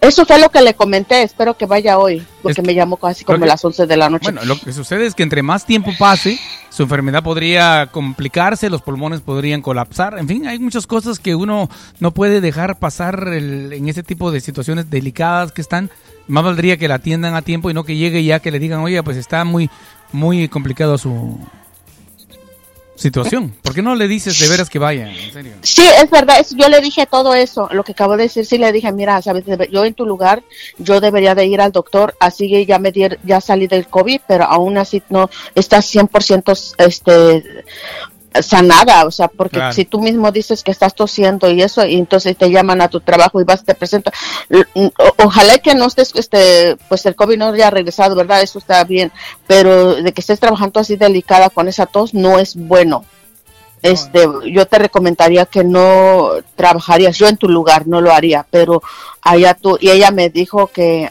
Eso 0.00 0.26
fue 0.26 0.40
lo 0.40 0.50
que 0.50 0.60
le 0.62 0.74
comenté, 0.74 1.22
espero 1.22 1.56
que 1.56 1.64
vaya 1.64 1.96
hoy, 1.96 2.26
porque 2.42 2.60
Es- 2.60 2.66
me 2.66 2.74
llamó 2.74 2.96
casi 2.96 3.24
como 3.24 3.38
que- 3.38 3.46
las 3.46 3.64
11 3.64 3.86
de 3.86 3.96
la 3.96 4.10
noche. 4.10 4.24
Bueno, 4.32 4.44
lo 4.44 4.58
que 4.60 4.72
sucede 4.72 5.06
es 5.06 5.14
que 5.14 5.22
entre 5.22 5.42
más 5.44 5.64
tiempo 5.64 5.92
pase, 5.96 6.40
su 6.70 6.82
enfermedad 6.82 7.22
podría 7.22 7.86
complicarse, 7.92 8.68
los 8.68 8.82
pulmones 8.82 9.20
podrían 9.20 9.62
colapsar, 9.62 10.18
en 10.18 10.26
fin, 10.26 10.46
hay 10.48 10.58
muchas 10.58 10.88
cosas 10.88 11.20
que 11.20 11.36
uno 11.36 11.70
no 12.00 12.10
puede 12.10 12.40
dejar 12.40 12.80
pasar 12.80 13.28
el- 13.28 13.72
en 13.72 13.88
ese 13.88 14.02
tipo 14.02 14.32
de 14.32 14.40
situaciones 14.40 14.90
delicadas 14.90 15.52
que 15.52 15.60
están. 15.62 15.88
Más 16.26 16.42
valdría 16.44 16.76
que 16.76 16.88
la 16.88 16.96
atiendan 16.96 17.34
a 17.36 17.42
tiempo 17.42 17.70
y 17.70 17.74
no 17.74 17.84
que 17.84 17.94
llegue 17.96 18.24
ya 18.24 18.40
que 18.40 18.50
le 18.50 18.58
digan, 18.58 18.80
oye, 18.80 19.00
pues 19.04 19.16
está 19.16 19.44
muy, 19.44 19.70
muy 20.12 20.48
complicado 20.48 20.98
su 20.98 21.38
situación. 23.02 23.54
¿Por 23.62 23.74
qué 23.74 23.82
no 23.82 23.94
le 23.94 24.08
dices 24.08 24.38
de 24.38 24.48
veras 24.48 24.70
que 24.70 24.78
vaya? 24.78 25.10
En 25.10 25.32
serio. 25.32 25.52
Sí, 25.62 25.82
es 26.02 26.10
verdad, 26.10 26.44
yo 26.56 26.68
le 26.68 26.80
dije 26.80 27.06
todo 27.06 27.34
eso, 27.34 27.68
lo 27.72 27.84
que 27.84 27.92
acabo 27.92 28.16
de 28.16 28.22
decir, 28.24 28.46
sí 28.46 28.56
le 28.56 28.72
dije, 28.72 28.90
mira, 28.92 29.20
sabes, 29.20 29.44
yo 29.70 29.84
en 29.84 29.92
tu 29.94 30.06
lugar, 30.06 30.42
yo 30.78 31.00
debería 31.00 31.34
de 31.34 31.44
ir 31.46 31.60
al 31.60 31.72
doctor, 31.72 32.14
así 32.20 32.48
que 32.48 32.64
ya 32.64 32.78
me 32.78 32.92
dier- 32.92 33.18
ya 33.24 33.40
salí 33.40 33.66
del 33.66 33.86
COVID, 33.88 34.20
pero 34.26 34.44
aún 34.44 34.78
así 34.78 35.02
no 35.10 35.28
estás 35.54 35.84
100% 35.86 36.52
este 36.78 37.44
sanada, 38.40 39.04
o 39.04 39.10
sea, 39.10 39.28
porque 39.28 39.56
Claro. 39.56 39.72
si 39.72 39.84
tú 39.84 40.00
mismo 40.00 40.30
dices 40.32 40.62
que 40.62 40.70
estás 40.70 40.94
tosiendo 40.94 41.50
y 41.50 41.62
eso, 41.62 41.84
y 41.84 41.96
entonces 41.96 42.36
te 42.36 42.50
llaman 42.50 42.80
a 42.80 42.88
tu 42.88 43.00
trabajo 43.00 43.40
y 43.40 43.44
vas, 43.44 43.64
te 43.64 43.74
o- 44.74 45.24
ojalá 45.24 45.58
que 45.58 45.74
no 45.74 45.86
estés, 45.86 46.12
este, 46.14 46.76
pues 46.88 47.04
el 47.06 47.14
COVID 47.14 47.36
no 47.36 47.48
haya 47.48 47.70
regresado, 47.70 48.14
¿verdad? 48.14 48.42
Eso 48.42 48.58
está 48.58 48.82
bien, 48.84 49.12
pero 49.46 49.96
de 49.96 50.12
que 50.12 50.20
estés 50.20 50.40
trabajando 50.40 50.80
así 50.80 50.96
delicada 50.96 51.50
con 51.50 51.68
esa 51.68 51.86
tos 51.86 52.14
no 52.14 52.38
es 52.38 52.56
bueno 52.56 53.04
este, 53.82 54.26
yo 54.46 54.66
te 54.66 54.78
recomendaría 54.78 55.46
que 55.46 55.64
no 55.64 56.30
trabajarías, 56.54 57.18
yo 57.18 57.26
en 57.26 57.36
tu 57.36 57.48
lugar 57.48 57.86
no 57.88 58.00
lo 58.00 58.12
haría, 58.12 58.46
pero 58.50 58.82
allá 59.20 59.54
tú, 59.54 59.76
y 59.80 59.90
ella 59.90 60.10
me 60.10 60.30
dijo 60.30 60.68
que, 60.68 61.10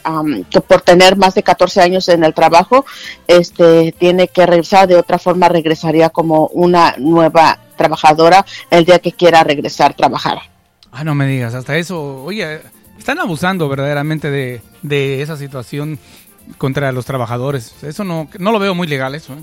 por 0.66 0.80
tener 0.80 1.16
más 1.16 1.34
de 1.34 1.42
14 1.42 1.82
años 1.82 2.08
en 2.08 2.24
el 2.24 2.32
trabajo, 2.32 2.86
este, 3.26 3.92
tiene 3.98 4.28
que 4.28 4.46
regresar, 4.46 4.88
de 4.88 4.96
otra 4.96 5.18
forma 5.18 5.48
regresaría 5.48 6.08
como 6.08 6.46
una 6.48 6.94
nueva 6.98 7.58
trabajadora 7.76 8.44
el 8.70 8.84
día 8.84 8.98
que 8.98 9.12
quiera 9.12 9.44
regresar 9.44 9.92
a 9.92 9.96
trabajar. 9.96 10.38
Ah, 10.90 11.04
no 11.04 11.14
me 11.14 11.26
digas, 11.26 11.54
hasta 11.54 11.76
eso, 11.76 12.22
oye, 12.24 12.60
están 12.98 13.18
abusando 13.18 13.68
verdaderamente 13.68 14.30
de, 14.30 14.62
de 14.82 15.22
esa 15.22 15.36
situación 15.36 15.98
contra 16.58 16.92
los 16.92 17.04
trabajadores. 17.04 17.82
Eso 17.82 18.04
no, 18.04 18.28
no 18.38 18.52
lo 18.52 18.58
veo 18.58 18.74
muy 18.74 18.86
legal, 18.86 19.14
eso. 19.14 19.34
¿eh? 19.34 19.42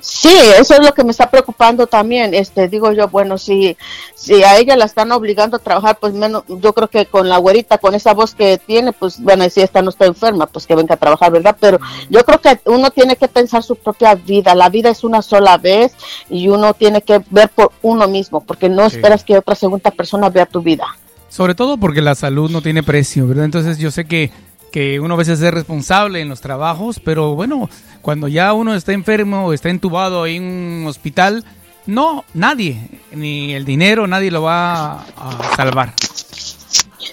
Sí, 0.00 0.34
eso 0.58 0.74
es 0.74 0.80
lo 0.84 0.92
que 0.94 1.04
me 1.04 1.10
está 1.10 1.30
preocupando 1.30 1.86
también. 1.86 2.34
Este, 2.34 2.68
digo 2.68 2.92
yo, 2.92 3.08
bueno, 3.08 3.38
si, 3.38 3.76
si 4.14 4.42
a 4.42 4.58
ella 4.58 4.76
la 4.76 4.84
están 4.84 5.10
obligando 5.12 5.56
a 5.56 5.60
trabajar, 5.60 5.98
pues 6.00 6.12
menos, 6.12 6.44
yo 6.48 6.72
creo 6.72 6.88
que 6.88 7.06
con 7.06 7.28
la 7.28 7.38
güerita, 7.38 7.78
con 7.78 7.94
esa 7.94 8.12
voz 8.14 8.34
que 8.34 8.58
tiene, 8.58 8.92
pues 8.92 9.18
a 9.26 9.36
decir, 9.36 9.64
esta 9.64 9.82
no 9.82 9.90
está 9.90 10.06
enferma, 10.06 10.46
pues 10.46 10.66
que 10.66 10.74
venga 10.74 10.94
a 10.94 10.98
trabajar, 10.98 11.32
¿verdad? 11.32 11.56
Pero 11.58 11.78
yo 12.08 12.24
creo 12.24 12.40
que 12.40 12.60
uno 12.66 12.90
tiene 12.90 13.16
que 13.16 13.28
pensar 13.28 13.62
su 13.62 13.76
propia 13.76 14.14
vida. 14.14 14.54
La 14.54 14.68
vida 14.68 14.90
es 14.90 15.04
una 15.04 15.22
sola 15.22 15.56
vez 15.58 15.92
y 16.28 16.48
uno 16.48 16.74
tiene 16.74 17.02
que 17.02 17.22
ver 17.30 17.48
por 17.48 17.72
uno 17.82 18.06
mismo, 18.08 18.40
porque 18.40 18.68
no 18.68 18.88
Sí. 18.90 18.96
esperas 18.96 19.24
que 19.24 19.38
otra 19.38 19.54
segunda 19.54 19.90
persona 19.90 20.28
vea 20.28 20.46
tu 20.46 20.60
vida. 20.62 20.84
Sobre 21.28 21.54
todo 21.54 21.76
porque 21.78 22.02
la 22.02 22.14
salud 22.16 22.50
no 22.50 22.60
tiene 22.60 22.82
precio, 22.82 23.26
¿verdad? 23.26 23.44
Entonces 23.44 23.78
yo 23.78 23.90
sé 23.90 24.04
que, 24.04 24.30
que 24.70 25.00
uno 25.00 25.14
a 25.14 25.18
veces 25.18 25.40
es 25.40 25.52
responsable 25.52 26.20
en 26.20 26.28
los 26.28 26.40
trabajos, 26.40 27.00
pero 27.04 27.34
bueno, 27.34 27.68
cuando 28.02 28.28
ya 28.28 28.52
uno 28.52 28.74
está 28.74 28.92
enfermo 28.92 29.46
o 29.46 29.52
está 29.52 29.68
entubado 29.68 30.26
en 30.26 30.42
un 30.42 30.86
hospital, 30.86 31.44
no, 31.86 32.24
nadie, 32.34 32.88
ni 33.12 33.52
el 33.52 33.64
dinero, 33.64 34.06
nadie 34.06 34.30
lo 34.30 34.42
va 34.42 35.00
a 35.02 35.56
salvar. 35.56 35.94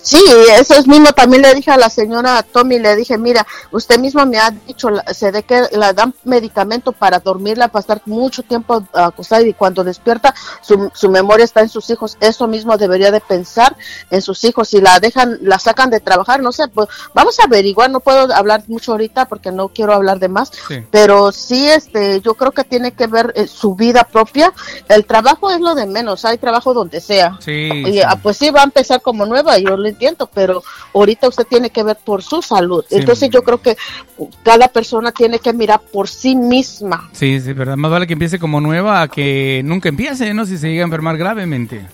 Sí, 0.07 0.23
eso 0.57 0.73
es 0.75 0.87
mismo. 0.87 1.11
También 1.11 1.41
le 1.41 1.53
dije 1.53 1.69
a 1.69 1.75
la 1.75 1.89
señora 1.89 2.41
Tommy, 2.41 2.79
le 2.79 2.95
dije, 2.95 3.17
mira, 3.17 3.45
usted 3.71 3.99
mismo 3.99 4.25
me 4.25 4.39
ha 4.39 4.51
dicho, 4.51 4.87
se 5.13 5.33
de 5.33 5.43
que 5.43 5.63
la 5.73 5.91
dan 5.91 6.13
medicamento 6.23 6.93
para 6.93 7.19
dormirla, 7.19 7.67
para 7.67 7.81
estar 7.81 8.01
mucho 8.05 8.41
tiempo 8.41 8.81
acostada 8.93 9.41
y 9.41 9.53
cuando 9.53 9.83
despierta 9.83 10.33
su, 10.61 10.89
su 10.93 11.09
memoria 11.09 11.43
está 11.43 11.59
en 11.59 11.67
sus 11.67 11.89
hijos. 11.89 12.15
Eso 12.21 12.47
mismo 12.47 12.77
debería 12.77 13.11
de 13.11 13.19
pensar 13.19 13.75
en 14.09 14.21
sus 14.21 14.41
hijos. 14.45 14.69
Si 14.69 14.79
la 14.79 14.97
dejan, 15.01 15.39
la 15.41 15.59
sacan 15.59 15.89
de 15.89 15.99
trabajar, 15.99 16.41
no 16.41 16.53
sé, 16.53 16.69
pues 16.69 16.87
vamos 17.13 17.37
a 17.41 17.43
averiguar. 17.43 17.89
No 17.89 17.99
puedo 17.99 18.33
hablar 18.33 18.63
mucho 18.67 18.93
ahorita 18.93 19.25
porque 19.25 19.51
no 19.51 19.67
quiero 19.67 19.91
hablar 19.93 20.19
de 20.19 20.29
más, 20.29 20.51
Sí. 20.69 20.83
pero 20.89 21.33
sí, 21.33 21.67
este, 21.69 22.21
yo 22.21 22.35
creo 22.35 22.51
que 22.53 22.63
tiene 22.63 22.93
que 22.93 23.07
ver 23.07 23.33
eh, 23.35 23.45
su 23.47 23.75
vida 23.75 24.05
propia. 24.05 24.53
El 24.87 25.05
trabajo 25.05 25.51
es 25.51 25.59
lo 25.59 25.75
de 25.75 25.85
menos. 25.85 26.23
Hay 26.23 26.37
trabajo 26.37 26.73
donde 26.73 27.01
sea. 27.01 27.37
Sí, 27.41 27.51
Y, 27.51 27.91
sí. 27.93 28.01
ah, 28.01 28.17
pues 28.23 28.37
sí, 28.37 28.51
va 28.51 28.61
a 28.61 28.65
empezar 28.65 29.01
como 29.01 29.25
nueva, 29.25 29.57
yo 29.57 29.75
lo 29.75 29.96
entiendo, 29.97 30.29
pero 30.31 30.63
ahorita 30.93 31.27
usted 31.27 31.45
tiene 31.45 31.71
que 31.71 31.81
ver 31.81 31.97
por 32.05 32.21
su 32.21 32.41
salud. 32.43 32.85
Sí. 32.87 32.97
Entonces 32.97 33.29
yo 33.31 33.41
creo 33.41 33.59
que 33.59 33.75
cada 34.43 34.67
persona 34.67 35.11
tiene 35.11 35.39
que 35.39 35.51
mirar 35.53 35.81
por 35.81 36.07
sí 36.07 36.35
misma. 36.35 37.09
Sí, 37.13 37.39
sí, 37.41 37.53
verdad. 37.53 37.75
Más 37.75 37.89
vale 37.89 38.05
que 38.05 38.13
empiece 38.13 38.37
como 38.37 38.61
nueva 38.61 39.01
a 39.01 39.07
que 39.07 39.61
nunca 39.65 39.89
empiece, 39.89 40.33
¿no? 40.33 40.45
Si 40.45 40.57
se 40.57 40.69
llega 40.69 40.83
a 40.83 40.85
enfermar 40.85 41.17
gravemente. 41.17 41.87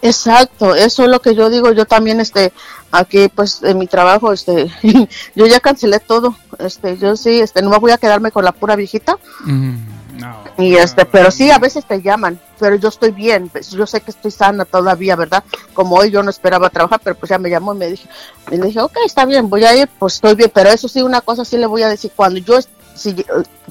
Exacto, 0.00 0.74
eso 0.74 1.04
es 1.04 1.10
lo 1.10 1.20
que 1.20 1.34
yo 1.34 1.50
digo. 1.50 1.72
Yo 1.72 1.84
también, 1.84 2.20
este, 2.20 2.52
aquí, 2.92 3.28
pues, 3.34 3.62
en 3.62 3.78
mi 3.78 3.86
trabajo, 3.86 4.32
este, 4.32 4.70
yo 5.34 5.46
ya 5.46 5.60
cancelé 5.60 6.00
todo. 6.00 6.34
Este, 6.58 6.96
yo 6.96 7.16
sí, 7.16 7.40
este, 7.40 7.62
no 7.62 7.70
me 7.70 7.78
voy 7.78 7.90
a 7.90 7.98
quedarme 7.98 8.30
con 8.30 8.44
la 8.44 8.52
pura 8.52 8.76
viejita. 8.76 9.18
Mm, 9.44 9.74
no. 10.18 10.36
Y 10.58 10.74
este, 10.76 11.04
pero 11.04 11.30
sí, 11.30 11.50
a 11.50 11.58
veces 11.58 11.84
te 11.84 12.02
llaman, 12.02 12.38
pero 12.58 12.76
yo 12.76 12.88
estoy 12.88 13.10
bien, 13.12 13.48
pues, 13.48 13.70
yo 13.70 13.86
sé 13.86 14.00
que 14.00 14.10
estoy 14.10 14.30
sana 14.30 14.64
todavía, 14.64 15.16
¿verdad? 15.16 15.44
Como 15.74 15.96
hoy 15.96 16.10
yo 16.10 16.22
no 16.22 16.30
esperaba 16.30 16.70
trabajar, 16.70 17.00
pero 17.02 17.16
pues 17.16 17.30
ya 17.30 17.38
me 17.38 17.50
llamó 17.50 17.74
y 17.74 17.78
me 17.78 17.86
dije, 17.86 18.08
y 18.50 18.56
le 18.56 18.66
dije, 18.66 18.80
ok, 18.80 18.96
está 19.06 19.24
bien, 19.24 19.48
voy 19.48 19.64
a 19.64 19.74
ir, 19.74 19.88
pues 19.98 20.14
estoy 20.16 20.34
bien, 20.34 20.50
pero 20.52 20.70
eso 20.70 20.88
sí, 20.88 21.00
una 21.02 21.20
cosa 21.20 21.44
sí 21.44 21.56
le 21.56 21.66
voy 21.66 21.82
a 21.82 21.88
decir, 21.88 22.10
cuando 22.14 22.40
yo, 22.40 22.58
si 22.94 23.10
eh, 23.10 23.24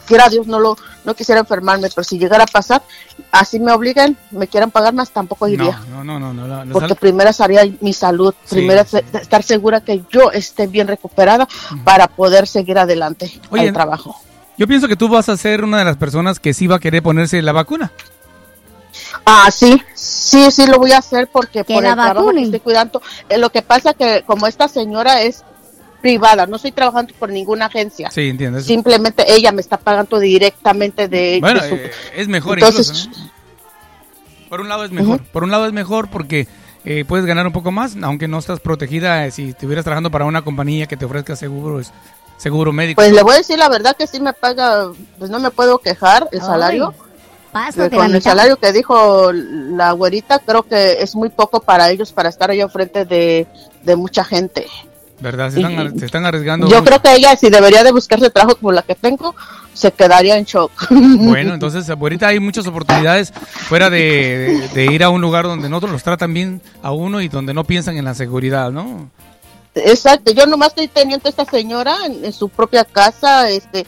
quiera 0.05 0.29
Dios, 0.29 0.47
no 0.47 0.59
lo, 0.59 0.77
no 1.03 1.13
quisiera 1.13 1.41
enfermarme, 1.41 1.89
pero 1.93 2.03
si 2.03 2.17
llegara 2.17 2.43
a 2.45 2.47
pasar, 2.47 2.81
así 3.31 3.59
me 3.59 3.71
obliguen, 3.73 4.17
me 4.31 4.47
quieran 4.47 4.71
pagar 4.71 4.93
más, 4.93 5.09
tampoco 5.11 5.47
iría. 5.47 5.79
No, 5.89 6.03
no, 6.03 6.19
no, 6.19 6.33
no. 6.33 6.47
no, 6.47 6.65
no, 6.65 6.73
Porque 6.73 6.95
primero 6.95 7.29
estaría 7.29 7.61
mi 7.81 7.93
salud, 7.93 8.33
Sí, 8.45 8.55
primero 8.55 8.85
sí. 8.85 8.97
estar 9.13 9.43
segura 9.43 9.81
que 9.81 10.03
yo 10.09 10.31
esté 10.31 10.67
bien 10.67 10.87
recuperada 10.87 11.47
para 11.83 12.07
poder 12.07 12.47
seguir 12.47 12.77
adelante 12.77 13.39
Oye, 13.49 13.67
al 13.67 13.73
trabajo. 13.73 14.21
Yo 14.57 14.67
pienso 14.67 14.87
que 14.87 14.95
tú 14.95 15.07
vas 15.07 15.29
a 15.29 15.37
ser 15.37 15.63
una 15.63 15.79
de 15.79 15.85
las 15.85 15.97
personas 15.97 16.39
que 16.39 16.53
sí 16.53 16.67
va 16.67 16.77
a 16.77 16.79
querer 16.79 17.03
ponerse 17.03 17.41
la 17.41 17.51
vacuna. 17.51 17.91
Ah, 19.25 19.49
sí, 19.51 19.81
sí, 19.93 20.49
sí 20.51 20.65
lo 20.65 20.77
voy 20.79 20.91
a 20.93 20.97
hacer 20.99 21.27
porque 21.31 21.63
Que 21.63 21.73
por 21.75 21.83
la 21.83 21.89
el 21.89 21.95
trabajo 21.95 22.31
que 22.31 22.41
estoy 22.41 22.59
cuidando. 22.59 23.01
Eh, 23.29 23.37
lo 23.37 23.49
que 23.51 23.61
pasa 23.61 23.93
que 23.93 24.23
como 24.25 24.47
esta 24.47 24.67
señora 24.67 25.21
es 25.21 25.43
privada, 26.01 26.47
no 26.47 26.55
estoy 26.55 26.71
trabajando 26.71 27.13
por 27.19 27.29
ninguna 27.29 27.65
agencia. 27.65 28.09
Sí, 28.09 28.29
entiendo. 28.29 28.57
eso. 28.59 28.67
Simplemente 28.67 29.25
ella 29.31 29.51
me 29.51 29.61
está 29.61 29.77
pagando 29.77 30.19
directamente 30.19 31.07
de, 31.07 31.37
Bueno, 31.41 31.61
de 31.61 31.69
su- 31.69 31.75
eh, 31.75 31.91
es 32.15 32.27
mejor 32.27 32.57
Entonces- 32.59 33.05
incluso, 33.05 33.19
¿no? 33.25 33.37
Por 34.49 34.61
un 34.61 34.69
lado 34.69 34.85
es 34.85 34.91
mejor. 34.91 35.21
Por 35.23 35.43
un 35.43 35.51
lado 35.51 35.65
es 35.67 35.73
mejor 35.73 36.09
porque 36.09 36.47
eh, 36.85 37.03
puedes 37.05 37.25
ganar 37.25 37.45
un 37.45 37.51
poco 37.53 37.69
más, 37.71 37.97
aunque 38.01 38.29
no 38.29 38.37
estás 38.39 38.61
protegida 38.61 39.25
eh, 39.25 39.31
si 39.31 39.49
estuvieras 39.49 39.83
trabajando 39.83 40.09
para 40.09 40.23
una 40.25 40.41
compañía 40.43 40.87
que 40.87 40.95
te 40.95 41.03
ofrezca 41.03 41.35
seguros, 41.35 41.91
seguro 42.37 42.71
médico. 42.71 43.01
Pues 43.01 43.11
le 43.11 43.23
voy 43.23 43.35
a 43.35 43.37
decir 43.37 43.57
la 43.57 43.69
verdad 43.69 43.95
que 43.97 44.07
sí 44.07 44.19
me 44.19 44.33
paga, 44.33 44.91
pues 45.17 45.29
no 45.29 45.39
me 45.39 45.51
puedo 45.51 45.79
quejar 45.79 46.29
el 46.31 46.39
Ay, 46.39 46.45
salario. 46.45 46.93
Pásate 47.51 47.95
la 47.95 48.03
con 48.03 48.15
el 48.15 48.21
salario 48.21 48.57
que 48.57 48.71
dijo 48.71 49.31
la 49.33 49.91
güerita, 49.93 50.39
creo 50.39 50.63
que 50.63 51.01
es 51.01 51.15
muy 51.15 51.29
poco 51.29 51.61
para 51.61 51.89
ellos 51.89 52.11
para 52.11 52.29
estar 52.29 52.51
allá 52.51 52.63
enfrente 52.63 53.05
de, 53.05 53.47
de 53.83 53.95
mucha 53.95 54.23
gente. 54.23 54.67
¿Verdad? 55.19 55.49
Se 55.49 55.61
están, 55.61 55.99
se 55.99 56.05
están 56.05 56.25
arriesgando. 56.25 56.67
Yo 56.67 56.83
creo 56.83 57.01
que 57.01 57.15
ella, 57.15 57.35
si 57.35 57.49
debería 57.49 57.83
de 57.83 57.91
buscarse 57.91 58.29
trabajo 58.29 58.57
como 58.57 58.71
la 58.71 58.83
que 58.83 58.93
tengo, 58.93 59.33
se 59.73 59.91
quedaría 59.91 60.37
en 60.37 60.45
shock. 60.45 60.71
Bueno, 60.91 61.53
entonces 61.55 61.89
ahorita 61.89 62.27
hay 62.27 62.39
muchas 62.39 62.67
oportunidades 62.67 63.31
fuera 63.31 63.89
de, 63.89 64.69
de 64.73 64.85
ir 64.85 65.03
a 65.03 65.09
un 65.09 65.21
lugar 65.21 65.45
donde 65.45 65.69
no 65.69 65.79
los 65.79 66.03
tratan 66.03 66.33
bien 66.33 66.61
a 66.83 66.91
uno 66.91 67.21
y 67.21 67.29
donde 67.29 67.53
no 67.53 67.63
piensan 67.63 67.97
en 67.97 68.05
la 68.05 68.13
seguridad, 68.13 68.71
¿no? 68.71 69.09
Exacto, 69.85 70.31
yo 70.31 70.45
nomás 70.45 70.69
estoy 70.69 70.87
teniendo 70.87 71.27
a 71.27 71.29
esta 71.29 71.45
señora 71.45 71.95
en, 72.05 72.23
en 72.25 72.33
su 72.33 72.49
propia 72.49 72.83
casa, 72.85 73.49
este, 73.49 73.85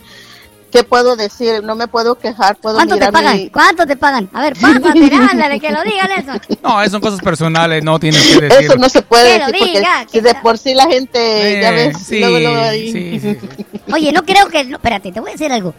¿qué 0.71 0.83
puedo 0.83 1.15
decir? 1.15 1.63
No 1.63 1.75
me 1.75 1.87
puedo 1.87 2.15
quejar, 2.15 2.55
puedo 2.57 2.75
¿Cuánto 2.75 2.97
te 2.97 3.11
pagan? 3.11 3.37
mi- 3.37 3.49
¿Cuánto 3.49 3.85
te 3.87 3.95
pagan? 3.95 4.29
A 4.33 4.41
ver, 4.41 4.53
pásate, 4.59 4.87
ándale, 5.31 5.59
que 5.59 5.71
lo 5.71 5.81
digan 5.83 6.11
eso. 6.11 6.31
No, 6.63 6.81
eso 6.81 6.91
son 6.91 7.01
cosas 7.01 7.21
personales, 7.21 7.83
no 7.83 7.99
tienes 7.99 8.21
que 8.27 8.41
decir. 8.41 8.65
Eso 8.65 8.75
no 8.77 8.89
se 8.89 9.01
puede 9.01 9.33
Que 9.33 9.39
lo 9.39 9.45
decir 9.47 9.59
porque 9.59 9.79
diga, 9.79 10.01
si 10.05 10.11
que 10.11 10.21
de 10.21 10.33
la- 10.33 10.41
por 10.41 10.57
sí 10.57 10.73
la 10.73 10.87
gente, 10.87 11.57
Eh, 11.57 11.61
ya 11.61 11.71
ves, 11.71 11.97
sí, 12.05 12.19
luego, 12.19 12.39
luego 12.39 12.61
ahí. 12.63 12.91
sí, 12.91 13.19
sí, 13.19 13.37
sí. 13.57 13.65
Oye, 13.93 14.11
no 14.11 14.23
creo 14.23 14.47
que... 14.49 14.63
No, 14.65 14.75
espérate, 14.77 15.11
te 15.11 15.19
voy 15.19 15.29
a 15.29 15.33
decir 15.33 15.51
algo. 15.51 15.73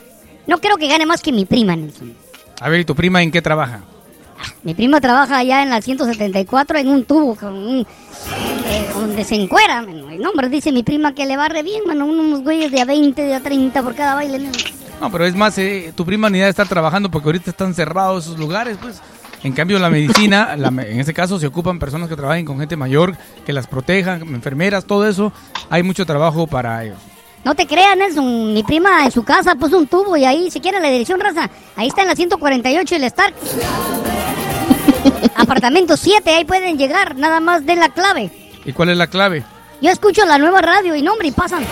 No 0.46 0.58
creo 0.58 0.76
que 0.76 0.88
gane 0.88 1.06
más 1.06 1.20
que 1.22 1.32
mi 1.32 1.44
prima, 1.44 1.76
Nelson. 1.76 2.16
A 2.60 2.68
ver, 2.68 2.80
¿y 2.80 2.84
tu 2.84 2.94
prima 2.96 3.22
en 3.22 3.30
qué 3.30 3.40
trabaja? 3.40 3.80
Mi 4.62 4.74
prima 4.74 5.00
trabaja 5.00 5.38
allá 5.38 5.62
en 5.62 5.70
la 5.70 5.80
174 5.80 6.78
en 6.78 6.88
un 6.88 7.04
tubo 7.04 7.34
con 7.34 7.54
un... 7.54 7.80
eh, 7.80 8.86
donde 8.94 9.24
se 9.24 9.34
encuera, 9.36 9.82
mano. 9.82 10.10
El 10.10 10.20
nombre 10.20 10.48
dice 10.48 10.72
mi 10.72 10.82
prima 10.82 11.14
que 11.14 11.26
le 11.26 11.36
va 11.36 11.48
re 11.48 11.62
bien, 11.62 11.82
mano. 11.86 12.06
Unos 12.06 12.42
güeyes 12.42 12.70
de 12.70 12.80
a 12.80 12.84
20, 12.84 13.22
de 13.22 13.34
a 13.34 13.40
30 13.40 13.82
por 13.82 13.94
cada 13.94 14.14
baile. 14.14 14.50
No, 15.00 15.10
pero 15.10 15.24
es 15.24 15.34
más, 15.34 15.56
eh, 15.58 15.92
tu 15.96 16.04
prima 16.04 16.28
ni 16.28 16.38
debe 16.38 16.50
estar 16.50 16.68
trabajando 16.68 17.10
porque 17.10 17.28
ahorita 17.28 17.50
están 17.50 17.74
cerrados 17.74 18.26
esos 18.26 18.38
lugares, 18.38 18.76
pues. 18.80 19.00
En 19.42 19.52
cambio, 19.52 19.78
la 19.78 19.88
medicina, 19.88 20.54
en 20.54 21.00
ese 21.00 21.14
caso, 21.14 21.38
se 21.40 21.46
ocupan 21.46 21.78
personas 21.78 22.10
que 22.10 22.16
trabajen 22.16 22.44
con 22.44 22.58
gente 22.58 22.76
mayor, 22.76 23.16
que 23.46 23.54
las 23.54 23.66
protejan, 23.66 24.20
enfermeras, 24.34 24.84
todo 24.84 25.08
eso. 25.08 25.32
Hay 25.70 25.82
mucho 25.82 26.04
trabajo 26.04 26.46
para 26.46 26.84
ellos. 26.84 26.98
No 27.44 27.54
te 27.54 27.66
creas, 27.66 27.96
Nelson. 27.96 28.52
Mi 28.52 28.62
prima 28.62 29.04
en 29.04 29.10
su 29.10 29.22
casa 29.24 29.54
puso 29.54 29.78
un 29.78 29.86
tubo 29.86 30.16
y 30.16 30.24
ahí, 30.24 30.50
si 30.50 30.60
quiere 30.60 30.80
la 30.80 30.90
dirección, 30.90 31.20
raza, 31.20 31.50
ahí 31.76 31.88
está 31.88 32.02
en 32.02 32.08
la 32.08 32.16
148 32.16 32.96
el 32.96 33.04
Stark. 33.04 33.34
Apartamento 35.36 35.96
7, 35.96 36.30
ahí 36.30 36.44
pueden 36.44 36.76
llegar, 36.76 37.16
nada 37.16 37.40
más 37.40 37.64
de 37.64 37.76
la 37.76 37.88
clave. 37.88 38.30
¿Y 38.64 38.72
cuál 38.72 38.90
es 38.90 38.96
la 38.96 39.06
clave? 39.06 39.42
Yo 39.80 39.90
escucho 39.90 40.26
la 40.26 40.36
nueva 40.36 40.60
radio 40.60 40.94
y 40.94 41.02
nombre 41.02 41.28
y 41.28 41.30
pasan. 41.30 41.64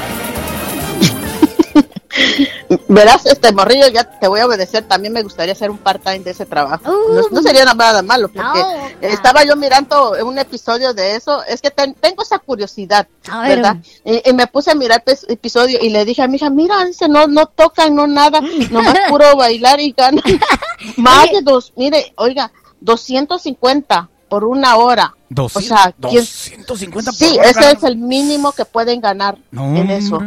Verás, 2.89 3.27
este 3.27 3.53
morrillo, 3.53 3.89
ya 3.89 4.05
te 4.05 4.29
voy 4.29 4.41
a 4.41 4.47
obedecer. 4.47 4.85
También 4.85 5.13
me 5.13 5.23
gustaría 5.23 5.53
hacer 5.53 5.71
un 5.71 5.79
part-time 5.79 6.21
de 6.21 6.31
ese 6.31 6.47
trabajo. 6.47 6.83
Uh. 6.91 7.15
no, 7.15 7.23
no 7.31 7.43
sería 7.43 7.65
nada 7.65 8.03
malo, 8.03 8.29
porque 8.29 8.47
No. 8.61 9.09
estaba 9.09 9.45
yo 9.45 9.57
mirando 9.57 10.13
un 10.25 10.39
episodio 10.39 10.95
de 10.95 11.17
eso. 11.17 11.43
Es 11.45 11.61
que 11.61 11.71
ten- 11.71 11.95
tengo 11.95 12.23
esa 12.23 12.39
curiosidad, 12.39 13.07
A 13.31 13.41
ver. 13.43 13.57
¿verdad? 13.57 13.77
Y, 14.05 14.31
y 14.31 14.33
me 14.33 14.47
puse 14.47 14.71
a 14.71 14.75
mirar 14.75 15.03
el 15.07 15.17
episodio 15.29 15.79
y 15.81 15.91
le 15.91 16.05
dije 16.05 16.23
a 16.23 16.29
mi 16.29 16.37
hija, 16.37 16.51
mira, 16.51 16.85
dice, 16.85 17.09
no, 17.09 17.27
no 17.27 17.47
tocan, 17.47 17.95
no 17.95 18.07
nada, 18.07 18.41
nomás 18.71 18.97
puro 19.09 19.37
bailar 19.37 19.81
y 19.81 19.93
ganan. 19.93 20.23
Más 20.97 21.31
de 21.31 21.41
dos, 21.43 21.73
mire, 21.77 22.13
oiga, 22.17 22.51
250 22.81 24.09
por 24.29 24.45
una 24.45 24.77
hora. 24.77 25.15
o 25.37 25.49
sea, 25.49 25.93
¿quién- 26.01 26.25
250 26.67 27.11
por 27.13 27.19
Sí, 27.19 27.37
hora. 27.39 27.51
ese 27.51 27.71
es 27.73 27.83
el 27.83 27.97
mínimo 27.97 28.53
que 28.53 28.65
pueden 28.65 29.01
ganar 29.01 29.37
No, 29.51 29.75
en 29.77 29.91
eso. 29.91 30.21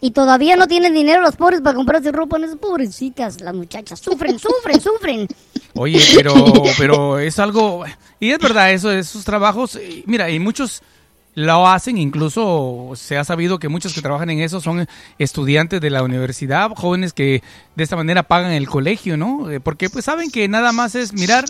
Y 0.00 0.12
todavía 0.12 0.56
no 0.56 0.66
tienen 0.66 0.94
dinero 0.94 1.20
los 1.20 1.36
pobres 1.36 1.60
para 1.60 1.76
comprarse 1.76 2.10
ropa. 2.10 2.38
Esas 2.38 2.56
pobrecitas, 2.56 3.40
las 3.40 3.54
muchachas. 3.54 4.00
Sufren, 4.00 4.38
sufren, 4.38 4.80
sufren. 4.80 5.28
Oye, 5.74 6.00
pero, 6.14 6.34
pero 6.78 7.18
es 7.18 7.38
algo, 7.38 7.84
y 8.18 8.30
es 8.30 8.38
verdad, 8.38 8.72
eso, 8.72 8.90
esos 8.90 9.24
trabajos, 9.24 9.76
eh, 9.76 10.02
mira, 10.06 10.28
y 10.30 10.40
muchos 10.40 10.82
lo 11.34 11.68
hacen, 11.68 11.96
incluso 11.96 12.92
se 12.96 13.16
ha 13.16 13.24
sabido 13.24 13.58
que 13.58 13.68
muchos 13.68 13.94
que 13.94 14.02
trabajan 14.02 14.30
en 14.30 14.40
eso 14.40 14.60
son 14.60 14.88
estudiantes 15.18 15.80
de 15.80 15.90
la 15.90 16.02
universidad, 16.02 16.70
jóvenes 16.76 17.12
que 17.12 17.42
de 17.76 17.84
esta 17.84 17.96
manera 17.96 18.24
pagan 18.24 18.52
el 18.52 18.68
colegio, 18.68 19.16
¿no? 19.16 19.50
Eh, 19.50 19.60
Porque 19.60 19.90
pues 19.90 20.04
saben 20.04 20.30
que 20.30 20.48
nada 20.48 20.72
más 20.72 20.94
es 20.94 21.12
mirar 21.12 21.44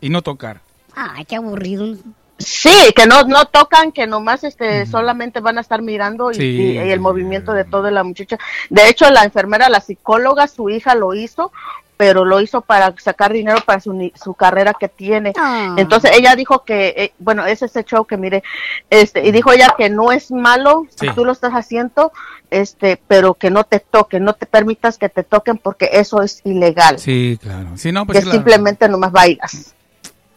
y 0.00 0.08
no 0.08 0.22
tocar. 0.22 0.60
Ay, 0.94 1.24
qué 1.24 1.36
aburrido. 1.36 1.96
Sí, 2.38 2.92
que 2.94 3.06
no, 3.06 3.22
no 3.24 3.46
tocan, 3.46 3.92
que 3.92 4.06
nomás 4.06 4.44
este, 4.44 4.84
solamente 4.86 5.40
van 5.40 5.56
a 5.58 5.62
estar 5.62 5.80
mirando 5.80 6.30
y, 6.30 6.34
Sí. 6.34 6.42
y- 6.42 6.72
y 6.72 6.90
el 6.90 7.00
movimiento 7.00 7.52
de 7.54 7.64
toda 7.64 7.90
la 7.90 8.04
muchacha. 8.04 8.38
De 8.68 8.88
hecho, 8.88 9.08
la 9.10 9.24
enfermera, 9.24 9.68
la 9.70 9.80
psicóloga, 9.80 10.46
su 10.46 10.68
hija 10.68 10.94
lo 10.94 11.14
hizo, 11.14 11.50
pero 11.96 12.26
lo 12.26 12.42
hizo 12.42 12.60
para 12.60 12.94
sacar 12.98 13.32
dinero 13.32 13.60
para 13.64 13.80
su, 13.80 14.12
su 14.22 14.34
carrera 14.34 14.74
que 14.78 14.86
tiene. 14.86 15.32
Ah. 15.38 15.74
Entonces 15.78 16.10
ella 16.14 16.36
dijo 16.36 16.62
que, 16.62 16.88
eh, 16.94 17.12
bueno, 17.18 17.46
ese 17.46 17.64
es 17.64 17.76
el 17.76 17.86
show 17.86 18.04
que 18.04 18.18
mire, 18.18 18.42
este, 18.90 19.26
y 19.26 19.32
dijo 19.32 19.50
ella 19.52 19.74
que 19.78 19.88
no 19.88 20.12
es 20.12 20.30
malo 20.30 20.86
si 20.94 21.08
Sí. 21.08 21.14
tú 21.14 21.24
lo 21.24 21.32
estás 21.32 21.52
haciendo, 21.52 22.12
este, 22.50 23.00
pero 23.08 23.32
que 23.32 23.48
no 23.50 23.64
te 23.64 23.80
toquen, 23.80 24.24
no 24.24 24.34
te 24.34 24.44
permitas 24.44 24.98
que 24.98 25.08
te 25.08 25.22
toquen 25.22 25.56
porque 25.56 25.88
eso 25.94 26.20
es 26.20 26.42
ilegal. 26.44 26.98
Sí, 26.98 27.38
claro. 27.40 27.70
Sí, 27.76 27.92
no, 27.92 28.04
pues 28.04 28.22
que 28.26 28.30
simplemente 28.30 28.90
nomás 28.90 29.10
bailas. 29.10 29.74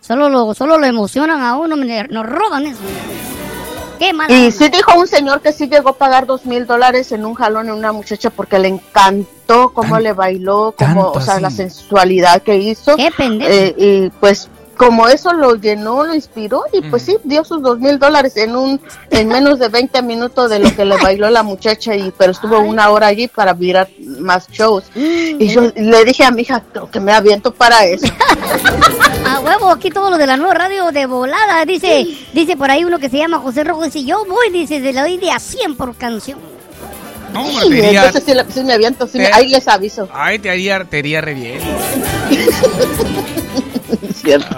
Solo 0.10 0.28
lo, 0.28 0.56
solo 0.56 0.80
lo 0.80 0.88
emocionan 0.88 1.39
a 1.41 1.56
uno, 1.56 1.76
nos 1.76 2.26
roban 2.26 2.65
eso. 2.65 2.80
Qué 4.00 4.12
mala. 4.12 4.34
Y 4.34 4.45
onda. 4.45 4.52
sí 4.58 4.67
dijo 4.69 4.98
un 5.00 5.06
señor 5.08 5.39
que 5.41 5.54
sí 5.54 5.67
llegó 5.67 5.89
a 5.89 5.98
pagar 6.00 6.26
dos 6.26 6.48
mil 6.48 6.65
dólares 6.65 7.12
en 7.12 7.28
un 7.28 7.36
jalón 7.36 7.67
en 7.67 7.76
una 7.76 7.91
muchacha 7.91 8.32
porque 8.32 8.58
le 8.58 8.69
encantó 8.69 9.69
cómo 9.72 9.93
Tan- 9.93 10.04
le 10.04 10.13
bailó, 10.13 10.74
cómo, 10.76 11.12
o 11.12 11.22
sea, 11.22 11.36
así. 11.36 11.43
la 11.43 11.52
sensualidad 11.52 12.41
que 12.41 12.58
hizo. 12.58 12.95
Qué 12.95 13.12
pendejo. 13.15 13.52
Eh, 13.54 13.76
y 13.78 14.10
pues 14.19 14.50
como 14.78 15.08
eso 15.10 15.32
lo 15.34 15.54
llenó, 15.56 16.04
lo 16.06 16.15
inspiró 16.15 16.63
y 16.74 16.82
pues 16.89 17.04
sí, 17.04 17.17
dio 17.26 17.43
sus 17.43 17.62
dos 17.62 17.78
mil 17.80 18.00
dólares 18.00 18.36
en 18.38 18.56
un 18.56 18.82
en 19.12 19.28
menos 19.28 19.60
de 19.60 19.67
20 19.67 20.02
minutos 20.02 20.50
de 20.50 20.58
lo 20.58 20.76
que 20.76 20.86
le 20.86 20.98
bailó 20.98 21.30
la 21.30 21.43
muchacha 21.43 21.93
y 21.95 22.12
pero 22.17 22.32
estuvo 22.32 22.58
una 22.62 22.89
hora 22.89 23.06
allí 23.08 23.28
para 23.28 23.54
mirar 23.54 23.89
más 24.19 24.48
shows. 24.50 24.86
Mm, 24.95 25.36
Y 25.39 25.48
yo 25.50 25.69
le 25.76 26.04
dije 26.06 26.24
a 26.24 26.32
mi 26.32 26.41
hija 26.41 26.63
creo 26.72 26.89
que 26.89 27.00
me 27.00 27.12
aviento 27.13 27.54
para 27.54 27.84
eso. 27.86 28.08
A 29.30 29.39
huevo, 29.42 29.70
aquí 29.70 29.89
todo 29.92 30.10
lo 30.10 30.18
de 30.18 30.26
la 30.26 30.38
nueva 30.38 30.54
radio 30.56 30.92
de 30.92 31.06
volada. 31.06 31.63
Dice, 31.65 32.08
dice 32.34 32.58
por 32.58 32.72
ahí 32.72 32.84
uno 32.84 32.98
que 33.00 33.10
se 33.10 33.18
llama 33.18 33.39
José 33.39 33.63
Rojo. 33.63 33.84
Dice, 33.86 34.04
yo 34.04 34.26
voy, 34.26 34.50
dice, 34.52 34.80
de 34.82 34.92
la 34.94 35.02
doy 35.04 35.18
de 35.18 35.30
a 35.32 35.39
100 35.39 35.76
por 35.76 35.96
canción. 35.96 36.39
No, 37.34 37.44
te 37.70 37.89
entonces 37.89 38.24
sí, 38.26 38.34
le- 38.34 38.52
sí 38.52 38.63
me 38.63 38.74
aviento, 38.74 39.06
sí 39.08 39.20
me- 39.20 39.28
ahí 39.32 39.50
les 39.50 39.68
aviso. 39.68 40.10
Ay, 40.12 40.39
te 40.39 40.50
haría, 40.50 40.84
te 40.84 40.98
haría 40.98 41.22
re 41.22 41.36
bien. 41.36 41.60
Cierto. 44.15 44.56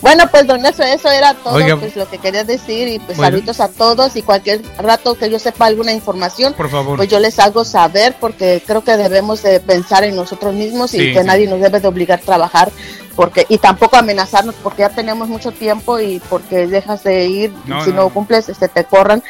Bueno, 0.00 0.24
pues 0.30 0.46
don 0.46 0.62
Nelson, 0.62 0.86
eso 0.86 1.10
era 1.10 1.34
todo 1.34 1.54
Oiga. 1.54 1.76
pues, 1.76 1.96
lo 1.96 2.08
que 2.08 2.18
quería 2.18 2.44
decir 2.44 2.88
y 2.88 2.98
pues 2.98 3.16
Bueno. 3.18 3.36
saludos 3.38 3.60
a 3.60 3.68
todos 3.68 4.16
y 4.16 4.22
cualquier 4.22 4.62
rato 4.78 5.14
que 5.16 5.30
yo 5.30 5.38
sepa 5.38 5.66
alguna 5.66 5.92
información, 5.92 6.54
Por 6.54 6.70
favor. 6.70 6.96
pues 6.96 7.08
yo 7.08 7.18
les 7.20 7.38
hago 7.38 7.64
saber 7.64 8.14
porque 8.20 8.62
creo 8.66 8.82
que 8.84 8.96
debemos 8.96 9.42
de 9.42 9.60
pensar 9.60 10.04
en 10.04 10.16
nosotros 10.16 10.54
mismos 10.54 10.94
y 10.94 11.12
que 11.12 11.20
sí. 11.20 11.26
nadie 11.26 11.46
nos 11.48 11.60
debe 11.60 11.80
de 11.80 11.88
obligar 11.88 12.18
a 12.20 12.22
trabajar 12.22 12.70
porque 13.16 13.46
y 13.48 13.58
tampoco 13.58 13.96
amenazarnos 13.96 14.54
porque 14.62 14.82
ya 14.82 14.90
tenemos 14.90 15.28
mucho 15.28 15.50
tiempo 15.50 15.98
y 15.98 16.20
porque 16.30 16.66
dejas 16.68 17.02
de 17.02 17.26
ir 17.26 17.52
No, 17.66 17.82
si 17.84 17.90
no, 17.90 17.96
no, 17.96 18.02
no. 18.04 18.08
cumples 18.10 18.48
este 18.48 18.68
te 18.68 18.84
corran. 18.84 19.22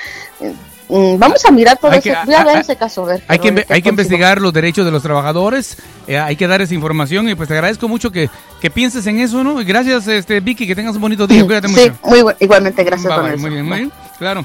Mm, 0.89 1.19
Vamos 1.19 1.45
a 1.45 1.51
mirar 1.51 1.77
todo 1.77 1.91
Hay 1.91 1.99
eso. 1.99 2.05
que- 2.11 2.17
Voy 2.25 2.35
a 2.35 2.41
a- 2.41 2.45
ver 2.45 2.57
a- 2.57 2.61
ese 2.61 2.77
caso, 2.77 3.05
a 3.05 3.09
ver. 3.09 3.23
Hay 3.29 3.39
que, 3.39 3.49
hay 3.49 3.55
que 3.57 3.65
próximo. 3.65 3.91
investigar 3.91 4.41
los 4.41 4.53
derechos 4.53 4.85
de 4.87 4.91
los 4.91 5.03
trabajadores, 5.03 5.77
eh, 6.07 6.19
hay 6.19 6.35
que 6.37 6.47
dar 6.47 6.63
esa 6.63 6.75
información 6.75 7.29
y 7.29 7.35
pues 7.35 7.49
te 7.49 7.55
agradezco 7.55 7.89
mucho 7.89 8.11
que, 8.11 8.31
que 8.61 8.71
pienses 8.71 9.07
en 9.07 9.19
eso, 9.19 9.45
¿no? 9.45 9.61
Y 9.61 9.65
gracias, 9.65 10.09
este, 10.09 10.41
Vicky, 10.41 10.67
que 10.67 10.75
tengas 10.75 10.95
un 10.97 11.03
bonito 11.03 11.27
día, 11.27 11.45
cuídate 11.45 11.69
Sí, 11.69 11.75
mucho. 11.75 11.95
muy 12.05 12.35
igualmente, 12.41 12.83
gracias, 12.85 13.15
Bye, 13.15 13.31
bye, 13.31 13.37
muy 13.37 13.51
bien, 13.51 13.65
muy 13.67 13.77
bien, 13.79 13.93
claro. 14.19 14.45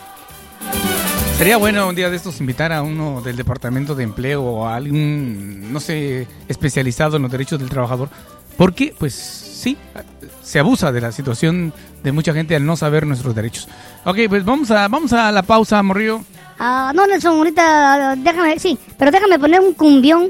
Sería 1.37 1.57
bueno 1.57 1.87
un 1.89 1.95
día 1.95 2.09
de 2.09 2.15
estos 2.15 2.39
invitar 2.39 2.71
a 2.71 2.83
uno 2.83 3.21
del 3.21 3.35
Departamento 3.35 3.95
de 3.95 4.03
Empleo 4.03 4.43
o 4.43 4.67
a 4.67 4.75
algún, 4.75 5.73
no 5.73 5.79
sé, 5.79 6.27
especializado 6.47 7.15
en 7.17 7.23
los 7.23 7.31
derechos 7.31 7.59
del 7.59 7.69
trabajador, 7.69 8.09
porque 8.57 8.93
pues 8.97 9.13
sí, 9.13 9.77
se 10.41 10.59
abusa 10.59 10.91
de 10.91 11.01
la 11.01 11.11
situación 11.11 11.73
de 12.03 12.11
mucha 12.11 12.33
gente 12.33 12.55
al 12.55 12.65
no 12.65 12.75
saber 12.75 13.07
nuestros 13.07 13.33
derechos. 13.33 13.67
Ok, 14.05 14.17
pues 14.29 14.43
vamos 14.43 14.71
a, 14.71 14.87
vamos 14.87 15.13
a 15.13 15.31
la 15.31 15.43
pausa, 15.43 15.81
Morrillo. 15.81 16.21
Ah, 16.59 16.91
no, 16.93 17.07
Nelson, 17.07 17.37
ahorita 17.37 18.11
ah, 18.11 18.15
déjame, 18.15 18.59
sí, 18.59 18.77
pero 18.97 19.11
déjame 19.11 19.39
poner 19.39 19.59
un 19.61 19.73
cumbión. 19.73 20.29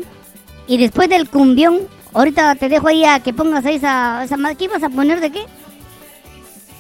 Y 0.68 0.78
después 0.78 1.10
del 1.10 1.30
cumbión, 1.30 1.80
ahorita 2.14 2.56
te 2.56 2.70
dejo 2.70 2.88
ahí 2.88 3.04
a 3.04 3.20
que 3.20 3.34
pongas 3.34 3.66
ahí 3.66 3.76
esa, 3.76 4.24
esa 4.24 4.38
¿Qué 4.56 4.66
ibas 4.66 4.82
a 4.84 4.90
poner 4.90 5.20
de 5.20 5.32
qué? 5.32 5.46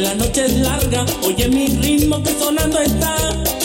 la 0.06 0.14
noche 0.14 0.44
es 0.44 0.52
larga, 0.58 1.04
oye 1.24 1.48
mi 1.48 1.66
ritmo 1.66 2.22
que 2.22 2.30
sonando 2.38 2.78
está. 2.78 3.16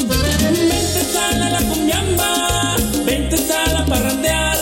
Vente 0.07 1.01
sala 1.13 1.49
la 1.51 1.61
cumbiamba, 1.69 2.75
vente 3.05 3.37
sala 3.37 3.85
para 3.85 4.01
parrandear. 4.01 4.57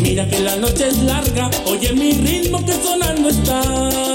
Mira 0.00 0.28
que 0.28 0.38
la 0.38 0.56
noche 0.56 0.88
es 0.88 0.98
larga, 1.02 1.50
oye 1.66 1.92
mi 1.92 2.12
ritmo 2.12 2.64
que 2.64 2.74
sonando 2.84 3.28
está. 3.28 4.11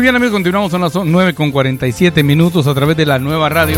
Muy 0.00 0.06
bien 0.06 0.16
amigos, 0.16 0.32
continuamos, 0.32 0.70
son 0.70 0.80
las 0.80 0.94
9 0.94 1.34
con 1.34 1.50
47 1.50 2.22
minutos 2.22 2.66
a 2.66 2.72
través 2.72 2.96
de 2.96 3.04
la 3.04 3.18
nueva 3.18 3.50
radio. 3.50 3.76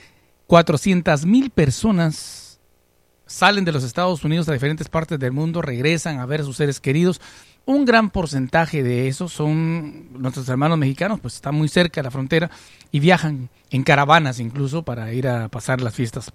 400 0.47 1.27
mil 1.27 1.51
personas 1.51 2.59
salen 3.27 3.67
de 3.67 3.73
los 3.73 3.85
Estados 3.85 4.25
Unidos 4.25 4.49
a 4.49 4.55
diferentes 4.55 4.89
partes 4.89 5.19
del 5.19 5.33
mundo, 5.33 5.61
regresan 5.61 6.21
a 6.21 6.25
ver 6.25 6.41
a 6.41 6.45
sus 6.45 6.57
seres 6.57 6.81
queridos. 6.81 7.21
Un 7.67 7.85
gran 7.85 8.09
porcentaje 8.09 8.83
de 8.83 9.09
esos 9.09 9.31
son 9.31 10.11
nuestros 10.19 10.49
hermanos 10.49 10.79
mexicanos, 10.79 11.21
pues 11.21 11.35
están 11.35 11.55
muy 11.55 11.69
cerca 11.69 12.01
de 12.01 12.05
la 12.05 12.11
frontera 12.11 12.51
y 12.91 13.01
viajan 13.01 13.51
en 13.71 13.83
caravanas 13.83 14.41
incluso 14.41 14.85
para 14.85 15.13
ir 15.13 15.29
a 15.29 15.51
pasar 15.51 15.83
las 15.83 15.95
fiestas. 15.95 16.33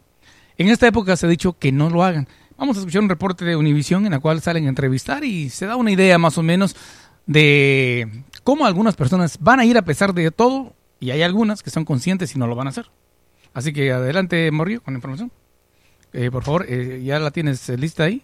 En 0.59 0.67
esta 0.67 0.85
época 0.85 1.17
se 1.17 1.25
ha 1.25 1.29
dicho 1.29 1.53
que 1.53 1.71
no 1.71 1.89
lo 1.89 2.03
hagan. 2.03 2.27
Vamos 2.55 2.77
a 2.77 2.81
escuchar 2.81 3.01
un 3.01 3.09
reporte 3.09 3.45
de 3.45 3.55
Univisión 3.55 4.05
en 4.05 4.11
la 4.11 4.19
cual 4.19 4.41
salen 4.41 4.67
a 4.67 4.69
entrevistar 4.69 5.23
y 5.23 5.49
se 5.49 5.65
da 5.65 5.75
una 5.75 5.89
idea 5.89 6.19
más 6.19 6.37
o 6.37 6.43
menos 6.43 6.75
de 7.25 8.23
cómo 8.43 8.65
algunas 8.65 8.95
personas 8.95 9.37
van 9.39 9.59
a 9.59 9.65
ir 9.65 9.77
a 9.77 9.83
pesar 9.83 10.13
de 10.13 10.31
todo 10.31 10.73
y 10.99 11.11
hay 11.11 11.21
algunas 11.21 11.63
que 11.63 11.69
son 11.69 11.85
conscientes 11.85 12.35
y 12.35 12.39
no 12.39 12.47
lo 12.47 12.55
van 12.55 12.67
a 12.67 12.69
hacer. 12.71 12.85
Así 13.53 13.73
que 13.73 13.91
adelante, 13.91 14.49
Morrio, 14.51 14.81
con 14.81 14.93
la 14.93 14.97
información. 14.99 15.31
Eh, 16.13 16.29
por 16.29 16.43
favor, 16.43 16.65
eh, 16.67 17.01
ya 17.03 17.19
la 17.19 17.31
tienes 17.31 17.67
eh, 17.69 17.77
lista 17.77 18.03
ahí. 18.03 18.21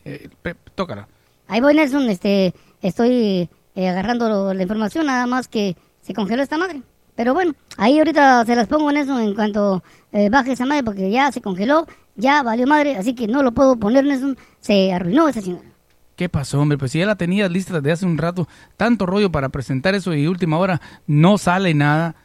tócala. 0.76 1.08
Ahí 1.48 1.62
voy, 1.62 1.74
Nelson. 1.74 2.10
Este, 2.10 2.54
estoy 2.82 3.50
agarrando 3.76 4.54
la 4.54 4.62
información, 4.62 5.06
nada 5.06 5.28
más 5.28 5.48
que 5.48 5.76
se 6.02 6.14
congeló 6.14 6.43
esta 6.43 6.58
madre. 6.58 6.82
Pero 7.16 7.34
bueno, 7.34 7.54
ahí 7.78 7.98
ahorita 7.98 8.45
se 8.45 8.56
las 8.56 8.68
pongo 8.68 8.89
en 8.89 8.98
eso 8.98 9.20
en 9.20 9.34
cuanto 9.34 9.84
baje 10.30 10.54
esa 10.54 10.66
madre, 10.66 10.84
porque 10.84 11.10
ya 11.10 11.32
se 11.32 11.41
congeló, 11.41 11.88
ya 12.16 12.43
valió 12.43 12.68
madre, 12.68 12.95
así 12.95 13.16
que 13.16 13.28
no 13.28 13.43
lo 13.43 13.54
puedo 13.54 13.76
poner, 13.78 14.04
Nelson. 14.04 14.38
Se 14.60 14.93
arruinó 14.93 15.28
esa 15.28 15.41
señora. 15.41 15.76
¿Qué 16.18 16.30
pasó, 16.30 16.59
hombre? 16.59 16.80
Pues 16.80 16.91
si 16.91 16.97
ya 16.97 17.05
la 17.05 17.15
tenías 17.15 17.51
lista 17.51 17.76
desde 17.76 17.91
hace 17.91 18.05
un 18.07 18.18
rato, 18.18 18.47
tanto 18.76 19.05
rollo 19.05 19.32
para 19.32 19.49
presentar 19.49 19.93
eso 19.93 20.15
y 20.15 20.26
última 20.26 20.57
hora 20.57 20.82
no 21.05 21.38
sale 21.38 21.76
nada. 21.76 22.15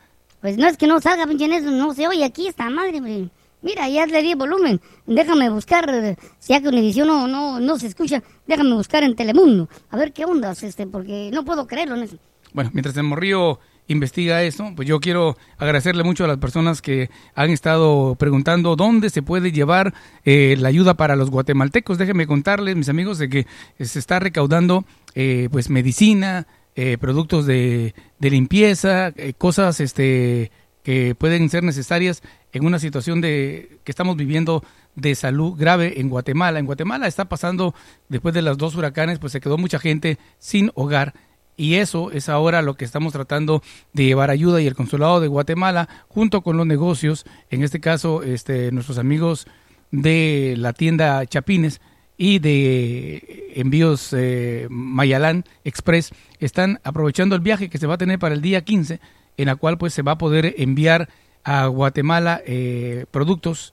Pues 0.40 0.56
no 0.56 0.66
es 0.66 0.78
que 0.78 0.86
no 0.86 0.98
salga, 0.98 1.26
pinche 1.26 1.46
Nelson, 1.46 1.76
no 1.76 1.92
se 1.92 2.08
oye 2.08 2.24
aquí 2.24 2.48
esta 2.48 2.70
madre, 2.70 2.96
hombre. 2.96 3.28
Mira, 3.60 3.90
ya 3.90 4.06
le 4.06 4.22
di 4.22 4.34
volumen. 4.34 4.80
Déjame 5.06 5.50
buscar, 5.50 6.16
si 6.38 6.54
ya 6.54 6.62
que 6.62 6.68
Univision 6.68 7.06
no, 7.06 7.28
no, 7.28 7.60
no 7.60 7.78
se 7.78 7.86
escucha, 7.86 8.22
déjame 8.46 8.72
buscar 8.72 9.02
en 9.04 9.14
Telemundo. 9.14 9.68
A 9.90 9.98
ver 9.98 10.14
qué 10.14 10.24
onda, 10.24 10.52
este, 10.52 10.86
porque 10.86 11.30
no 11.30 11.44
puedo 11.44 11.66
creerlo 11.66 11.94
en 11.94 12.04
eso. 12.04 12.16
Bueno, 12.54 12.70
mientras 12.72 12.96
el 12.96 13.02
morrillo 13.02 13.60
investiga 13.88 14.42
eso, 14.42 14.72
pues 14.76 14.88
yo 14.88 15.00
quiero 15.00 15.36
agradecerle 15.58 16.02
mucho 16.02 16.24
a 16.24 16.28
las 16.28 16.38
personas 16.38 16.82
que 16.82 17.10
han 17.34 17.50
estado 17.50 18.14
preguntando 18.16 18.76
dónde 18.76 19.10
se 19.10 19.22
puede 19.22 19.52
llevar 19.52 19.94
eh, 20.24 20.56
la 20.58 20.68
ayuda 20.68 20.94
para 20.94 21.16
los 21.16 21.30
guatemaltecos. 21.30 21.98
Déjenme 21.98 22.26
contarles, 22.26 22.76
mis 22.76 22.88
amigos, 22.88 23.18
de 23.18 23.28
que 23.28 23.46
se 23.80 23.98
está 23.98 24.18
recaudando 24.20 24.84
eh, 25.14 25.48
pues 25.50 25.68
medicina, 25.68 26.46
eh, 26.74 26.96
productos 26.98 27.46
de, 27.46 27.94
de 28.18 28.30
limpieza, 28.30 29.12
cosas 29.38 29.80
este 29.80 30.50
que 30.82 31.14
pueden 31.14 31.48
ser 31.48 31.62
necesarias 31.62 32.22
en 32.52 32.66
una 32.66 32.78
situación 32.78 33.20
de 33.20 33.78
que 33.84 33.92
estamos 33.92 34.16
viviendo 34.16 34.64
de 34.94 35.14
salud 35.14 35.54
grave 35.56 36.00
en 36.00 36.08
Guatemala. 36.08 36.58
En 36.58 36.66
Guatemala 36.66 37.06
está 37.06 37.26
pasando, 37.26 37.74
después 38.08 38.34
de 38.34 38.42
los 38.42 38.58
dos 38.58 38.74
huracanes, 38.74 39.18
pues 39.18 39.32
se 39.32 39.40
quedó 39.40 39.58
mucha 39.58 39.78
gente 39.78 40.18
sin 40.38 40.70
hogar. 40.74 41.14
Y 41.62 41.76
eso 41.76 42.10
es 42.10 42.28
ahora 42.28 42.60
lo 42.60 42.74
que 42.74 42.84
estamos 42.84 43.12
tratando 43.12 43.62
de 43.92 44.04
llevar 44.04 44.30
ayuda 44.30 44.60
y 44.60 44.66
el 44.66 44.74
consulado 44.74 45.20
de 45.20 45.28
Guatemala, 45.28 45.88
junto 46.08 46.40
con 46.40 46.56
los 46.56 46.66
negocios, 46.66 47.24
en 47.50 47.62
este 47.62 47.78
caso 47.78 48.24
este, 48.24 48.72
nuestros 48.72 48.98
amigos 48.98 49.46
de 49.92 50.56
la 50.58 50.72
tienda 50.72 51.24
Chapines 51.24 51.80
y 52.16 52.40
de 52.40 53.52
envíos 53.54 54.12
eh, 54.12 54.66
Mayalán 54.70 55.44
Express, 55.62 56.10
están 56.40 56.80
aprovechando 56.82 57.36
el 57.36 57.42
viaje 57.42 57.70
que 57.70 57.78
se 57.78 57.86
va 57.86 57.94
a 57.94 57.98
tener 57.98 58.18
para 58.18 58.34
el 58.34 58.42
día 58.42 58.64
15 58.64 58.98
en 59.36 59.46
la 59.46 59.54
cual 59.54 59.78
pues 59.78 59.94
se 59.94 60.02
va 60.02 60.12
a 60.12 60.18
poder 60.18 60.56
enviar 60.58 61.10
a 61.44 61.66
Guatemala 61.66 62.42
eh, 62.44 63.06
productos 63.12 63.72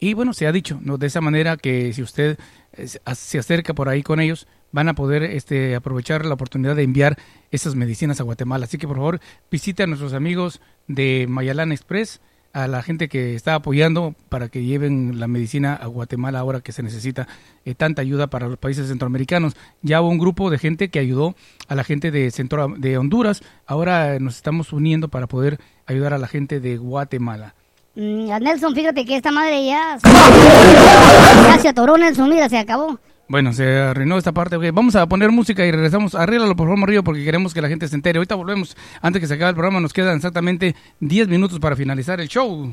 y 0.00 0.14
bueno, 0.14 0.32
se 0.32 0.46
ha 0.46 0.52
dicho, 0.52 0.78
¿no? 0.82 0.98
De 0.98 1.06
esa 1.06 1.20
manera 1.20 1.56
que 1.56 1.92
si 1.92 2.02
usted 2.02 2.38
eh, 2.72 2.86
se 2.86 3.38
acerca 3.38 3.74
por 3.74 3.88
ahí 3.88 4.02
con 4.02 4.20
ellos, 4.20 4.46
van 4.72 4.88
a 4.88 4.94
poder 4.94 5.22
este, 5.22 5.74
aprovechar 5.74 6.24
la 6.24 6.34
oportunidad 6.34 6.76
de 6.76 6.82
enviar 6.82 7.16
esas 7.50 7.74
medicinas 7.74 8.20
a 8.20 8.24
Guatemala. 8.24 8.66
Así 8.66 8.78
que 8.78 8.86
por 8.86 8.96
favor, 8.96 9.20
visite 9.50 9.82
a 9.82 9.86
nuestros 9.86 10.12
amigos 10.12 10.60
de 10.86 11.26
Mayalán 11.28 11.72
Express 11.72 12.20
a 12.52 12.66
la 12.66 12.82
gente 12.82 13.08
que 13.08 13.34
está 13.34 13.54
apoyando 13.54 14.14
para 14.28 14.48
que 14.48 14.64
lleven 14.64 15.20
la 15.20 15.28
medicina 15.28 15.74
a 15.74 15.86
Guatemala 15.86 16.40
ahora 16.40 16.60
que 16.60 16.72
se 16.72 16.82
necesita 16.82 17.28
eh, 17.64 17.74
tanta 17.74 18.02
ayuda 18.02 18.28
para 18.28 18.48
los 18.48 18.58
países 18.58 18.88
centroamericanos. 18.88 19.54
Ya 19.82 20.00
hubo 20.00 20.08
un 20.08 20.18
grupo 20.18 20.50
de 20.50 20.58
gente 20.58 20.88
que 20.88 20.98
ayudó 20.98 21.34
a 21.68 21.74
la 21.74 21.84
gente 21.84 22.10
de, 22.10 22.30
Centro, 22.30 22.74
de 22.76 22.98
Honduras, 22.98 23.42
ahora 23.66 24.18
nos 24.18 24.36
estamos 24.36 24.72
uniendo 24.72 25.08
para 25.08 25.26
poder 25.26 25.60
ayudar 25.86 26.14
a 26.14 26.18
la 26.18 26.28
gente 26.28 26.60
de 26.60 26.78
Guatemala. 26.78 27.54
Mm, 27.98 28.30
a 28.30 28.38
Nelson, 28.38 28.76
fíjate 28.76 29.04
que 29.04 29.16
esta 29.16 29.32
madre 29.32 29.66
ya, 29.66 29.98
ya 31.48 31.58
se 31.58 31.68
atoró 31.68 31.98
Nelson, 31.98 32.28
mira, 32.30 32.48
se 32.48 32.56
acabó. 32.56 33.00
Bueno, 33.26 33.52
se 33.52 33.80
arruinó 33.80 34.16
esta 34.16 34.30
parte. 34.30 34.56
vamos 34.70 34.94
a 34.94 35.06
poner 35.08 35.32
música 35.32 35.66
y 35.66 35.72
regresamos. 35.72 36.14
Arréglalo, 36.14 36.54
por 36.54 36.68
favor, 36.68 36.88
Río, 36.88 37.02
porque 37.02 37.24
queremos 37.24 37.52
que 37.52 37.60
la 37.60 37.68
gente 37.68 37.88
se 37.88 37.96
entere. 37.96 38.18
Ahorita 38.18 38.36
volvemos. 38.36 38.76
Antes 39.02 39.20
que 39.20 39.26
se 39.26 39.34
acabe 39.34 39.50
el 39.50 39.56
programa, 39.56 39.80
nos 39.80 39.92
quedan 39.92 40.16
exactamente 40.16 40.76
10 41.00 41.28
minutos 41.28 41.58
para 41.58 41.74
finalizar 41.74 42.20
el 42.20 42.28
show. 42.28 42.72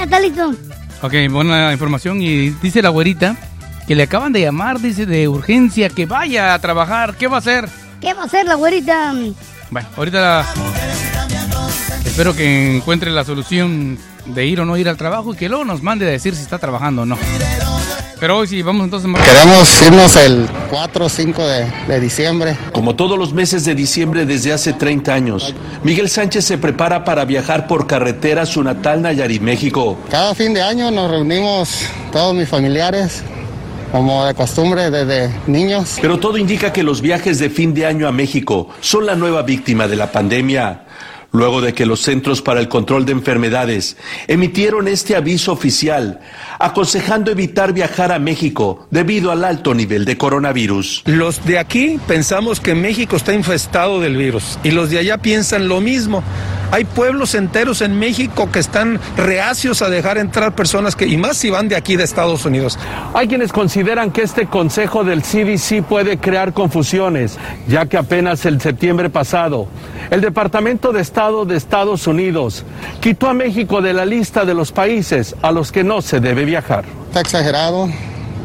Ya 0.00 0.04
está 0.04 0.18
listo. 0.18 0.54
Ok, 1.02 1.12
buena 1.30 1.72
información. 1.72 2.22
Y 2.22 2.48
dice 2.62 2.80
la 2.80 2.88
güerita 2.88 3.36
que 3.86 3.94
le 3.94 4.04
acaban 4.04 4.32
de 4.32 4.40
llamar, 4.40 4.80
dice 4.80 5.04
de 5.04 5.28
urgencia, 5.28 5.90
que 5.90 6.06
vaya 6.06 6.54
a 6.54 6.58
trabajar. 6.58 7.16
¿Qué 7.16 7.26
va 7.26 7.36
a 7.36 7.40
hacer? 7.40 7.68
¿Qué 8.00 8.14
va 8.14 8.22
a 8.22 8.24
hacer 8.24 8.46
la 8.46 8.54
güerita? 8.54 9.12
Bueno, 9.70 9.88
ahorita 9.98 10.46
espero 12.06 12.34
que 12.34 12.76
encuentre 12.76 13.10
la 13.10 13.24
solución 13.24 13.98
de 14.24 14.46
ir 14.46 14.62
o 14.62 14.64
no 14.64 14.78
ir 14.78 14.88
al 14.88 14.96
trabajo 14.96 15.34
y 15.34 15.36
que 15.36 15.50
luego 15.50 15.66
nos 15.66 15.82
mande 15.82 16.06
a 16.06 16.10
decir 16.10 16.34
si 16.34 16.40
está 16.40 16.56
trabajando 16.56 17.02
o 17.02 17.06
no. 17.06 17.18
Pero 18.20 18.36
hoy 18.36 18.46
sí, 18.46 18.60
vamos 18.60 18.84
entonces. 18.84 19.10
Queremos 19.24 19.82
irnos 19.82 20.16
el 20.16 20.46
4 20.68 21.06
o 21.06 21.08
5 21.08 21.42
de, 21.42 21.72
de 21.88 22.00
diciembre. 22.00 22.54
Como 22.70 22.94
todos 22.94 23.18
los 23.18 23.32
meses 23.32 23.64
de 23.64 23.74
diciembre 23.74 24.26
desde 24.26 24.52
hace 24.52 24.74
30 24.74 25.14
años, 25.14 25.54
Miguel 25.82 26.10
Sánchez 26.10 26.44
se 26.44 26.58
prepara 26.58 27.02
para 27.02 27.24
viajar 27.24 27.66
por 27.66 27.86
carretera 27.86 28.42
a 28.42 28.46
su 28.46 28.62
natal 28.62 29.00
Nayarit, 29.00 29.40
México. 29.40 29.96
Cada 30.10 30.34
fin 30.34 30.52
de 30.52 30.60
año 30.60 30.90
nos 30.90 31.10
reunimos 31.10 31.86
todos 32.12 32.34
mis 32.34 32.46
familiares, 32.46 33.22
como 33.90 34.26
de 34.26 34.34
costumbre 34.34 34.90
desde 34.90 35.30
niños. 35.46 35.96
Pero 36.02 36.20
todo 36.20 36.36
indica 36.36 36.74
que 36.74 36.82
los 36.82 37.00
viajes 37.00 37.38
de 37.38 37.48
fin 37.48 37.72
de 37.72 37.86
año 37.86 38.06
a 38.06 38.12
México 38.12 38.68
son 38.82 39.06
la 39.06 39.16
nueva 39.16 39.42
víctima 39.42 39.88
de 39.88 39.96
la 39.96 40.12
pandemia. 40.12 40.84
Luego 41.32 41.60
de 41.60 41.74
que 41.74 41.86
los 41.86 42.00
Centros 42.00 42.42
para 42.42 42.60
el 42.60 42.68
Control 42.68 43.06
de 43.06 43.12
Enfermedades 43.12 43.96
emitieron 44.26 44.88
este 44.88 45.14
aviso 45.14 45.52
oficial, 45.52 46.20
aconsejando 46.58 47.30
evitar 47.30 47.72
viajar 47.72 48.10
a 48.10 48.18
México 48.18 48.88
debido 48.90 49.30
al 49.30 49.44
alto 49.44 49.74
nivel 49.74 50.04
de 50.04 50.16
coronavirus. 50.16 51.02
Los 51.06 51.44
de 51.44 51.58
aquí 51.58 52.00
pensamos 52.08 52.58
que 52.58 52.74
México 52.74 53.16
está 53.16 53.32
infestado 53.32 54.00
del 54.00 54.16
virus 54.16 54.58
y 54.64 54.72
los 54.72 54.90
de 54.90 54.98
allá 54.98 55.18
piensan 55.18 55.68
lo 55.68 55.80
mismo. 55.80 56.22
Hay 56.72 56.84
pueblos 56.84 57.34
enteros 57.34 57.80
en 57.82 57.98
México 57.98 58.48
que 58.52 58.60
están 58.60 59.00
reacios 59.16 59.82
a 59.82 59.90
dejar 59.90 60.18
entrar 60.18 60.54
personas 60.54 60.94
que, 60.94 61.06
y 61.06 61.16
más 61.16 61.36
si 61.36 61.50
van 61.50 61.68
de 61.68 61.76
aquí 61.76 61.96
de 61.96 62.04
Estados 62.04 62.44
Unidos. 62.44 62.78
Hay 63.12 63.26
quienes 63.26 63.52
consideran 63.52 64.10
que 64.12 64.22
este 64.22 64.46
consejo 64.46 65.02
del 65.02 65.22
CDC 65.22 65.82
puede 65.82 66.18
crear 66.18 66.52
confusiones, 66.52 67.38
ya 67.66 67.86
que 67.86 67.96
apenas 67.96 68.46
el 68.46 68.60
septiembre 68.60 69.10
pasado, 69.10 69.66
el 70.10 70.20
Departamento 70.20 70.92
de 70.92 71.00
Estado 71.00 71.44
de 71.44 71.56
Estados 71.56 72.06
Unidos 72.06 72.64
quitó 73.00 73.28
a 73.28 73.34
México 73.34 73.80
de 73.80 73.92
la 73.92 74.04
lista 74.04 74.44
de 74.44 74.54
los 74.54 74.72
países 74.72 75.34
a 75.42 75.50
los 75.50 75.72
que 75.72 75.84
no 75.84 76.02
se 76.02 76.20
debe 76.20 76.44
viajar. 76.44 76.84
Está 77.08 77.20
exagerado. 77.20 77.88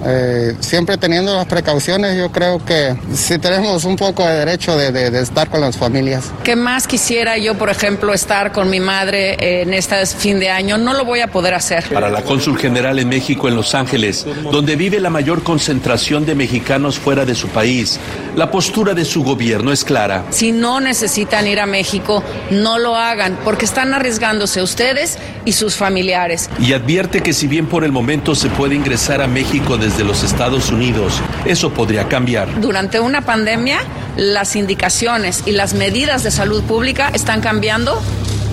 Eh, 0.04 0.56
siempre 0.60 0.98
teniendo 0.98 1.36
las 1.36 1.46
precauciones, 1.46 2.18
yo 2.18 2.32
creo 2.32 2.64
que 2.64 2.96
sí 3.14 3.39
tenemos 3.39 3.84
un 3.86 3.96
poco 3.96 4.26
de 4.28 4.36
derecho 4.36 4.76
de, 4.78 4.91
de- 4.91 5.10
de 5.10 5.22
estar 5.22 5.50
con 5.50 5.62
las 5.62 5.78
familias. 5.78 6.32
¿Qué 6.43 6.56
más 6.56 6.86
quisiera 6.88 7.38
yo, 7.38 7.56
por 7.56 7.70
ejemplo, 7.70 8.14
estar 8.14 8.52
con 8.52 8.70
mi 8.70 8.80
madre 8.80 9.62
en 9.62 9.74
este 9.74 10.06
fin 10.06 10.39
de 10.39 10.50
año? 10.50 10.78
No 10.78 10.93
lo 10.93 11.06
voy 11.06 11.22
a 11.22 11.28
poder 11.28 11.54
hacer. 11.54 11.86
Para 11.93 12.10
la 12.10 12.22
cónsul 12.24 12.58
general 12.58 13.00
en 13.00 13.10
México 13.10 13.48
en 13.48 13.56
Los 13.56 13.74
Ángeles, 13.74 14.26
donde 14.52 14.76
vive 14.76 15.00
la 15.00 15.10
mayor 15.10 15.43
concentración 15.43 16.26
de 16.26 16.36
mexicanos 16.36 17.00
fuera 17.00 17.26
de 17.26 17.34
su 17.36 17.48
país, 17.50 18.00
la 18.36 18.52
postura 18.52 18.94
de 18.94 19.06
su 19.06 19.24
gobierno 19.24 19.72
es 19.72 19.84
clara. 19.84 20.26
Si 20.30 20.52
no 20.52 20.80
necesitan 20.80 21.48
ir 21.48 21.60
a 21.60 21.66
México, 21.66 22.24
no 22.52 22.78
lo 22.78 22.96
hagan, 22.96 23.38
porque 23.44 23.66
están 23.66 23.94
arriesgándose 23.94 24.62
ustedes 24.62 25.18
y 25.46 25.54
sus 25.54 25.76
familiares. 25.76 26.50
Y 26.60 26.74
advierte 26.74 27.22
que 27.22 27.34
si 27.34 27.48
bien 27.48 27.68
por 27.68 27.84
el 27.84 27.92
momento 27.92 28.36
se 28.36 28.50
puede 28.50 28.76
ingresar 28.76 29.22
a 29.22 29.28
México 29.28 29.78
desde 29.78 30.04
los 30.04 30.24
Estados 30.24 30.72
Unidos, 30.72 31.22
eso 31.46 31.72
podría 31.72 32.08
cambiar. 32.08 32.60
Durante 32.60 33.00
una 33.00 33.22
pandemia, 33.22 33.80
las 34.18 34.56
indicaciones 34.56 35.44
y 35.46 35.52
las 35.52 35.74
medidas 35.74 36.24
de 36.24 36.32
salud 36.32 36.64
pública 36.64 37.10
están 37.14 37.42
cambiando 37.42 38.02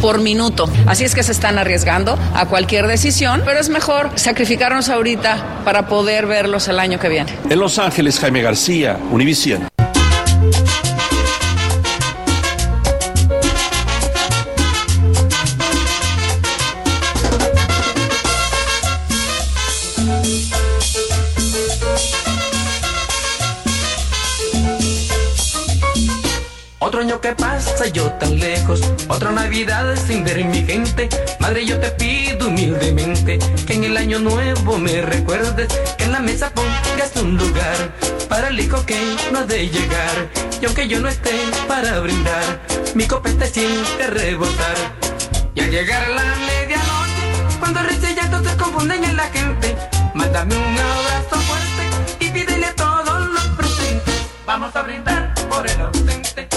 por 0.03 0.21
minuto. 0.21 0.69
Así 0.87 1.05
es 1.05 1.15
que 1.15 1.23
se 1.23 1.33
están 1.33 1.59
arriesgando 1.59 2.19
a 2.35 2.47
cualquier 2.47 2.89
decisión, 2.89 3.43
pero 3.45 3.61
es 3.61 3.69
mejor 3.69 4.11
sacrificarnos 4.17 4.89
ahorita 4.89 5.63
para 5.65 5.87
poder 5.87 6.27
verlos 6.27 6.67
el 6.67 6.81
año 6.81 6.99
que 6.99 7.09
viene. 7.09 7.33
En 7.49 7.61
Los 7.61 7.79
Ángeles, 7.79 8.19
Jaime 8.19 8.43
García, 8.43 8.99
Univisión. 9.13 9.72
Yo 27.89 28.13
tan 28.13 28.39
lejos, 28.39 28.81
otra 29.09 29.33
Navidad 29.33 29.97
sin 29.97 30.25
ver 30.25 30.45
mi 30.45 30.65
gente. 30.65 31.09
Madre, 31.41 31.67
yo 31.67 31.79
te 31.81 31.91
pido 31.91 32.49
humildemente 32.49 33.39
que 33.67 33.75
en 33.75 33.85
el 33.85 33.97
año 33.97 34.19
nuevo 34.19 34.79
me 34.79 35.03
recuerdes, 35.03 35.69
que 35.97 36.05
en 36.05 36.13
la 36.13 36.21
mesa 36.21 36.53
pongas 36.55 37.17
un 37.17 37.37
lugar 37.37 37.93
para 38.29 38.49
el 38.49 38.61
hijo 38.61 38.85
que 38.87 38.99
no 39.33 39.41
ha 39.41 39.45
de 39.45 39.69
llegar. 39.69 40.31
Y 40.61 40.67
aunque 40.67 40.87
yo 40.87 41.01
no 41.01 41.09
esté 41.09 41.33
para 41.67 41.99
brindar, 42.01 42.61
mi 42.95 43.07
copete 43.07 43.47
siente 43.47 44.07
rebotar. 44.07 44.77
Y 45.55 45.61
al 45.61 45.71
llegar 45.71 46.05
a 46.05 46.09
la 46.09 46.23
medianoche, 46.23 47.59
cuando 47.59 47.81
y 47.81 48.15
llanto 48.15 48.49
se 48.49 48.57
confunden 48.57 49.03
en 49.05 49.17
la 49.17 49.25
gente, 49.25 49.77
mándame 50.15 50.57
un 50.57 50.79
abrazo 50.79 51.37
fuerte 51.37 52.25
y 52.25 52.31
pídele 52.31 52.67
a 52.67 52.75
todos 52.75 53.29
los 53.29 53.47
presentes. 53.57 54.23
Vamos 54.47 54.75
a 54.77 54.83
brindar 54.83 55.35
por 55.49 55.69
el 55.69 55.81
ausente, 55.81 56.49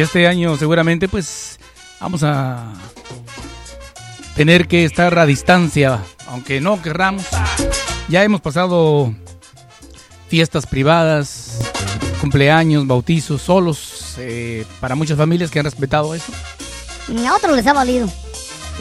Y 0.00 0.02
este 0.02 0.26
año 0.26 0.56
seguramente 0.56 1.08
pues 1.08 1.58
vamos 2.00 2.22
a 2.22 2.72
tener 4.34 4.66
que 4.66 4.86
estar 4.86 5.18
a 5.18 5.26
distancia, 5.26 6.00
aunque 6.26 6.58
no 6.58 6.80
querramos. 6.80 7.26
Ya 8.08 8.24
hemos 8.24 8.40
pasado 8.40 9.14
fiestas 10.26 10.64
privadas, 10.64 11.58
cumpleaños, 12.18 12.86
bautizos, 12.86 13.42
solos, 13.42 14.14
eh, 14.16 14.64
para 14.80 14.94
muchas 14.94 15.18
familias 15.18 15.50
que 15.50 15.58
han 15.58 15.66
respetado 15.66 16.14
eso. 16.14 16.32
A 17.28 17.36
otros 17.36 17.54
les 17.54 17.66
ha 17.66 17.74
valido. 17.74 18.08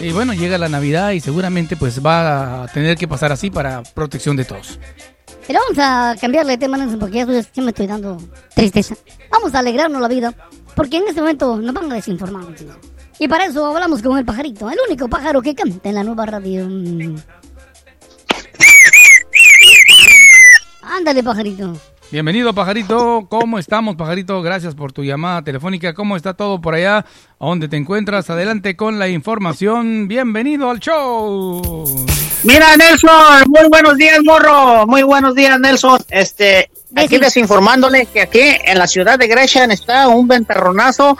Y 0.02 0.14
bueno, 0.14 0.34
llega 0.34 0.58
la 0.58 0.70
Navidad 0.70 1.12
y 1.12 1.20
seguramente 1.20 1.76
pues 1.76 2.02
va 2.02 2.64
a 2.64 2.68
tener 2.70 2.96
que 2.96 3.10
pasar 3.10 3.34
así 3.34 3.52
para 3.52 3.84
protección 3.84 4.38
de 4.38 4.46
todos. 4.46 4.80
Pero 5.50 5.60
vamos 5.68 5.80
a 5.80 6.16
cambiarle 6.22 6.54
de 6.54 6.58
tema, 6.60 6.78
porque 7.00 7.18
ya 7.18 7.26
ya 7.26 7.62
me 7.64 7.72
estoy 7.72 7.88
dando 7.88 8.22
tristeza. 8.54 8.96
Vamos 9.32 9.54
a 9.56 9.60
alegrarnos 9.60 10.00
la 10.00 10.08
vida, 10.08 10.34
porque 10.80 10.96
en 10.96 11.10
este 11.10 11.20
momento 11.20 11.58
nos 11.58 11.74
van 11.74 11.92
a 11.92 11.96
desinformar. 11.96 12.46
Y 13.20 13.28
para 13.28 13.48
eso 13.48 13.66
hablamos 13.66 14.02
con 14.02 14.18
el 14.18 14.24
pajarito, 14.24 14.70
el 14.70 14.78
único 14.88 15.10
pájaro 15.10 15.42
que 15.42 15.54
canta 15.54 15.90
en 15.90 15.96
la 15.96 16.06
nueva 16.06 16.26
radio. 16.26 16.66
Mm. 16.70 17.18
Ándale, 20.82 21.22
pajarito. 21.22 21.74
Bienvenido, 22.12 22.54
pajarito. 22.54 23.28
¿Cómo 23.30 23.60
estamos, 23.60 23.98
pajarito? 23.98 24.42
Gracias 24.42 24.74
por 24.74 24.94
tu 24.94 25.04
llamada 25.04 25.42
telefónica. 25.42 25.94
¿Cómo 25.94 26.16
está 26.16 26.34
todo 26.34 26.62
por 26.62 26.76
allá? 26.76 27.00
¿A 27.00 27.46
dónde 27.46 27.68
te 27.68 27.76
encuentras? 27.76 28.30
Adelante 28.30 28.78
con 28.78 29.00
la 29.00 29.10
información. 29.10 30.08
Bienvenido 30.08 30.70
al 30.70 30.80
show. 30.80 32.06
Mira, 32.46 32.78
Nelson, 32.78 33.50
muy 33.50 33.68
buenos 33.68 33.98
días, 33.98 34.20
morro. 34.24 34.88
Muy 34.88 35.04
buenos 35.04 35.36
días, 35.36 35.60
Nelson. 35.60 36.00
Este, 36.08 36.72
aquí 36.96 37.18
desinformándole 37.18 38.06
que 38.06 38.22
aquí 38.22 38.42
en 38.66 38.78
la 38.78 38.88
ciudad 38.88 39.18
de 39.20 39.28
Gresham 39.28 39.72
está 39.72 40.08
un 40.08 40.28
ventarronazo 40.28 41.18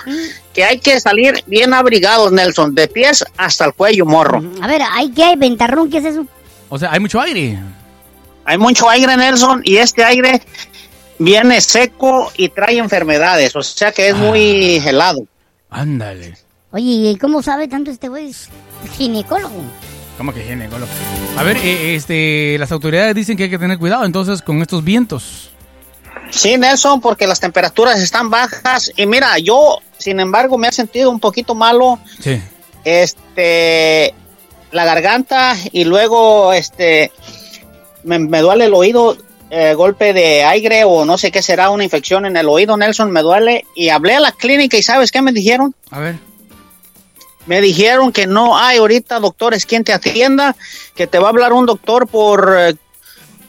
que 0.54 0.64
hay 0.64 0.80
que 0.80 1.00
salir 1.00 1.44
bien 1.48 1.74
abrigados, 1.74 2.32
Nelson, 2.32 2.76
de 2.76 2.88
pies 2.88 3.24
hasta 3.38 3.66
el 3.66 3.74
cuello, 3.74 4.06
morro. 4.06 4.42
A 4.62 4.68
ver, 4.68 4.82
¿hay 4.92 5.12
qué? 5.12 5.36
¿Ventarrón? 5.38 5.90
¿Qué 5.90 6.00
es 6.00 6.06
eso? 6.06 6.26
O 6.70 6.78
sea, 6.78 6.92
hay 6.92 7.00
mucho 7.00 7.20
aire. 7.22 7.60
Hay 8.46 8.58
mucho 8.58 8.90
aire, 8.90 9.16
Nelson, 9.16 9.62
y 9.64 9.78
este 9.78 10.04
aire 10.04 10.42
viene 11.20 11.62
seco 11.62 12.32
y 12.36 12.50
trae 12.50 12.78
enfermedades, 12.78 13.56
o 13.56 13.62
sea 13.62 13.92
que 13.92 14.10
es 14.10 14.16
muy 14.16 14.78
helado. 14.78 15.20
Ándale. 15.70 16.36
Oye, 16.72 17.12
¿y 17.12 17.18
cómo 17.18 17.44
sabe 17.44 17.68
tanto 17.68 17.92
este 17.92 18.10
güey? 18.10 18.30
Es 18.30 18.50
ginecólogo. 18.98 19.62
¿Cómo 20.18 20.34
que 20.34 20.44
ginecólogo? 20.44 20.92
A 21.38 21.44
ver, 21.44 21.58
eh, 21.58 21.96
este, 21.96 22.58
las 22.60 22.72
autoridades 22.72 23.16
dicen 23.16 23.38
que 23.38 23.44
hay 23.44 23.50
que 23.50 23.60
tener 23.60 23.78
cuidado 23.78 24.06
entonces 24.06 24.42
con 24.42 24.62
estos 24.62 24.84
vientos. 24.84 25.52
Sí, 26.30 26.58
Nelson, 26.58 27.02
porque 27.02 27.28
las 27.28 27.40
temperaturas 27.40 28.00
están 28.00 28.30
bajas 28.30 28.92
y 28.96 29.06
mira, 29.06 29.38
yo, 29.40 29.80
sin 29.98 30.20
embargo, 30.20 30.58
me 30.58 30.68
he 30.68 30.72
sentido 30.72 31.10
un 31.10 31.20
poquito 31.20 31.56
malo. 31.56 32.00
Sí. 32.20 32.42
Este, 32.84 34.14
la 34.72 34.86
garganta 34.86 35.56
y 35.72 35.84
luego, 35.84 36.54
este, 36.54 37.12
me, 38.04 38.20
me 38.20 38.40
duele 38.40 38.66
el 38.66 38.74
oído, 38.74 39.18
eh, 39.50 39.74
golpe 39.74 40.14
de 40.14 40.44
aire 40.44 40.84
o 40.84 41.06
no 41.06 41.18
sé 41.18 41.32
qué 41.32 41.42
será, 41.42 41.72
una 41.72 41.84
infección 41.84 42.26
en 42.26 42.38
el 42.38 42.48
oído, 42.48 42.78
Nelson, 42.78 43.12
me 43.12 43.22
duele. 43.22 43.66
Y 43.76 43.90
hablé 43.90 44.16
a 44.16 44.20
la 44.20 44.32
clínica 44.32 44.78
y 44.78 44.84
¿sabes 44.84 45.12
qué 45.12 45.22
me 45.22 45.32
dijeron? 45.32 45.76
A 45.90 46.00
ver. 46.00 46.16
Me 47.48 47.62
dijeron 47.62 48.12
que 48.12 48.28
no 48.28 48.58
hay 48.58 48.78
ahorita 48.78 49.20
doctores 49.20 49.66
quien 49.66 49.84
te 49.84 49.92
atienda, 49.92 50.56
que 50.94 51.08
te 51.08 51.18
va 51.18 51.28
a 51.28 51.32
hablar 51.32 51.54
un 51.54 51.66
doctor 51.66 52.08
por, 52.08 52.56
eh, 52.60 52.76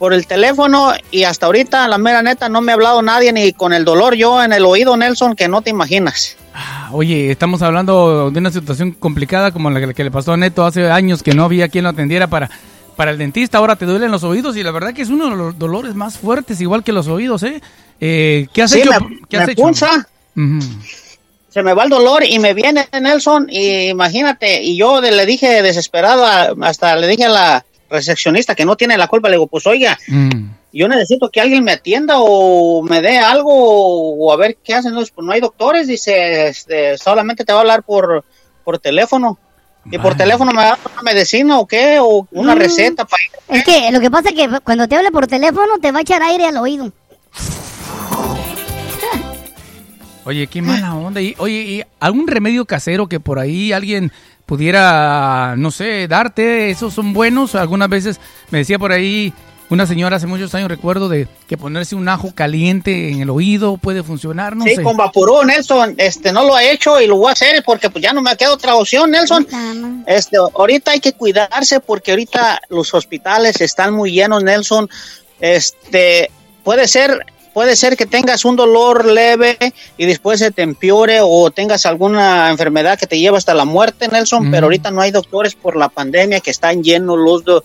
por 0.01 0.15
el 0.15 0.25
teléfono 0.25 0.93
y 1.11 1.25
hasta 1.25 1.45
ahorita, 1.45 1.87
la 1.87 1.99
mera 1.99 2.23
neta, 2.23 2.49
no 2.49 2.59
me 2.59 2.71
ha 2.71 2.73
hablado 2.73 3.03
nadie 3.03 3.31
ni 3.31 3.53
con 3.53 3.71
el 3.71 3.85
dolor 3.85 4.15
yo 4.15 4.43
en 4.43 4.51
el 4.51 4.65
oído, 4.65 4.97
Nelson, 4.97 5.35
que 5.35 5.47
no 5.47 5.61
te 5.61 5.69
imaginas. 5.69 6.37
Oye, 6.91 7.29
estamos 7.29 7.61
hablando 7.61 8.31
de 8.31 8.39
una 8.39 8.49
situación 8.49 8.93
complicada 8.93 9.51
como 9.51 9.69
la 9.69 9.93
que 9.93 10.03
le 10.03 10.09
pasó 10.09 10.33
a 10.33 10.37
Neto 10.37 10.65
hace 10.65 10.89
años 10.89 11.21
que 11.21 11.35
no 11.35 11.43
había 11.43 11.69
quien 11.69 11.83
lo 11.83 11.91
atendiera 11.91 12.25
para, 12.25 12.49
para 12.95 13.11
el 13.11 13.19
dentista. 13.19 13.59
Ahora 13.59 13.75
te 13.75 13.85
duelen 13.85 14.09
los 14.09 14.23
oídos 14.23 14.57
y 14.57 14.63
la 14.63 14.71
verdad 14.71 14.91
que 14.91 15.03
es 15.03 15.09
uno 15.09 15.29
de 15.29 15.35
los 15.35 15.59
dolores 15.59 15.93
más 15.93 16.17
fuertes, 16.17 16.59
igual 16.61 16.83
que 16.83 16.93
los 16.93 17.05
oídos, 17.07 17.43
¿eh? 17.43 17.61
Eh, 17.99 18.47
¿Qué 18.55 18.63
has 18.63 18.71
Sí, 18.71 18.79
hecho? 18.81 18.89
me- 18.99 19.19
¿Qué 19.29 19.37
has 19.37 19.45
me 19.45 19.53
hecho? 19.53 19.61
punza. 19.61 20.07
Se 21.49 21.61
me 21.61 21.75
va 21.75 21.83
el 21.83 21.89
dolor 21.91 22.23
y 22.27 22.39
me 22.39 22.55
viene 22.55 22.87
Nelson 22.99 23.47
y 23.51 23.89
imagínate 23.89 24.63
y 24.63 24.77
yo 24.77 24.99
le 24.99 25.25
dije 25.27 25.61
desesperado 25.61 26.25
a- 26.25 26.53
hasta 26.61 26.95
le 26.95 27.05
dije 27.07 27.25
a 27.25 27.29
la 27.29 27.65
recepcionista 27.91 28.55
que 28.55 28.65
no 28.65 28.75
tiene 28.75 28.97
la 28.97 29.07
culpa 29.07 29.27
le 29.29 29.35
digo 29.35 29.47
pues 29.47 29.67
oiga 29.67 29.97
Mm. 30.07 30.49
yo 30.73 30.87
necesito 30.87 31.29
que 31.29 31.41
alguien 31.41 31.63
me 31.63 31.73
atienda 31.73 32.15
o 32.17 32.81
me 32.81 33.01
dé 33.01 33.19
algo 33.19 33.51
o 33.53 34.31
a 34.33 34.37
ver 34.37 34.57
qué 34.63 34.73
hacen 34.73 34.89
Entonces, 34.91 35.11
pues 35.13 35.25
no 35.25 35.33
hay 35.33 35.41
doctores 35.41 35.87
dice 35.87 36.47
este, 36.47 36.97
solamente 36.97 37.43
te 37.45 37.51
va 37.53 37.59
a 37.59 37.61
hablar 37.61 37.83
por 37.83 38.23
por 38.63 38.79
teléfono 38.79 39.37
y 39.91 39.97
por 39.97 40.15
teléfono 40.15 40.51
me 40.51 40.61
da 40.61 40.77
una 40.93 41.01
medicina 41.01 41.57
o 41.59 41.65
qué 41.67 41.97
o 41.99 42.27
una 42.31 42.55
Mm. 42.55 42.59
receta 42.59 43.05
para 43.05 43.23
Es 43.59 43.63
que 43.65 43.91
lo 43.91 43.99
que 43.99 44.09
pasa 44.11 44.29
es 44.29 44.35
que 44.35 44.47
cuando 44.63 44.87
te 44.87 44.95
hable 44.95 45.11
por 45.11 45.27
teléfono 45.27 45.79
te 45.81 45.91
va 45.91 45.99
a 45.99 46.01
echar 46.03 46.21
aire 46.23 46.45
al 46.47 46.57
oído. 46.57 46.91
Oye, 50.23 50.45
qué 50.47 50.61
mala 50.61 50.93
onda. 50.93 51.19
Y, 51.19 51.33
oye, 51.39 51.55
¿y 51.61 51.83
algún 51.99 52.27
remedio 52.27 52.65
casero 52.65 53.07
que 53.07 53.19
por 53.19 53.39
ahí 53.39 53.73
alguien 53.73 54.11
pudiera, 54.51 55.55
no 55.55 55.71
sé, 55.71 56.09
darte? 56.09 56.71
¿Esos 56.71 56.93
son 56.93 57.13
buenos? 57.13 57.55
Algunas 57.55 57.87
veces 57.87 58.19
me 58.49 58.57
decía 58.57 58.77
por 58.77 58.91
ahí 58.91 59.33
una 59.69 59.85
señora 59.87 60.17
hace 60.17 60.27
muchos 60.27 60.53
años, 60.53 60.67
recuerdo, 60.67 61.07
de 61.07 61.29
que 61.47 61.55
ponerse 61.55 61.95
un 61.95 62.09
ajo 62.09 62.35
caliente 62.35 63.11
en 63.11 63.21
el 63.21 63.29
oído 63.29 63.77
puede 63.77 64.03
funcionar, 64.03 64.57
no 64.57 64.65
sí, 64.65 64.75
sé. 64.75 64.83
con 64.83 64.97
Vaporú, 64.97 65.41
Nelson, 65.45 65.95
este, 65.97 66.33
no 66.33 66.43
lo 66.43 66.59
he 66.59 66.69
hecho 66.69 66.99
y 66.99 67.07
lo 67.07 67.15
voy 67.15 67.29
a 67.29 67.31
hacer 67.31 67.63
porque 67.65 67.89
pues 67.89 68.03
ya 68.03 68.11
no 68.11 68.21
me 68.21 68.35
queda 68.35 68.51
otra 68.51 68.75
opción, 68.75 69.11
Nelson. 69.11 69.47
Este, 70.05 70.35
ahorita 70.35 70.91
hay 70.91 70.99
que 70.99 71.13
cuidarse 71.13 71.79
porque 71.79 72.11
ahorita 72.11 72.59
los 72.67 72.93
hospitales 72.93 73.61
están 73.61 73.93
muy 73.93 74.11
llenos, 74.11 74.43
Nelson. 74.43 74.89
Este, 75.39 76.29
puede 76.65 76.89
ser, 76.89 77.25
puede 77.53 77.75
ser 77.75 77.97
que 77.97 78.05
tengas 78.05 78.45
un 78.45 78.55
dolor 78.55 79.05
leve 79.05 79.57
y 79.97 80.05
después 80.05 80.39
se 80.39 80.51
te 80.51 80.61
empeore 80.61 81.19
o 81.21 81.51
tengas 81.51 81.85
alguna 81.85 82.49
enfermedad 82.49 82.97
que 82.97 83.07
te 83.07 83.19
lleva 83.19 83.37
hasta 83.37 83.53
la 83.53 83.65
muerte, 83.65 84.07
Nelson, 84.07 84.47
Mm. 84.47 84.51
pero 84.51 84.65
ahorita 84.67 84.91
no 84.91 85.01
hay 85.01 85.11
doctores 85.11 85.55
por 85.55 85.75
la 85.75 85.89
pandemia 85.89 86.39
que 86.39 86.51
están 86.51 86.83
llenos 86.83 87.17
los 87.17 87.43
do- 87.43 87.63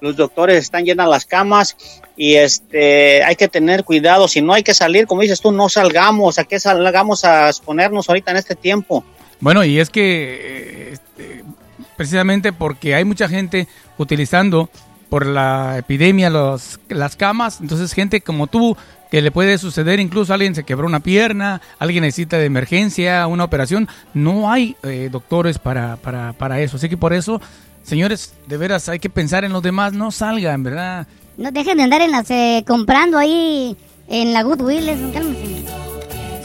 los 0.00 0.14
doctores 0.14 0.58
están 0.62 0.84
llenas 0.84 1.08
las 1.08 1.24
camas 1.24 1.76
y 2.16 2.34
este 2.34 3.24
hay 3.24 3.34
que 3.34 3.48
tener 3.48 3.82
cuidado. 3.82 4.28
Si 4.28 4.42
no 4.42 4.52
hay 4.52 4.62
que 4.62 4.74
salir 4.74 5.06
como 5.06 5.22
dices 5.22 5.40
tú 5.40 5.52
no 5.52 5.68
salgamos. 5.68 6.38
A 6.38 6.44
qué 6.44 6.60
salgamos 6.60 7.24
a 7.24 7.48
exponernos 7.48 8.08
ahorita 8.08 8.30
en 8.30 8.36
este 8.36 8.54
tiempo 8.54 9.04
Bueno, 9.40 9.64
y 9.64 9.80
es 9.80 9.90
que 9.90 10.02
eh, 10.40 10.92
este, 10.92 11.44
precisamente 11.96 12.52
porque 12.52 12.94
hay 12.94 13.04
mucha 13.04 13.28
gente 13.28 13.66
utilizando 13.98 14.68
por 15.08 15.24
la 15.24 15.78
epidemia 15.78 16.28
los, 16.30 16.78
las 16.88 17.16
camas, 17.16 17.60
entonces 17.60 17.92
gente 17.92 18.20
como 18.20 18.48
tú 18.48 18.76
que 19.16 19.22
le 19.22 19.30
puede 19.30 19.56
suceder, 19.56 19.98
incluso 19.98 20.34
alguien 20.34 20.54
se 20.54 20.64
quebró 20.64 20.86
una 20.86 21.00
pierna, 21.00 21.62
alguien 21.78 22.02
necesita 22.02 22.36
de 22.36 22.44
emergencia, 22.44 23.26
una 23.26 23.44
operación, 23.44 23.88
no 24.12 24.50
hay 24.52 24.76
eh, 24.82 25.08
doctores 25.10 25.58
para, 25.58 25.96
para, 25.96 26.34
para 26.34 26.60
eso, 26.60 26.76
así 26.76 26.90
que 26.90 26.98
por 26.98 27.14
eso, 27.14 27.40
señores, 27.82 28.34
de 28.46 28.58
veras 28.58 28.90
hay 28.90 28.98
que 28.98 29.08
pensar 29.08 29.42
en 29.46 29.54
los 29.54 29.62
demás, 29.62 29.94
no 29.94 30.10
salgan, 30.10 30.62
¿verdad? 30.62 31.06
No 31.38 31.50
dejen 31.50 31.78
de 31.78 31.84
andar 31.84 32.02
en 32.02 32.10
las, 32.10 32.30
eh, 32.30 32.62
comprando 32.68 33.16
ahí 33.16 33.74
en 34.06 34.34
la 34.34 34.42
Goodwill. 34.42 34.86
eso, 34.86 35.22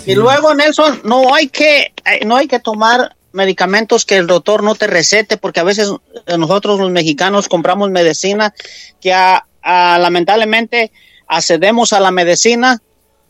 y 0.06 0.16
luego 0.16 0.56
Nelson 0.56 1.02
no 1.04 1.36
hay 1.36 1.50
que 1.50 1.92
eh, 2.06 2.26
no 2.26 2.38
hay 2.38 2.48
que 2.48 2.60
tomar 2.60 3.18
medicamentos 3.34 4.06
que 4.06 4.16
el 4.16 4.28
doctor 4.28 4.64
no 4.64 4.76
te 4.76 4.88
recete 4.88 5.36
porque 5.36 5.60
a 5.60 5.64
veces 5.64 5.92
eh, 6.26 6.38
nosotros 6.38 6.80
los 6.80 6.90
mexicanos 6.90 7.50
compramos 7.50 7.90
medicina 7.90 8.54
que 9.02 9.12
a- 9.14 9.46
a- 9.62 9.98
lamentablemente 10.00 10.94
accedemos 11.32 11.94
a 11.94 12.02
la 12.02 12.12
medicina 12.12 12.82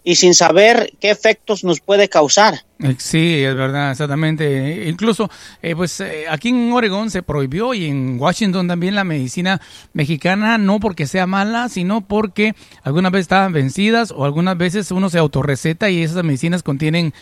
y 0.03 0.15
sin 0.15 0.33
saber 0.33 0.93
qué 0.99 1.11
efectos 1.11 1.63
nos 1.63 1.79
puede 1.79 2.09
causar 2.09 2.65
Eh, 2.79 2.95
Sí, 2.97 3.43
es 3.43 3.55
verdad, 3.55 3.91
exactamente. 3.91 4.85
Eh, 4.85 4.89
Incluso, 4.89 5.29
eh, 5.61 5.75
pues 5.75 5.99
eh, 5.99 6.25
aquí 6.27 6.49
en 6.49 6.73
Oregón 6.73 7.11
se 7.11 7.21
prohibió 7.21 7.75
y 7.75 7.85
en 7.85 8.19
Washington 8.19 8.67
también 8.67 8.95
la 8.95 9.03
medicina 9.03 9.61
mexicana, 9.93 10.57
no 10.57 10.79
porque 10.79 11.05
sea 11.05 11.27
mala, 11.27 11.69
sino 11.69 12.01
porque 12.01 12.55
algunas 12.81 13.11
veces 13.11 13.25
estaban 13.25 13.53
vencidas 13.53 14.11
o 14.11 14.25
algunas 14.25 14.57
veces 14.57 14.89
uno 14.89 15.11
se 15.11 15.19
autorreceta 15.19 15.91
y 15.91 16.01
esas 16.01 16.23
medicinas 16.23 16.63
contienen, 16.63 17.13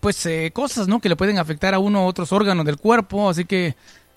pues, 0.00 0.24
eh, 0.24 0.50
cosas, 0.54 0.88
¿no? 0.88 1.00
Que 1.00 1.10
le 1.10 1.16
pueden 1.16 1.36
afectar 1.38 1.74
a 1.74 1.78
uno 1.78 1.98
a 1.98 2.06
otros 2.06 2.32
órganos 2.32 2.64
del 2.64 2.78
cuerpo, 2.78 3.28
así 3.28 3.44
que... 3.44 3.74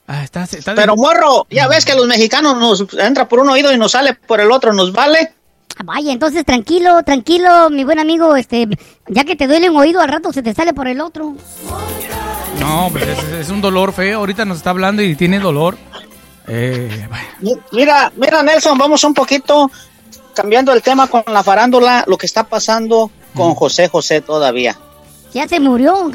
ah, 0.07 0.24
está, 0.24 0.45
está 0.45 0.76
Pero 0.76 0.95
morro, 0.95 1.45
ya 1.49 1.68
ves 1.68 1.84
que 1.84 1.95
los 1.95 2.07
mexicanos 2.07 2.55
nos 2.55 2.86
entra 2.97 3.28
por 3.28 3.41
un 3.41 3.49
oído 3.49 3.74
y 3.74 3.78
nos 3.78 3.91
sale 3.91 4.13
por 4.13 4.39
el 4.39 4.49
otro, 4.53 4.72
¿nos 4.72 4.93
vale? 4.93 5.34
Vaya, 5.84 6.11
entonces 6.13 6.45
tranquilo, 6.45 7.03
tranquilo, 7.03 7.69
mi 7.69 7.84
buen 7.84 7.99
amigo, 7.99 8.36
este, 8.36 8.67
ya 9.07 9.23
que 9.26 9.36
te 9.36 9.47
duele 9.47 9.69
un 9.69 9.78
oído 9.78 9.99
al 10.01 10.07
rato 10.07 10.32
se 10.32 10.41
te 10.41 10.53
sale 10.53 10.73
por 10.73 10.88
el 10.88 11.01
otro. 11.01 11.36
No, 12.59 12.89
pues 12.91 13.05
es, 13.07 13.23
es 13.23 13.49
un 13.49 13.61
dolor 13.61 13.91
feo. 13.91 14.19
Ahorita 14.19 14.45
nos 14.45 14.57
está 14.57 14.69
hablando 14.69 15.01
y 15.01 15.15
tiene 15.15 15.39
dolor. 15.39 15.78
Eh, 16.47 17.07
vaya. 17.09 17.59
Mira, 17.71 18.11
mira 18.15 18.43
Nelson, 18.43 18.78
vamos 18.78 19.03
un 19.03 19.13
poquito 19.13 19.69
cambiando 20.34 20.73
el 20.73 20.82
tema 20.82 21.07
con 21.07 21.23
la 21.28 21.43
farándula, 21.43 22.03
lo 22.07 22.17
que 22.17 22.26
está 22.26 22.43
pasando 22.43 23.11
con 23.34 23.55
José 23.55 23.88
José 23.88 24.21
todavía. 24.21 24.76
Ya 25.34 25.47
se 25.47 25.59
murió. 25.59 26.11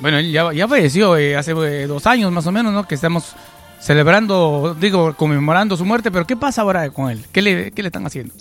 Bueno, 0.00 0.18
él 0.18 0.32
ya, 0.32 0.52
ya 0.52 0.68
falleció 0.68 1.16
eh, 1.16 1.36
hace 1.36 1.52
eh, 1.52 1.86
dos 1.86 2.06
años 2.06 2.30
más 2.32 2.46
o 2.46 2.52
menos, 2.52 2.72
¿no? 2.72 2.86
Que 2.86 2.94
estamos 2.94 3.34
celebrando, 3.80 4.76
digo, 4.78 5.14
conmemorando 5.14 5.76
su 5.76 5.84
muerte, 5.84 6.10
pero 6.10 6.26
¿qué 6.26 6.36
pasa 6.36 6.62
ahora 6.62 6.88
con 6.90 7.10
él? 7.10 7.24
¿Qué 7.32 7.42
le, 7.42 7.70
qué 7.72 7.82
le 7.82 7.88
están 7.88 8.06
haciendo? 8.06 8.34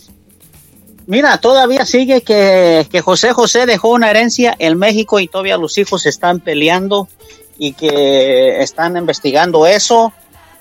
Mira, 1.08 1.38
todavía 1.40 1.86
sigue 1.86 2.22
que, 2.22 2.86
que 2.92 3.02
José 3.02 3.32
José 3.34 3.66
dejó 3.66 3.90
una 3.90 4.10
herencia 4.10 4.56
en 4.60 4.78
México 4.78 5.20
y 5.20 5.28
todavía 5.28 5.58
los 5.58 5.78
hijos 5.78 6.06
están 6.06 6.40
peleando 6.42 7.08
y 7.58 7.74
que 7.74 8.62
están 8.62 8.98
investigando 8.98 9.66
eso 9.66 10.12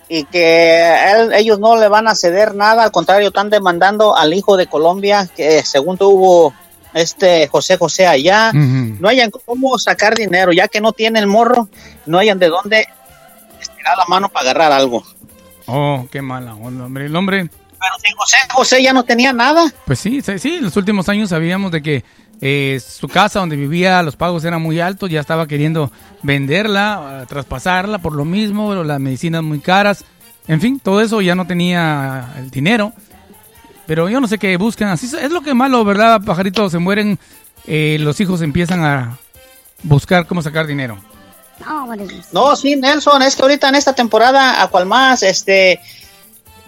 y 0.08 0.22
que 0.24 0.94
él- 1.12 1.32
ellos 1.34 1.58
no 1.58 1.76
le 1.76 1.88
van 1.88 2.06
a 2.06 2.14
ceder 2.14 2.54
nada, 2.54 2.84
al 2.84 2.92
contrario, 2.92 3.28
están 3.28 3.50
demandando 3.50 4.16
al 4.16 4.32
hijo 4.34 4.56
de 4.56 4.68
Colombia 4.68 5.28
que 5.36 5.64
según 5.64 5.98
tuvo 5.98 6.54
este 6.94 7.48
José 7.48 7.76
José 7.76 8.06
allá, 8.06 8.52
no 8.54 9.08
hayan 9.08 9.30
cómo 9.32 9.76
sacar 9.80 10.14
dinero, 10.14 10.52
ya 10.52 10.68
que 10.68 10.80
no 10.80 10.92
tienen 10.92 11.28
morro, 11.28 11.68
no 12.06 12.18
hayan 12.18 12.38
de 12.38 12.48
dónde 12.48 12.86
estirar 13.60 13.98
la 13.98 14.04
mano 14.06 14.28
para 14.28 14.50
agarrar 14.50 14.72
algo. 14.72 15.02
Oh, 15.66 16.06
qué 16.12 16.22
mala 16.22 16.54
onda, 16.54 16.84
hombre. 16.86 17.06
El 17.06 17.16
hombre 17.16 17.50
Pero 17.78 17.94
si 18.02 18.12
José 18.12 18.36
José 18.52 18.82
ya 18.82 18.92
no 18.92 19.04
tenía 19.04 19.32
nada. 19.32 19.72
Pues 19.84 19.98
sí, 19.98 20.22
sí, 20.22 20.38
sí, 20.38 20.54
en 20.56 20.64
los 20.64 20.76
últimos 20.76 21.08
años 21.08 21.30
sabíamos 21.30 21.70
de 21.70 21.82
que 21.82 22.04
eh, 22.40 22.80
su 22.86 23.08
casa 23.08 23.40
donde 23.40 23.56
vivía 23.56 24.02
los 24.02 24.16
pagos 24.16 24.44
eran 24.44 24.60
muy 24.60 24.80
altos, 24.80 25.08
ya 25.10 25.20
estaba 25.20 25.46
queriendo 25.46 25.90
venderla, 26.22 27.20
eh, 27.22 27.26
traspasarla 27.26 27.98
por 27.98 28.14
lo 28.14 28.24
mismo, 28.24 28.74
las 28.74 29.00
medicinas 29.00 29.42
muy 29.42 29.60
caras, 29.60 30.04
en 30.48 30.60
fin, 30.60 30.80
todo 30.80 31.00
eso 31.00 31.20
ya 31.20 31.34
no 31.34 31.46
tenía 31.46 32.34
el 32.38 32.50
dinero. 32.50 32.92
Pero 33.86 34.08
yo 34.08 34.20
no 34.20 34.26
sé 34.26 34.38
qué 34.38 34.56
buscan, 34.56 34.88
así 34.88 35.06
es 35.06 35.30
lo 35.30 35.42
que 35.42 35.50
es 35.50 35.56
malo, 35.56 35.84
¿verdad, 35.84 36.20
pajarito? 36.20 36.68
Se 36.68 36.78
mueren, 36.78 37.18
eh, 37.66 37.96
los 38.00 38.20
hijos 38.20 38.42
empiezan 38.42 38.84
a 38.84 39.18
buscar 39.82 40.26
cómo 40.26 40.42
sacar 40.42 40.66
dinero. 40.66 40.98
No, 41.64 41.88
No, 42.32 42.56
sí, 42.56 42.76
Nelson, 42.76 43.22
es 43.22 43.34
que 43.34 43.42
ahorita 43.42 43.68
en 43.68 43.76
esta 43.76 43.94
temporada, 43.94 44.62
a 44.62 44.68
cual 44.68 44.86
más, 44.86 45.22
este, 45.22 45.80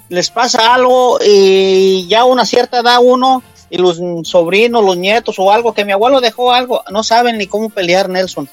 les 0.09 0.31
pasa 0.31 0.75
algo 0.75 1.19
y 1.25 2.07
ya 2.09 2.21
a 2.21 2.25
una 2.25 2.45
cierta 2.45 2.81
edad 2.81 2.99
uno 3.03 3.43
y 3.71 3.77
los 3.79 4.01
sobrinos, 4.25 4.85
los 4.85 4.97
nietos 4.97 5.37
o 5.39 5.53
algo, 5.53 5.75
que 5.75 5.85
mi 5.85 5.93
abuelo 5.93 6.21
dejó 6.21 6.53
algo, 6.53 6.83
no 6.91 7.03
saben 7.03 7.37
ni 7.39 7.47
cómo 7.47 7.69
pelear, 7.69 8.09
Nelson. 8.09 8.49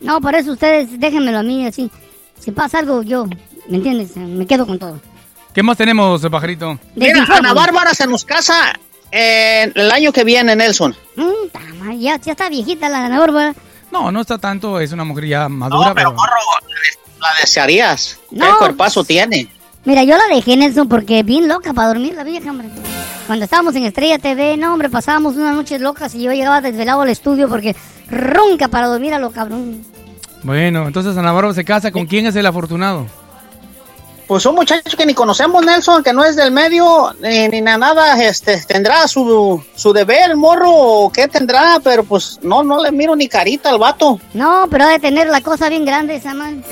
no, 0.00 0.20
por 0.20 0.34
eso 0.34 0.52
ustedes 0.52 0.98
déjenmelo 1.00 1.38
a 1.38 1.42
mí 1.42 1.66
así. 1.66 1.90
Si 2.38 2.50
pasa 2.50 2.78
algo, 2.78 3.02
yo, 3.02 3.26
¿me 3.68 3.76
entiendes? 3.78 4.16
Me 4.16 4.46
quedo 4.46 4.66
con 4.66 4.78
todo. 4.78 5.00
¿Qué 5.54 5.62
más 5.62 5.76
tenemos, 5.76 6.22
pajarito? 6.30 6.78
Mira, 6.94 7.26
Ana 7.28 7.52
Bárbara 7.52 7.92
se 7.94 8.06
nos 8.06 8.24
casa 8.24 8.72
eh, 9.10 9.70
el 9.74 9.90
año 9.90 10.12
que 10.12 10.24
viene, 10.24 10.54
Nelson. 10.54 10.94
Mm, 11.16 11.98
ya, 11.98 12.16
ya 12.18 12.32
está 12.32 12.48
viejita 12.48 12.88
la 12.88 13.04
Ana 13.06 13.18
Bárbara. 13.18 13.54
No, 13.90 14.12
no 14.12 14.20
está 14.20 14.38
tanto, 14.38 14.78
es 14.78 14.92
una 14.92 15.04
mujer 15.04 15.26
ya 15.26 15.48
madura, 15.48 15.88
No, 15.88 15.94
pero 15.94 16.10
pero... 16.10 16.12
morro, 16.12 16.36
la 17.20 17.28
desearías. 17.40 18.18
No. 18.30 18.46
¿Qué 18.46 18.52
cuerpazo 18.58 19.04
tiene? 19.04 19.48
Mira, 19.84 20.04
yo 20.04 20.16
la 20.16 20.34
dejé, 20.34 20.56
Nelson, 20.56 20.88
porque 20.88 21.22
bien 21.22 21.48
loca 21.48 21.72
para 21.72 21.88
dormir 21.88 22.14
la 22.14 22.24
vieja, 22.24 22.50
hombre. 22.50 22.68
Cuando 23.26 23.44
estábamos 23.44 23.74
en 23.76 23.84
Estrella 23.84 24.18
TV, 24.18 24.56
no, 24.56 24.72
hombre, 24.72 24.90
pasábamos 24.90 25.36
unas 25.36 25.54
noches 25.54 25.80
locas 25.80 26.14
y 26.14 26.22
yo 26.22 26.32
llegaba 26.32 26.60
desvelado 26.60 27.02
al 27.02 27.08
estudio 27.08 27.48
porque 27.48 27.74
ronca 28.10 28.68
para 28.68 28.88
dormir 28.88 29.14
a 29.14 29.18
lo 29.18 29.30
cabrón. 29.30 29.82
Bueno, 30.42 30.86
entonces 30.86 31.16
Ana 31.16 31.32
Bárbara 31.32 31.54
se 31.54 31.64
casa, 31.64 31.92
¿con 31.92 32.06
quién 32.06 32.26
es 32.26 32.36
el 32.36 32.46
afortunado? 32.46 33.06
Pues 34.30 34.46
un 34.46 34.54
muchacho 34.54 34.96
que 34.96 35.04
ni 35.06 35.12
conocemos, 35.12 35.64
Nelson, 35.64 36.04
que 36.04 36.12
no 36.12 36.24
es 36.24 36.36
del 36.36 36.52
medio, 36.52 37.12
ni, 37.20 37.48
ni 37.48 37.60
na- 37.60 37.76
nada, 37.76 38.14
este, 38.22 38.58
tendrá 38.64 39.08
su, 39.08 39.60
su 39.74 39.92
deber, 39.92 40.30
el 40.30 40.36
morro, 40.36 40.70
o 40.72 41.10
qué 41.10 41.26
tendrá, 41.26 41.80
pero 41.82 42.04
pues 42.04 42.38
no, 42.40 42.62
no 42.62 42.80
le 42.80 42.92
miro 42.92 43.16
ni 43.16 43.26
carita 43.26 43.70
al 43.70 43.78
vato. 43.78 44.20
No, 44.32 44.68
pero 44.70 44.84
ha 44.84 44.90
de 44.90 45.00
tener 45.00 45.26
la 45.26 45.40
cosa 45.40 45.68
bien 45.68 45.84
grande 45.84 46.14
esa 46.14 46.32
man. 46.32 46.62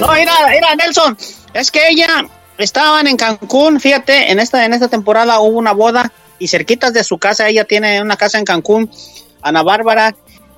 No, 0.00 0.08
mira, 0.12 0.32
mira, 0.50 0.74
Nelson, 0.76 1.16
es 1.54 1.70
que 1.70 1.88
ella 1.88 2.26
estaban 2.58 3.06
en 3.06 3.16
Cancún, 3.16 3.80
fíjate, 3.80 4.30
en 4.32 4.38
esta, 4.38 4.66
en 4.66 4.74
esta 4.74 4.88
temporada 4.88 5.40
hubo 5.40 5.56
una 5.56 5.72
boda 5.72 6.12
y 6.38 6.48
cerquitas 6.48 6.92
de 6.92 7.04
su 7.04 7.16
casa, 7.16 7.48
ella 7.48 7.64
tiene 7.64 8.02
una 8.02 8.18
casa 8.18 8.36
en 8.36 8.44
Cancún, 8.44 8.90
Ana 9.40 9.62
Bárbara, 9.62 10.14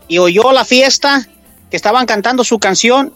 y 0.08 0.18
oyó 0.18 0.50
la 0.50 0.64
fiesta 0.64 1.24
que 1.70 1.76
estaban 1.76 2.06
cantando 2.06 2.42
su 2.42 2.58
canción. 2.58 3.14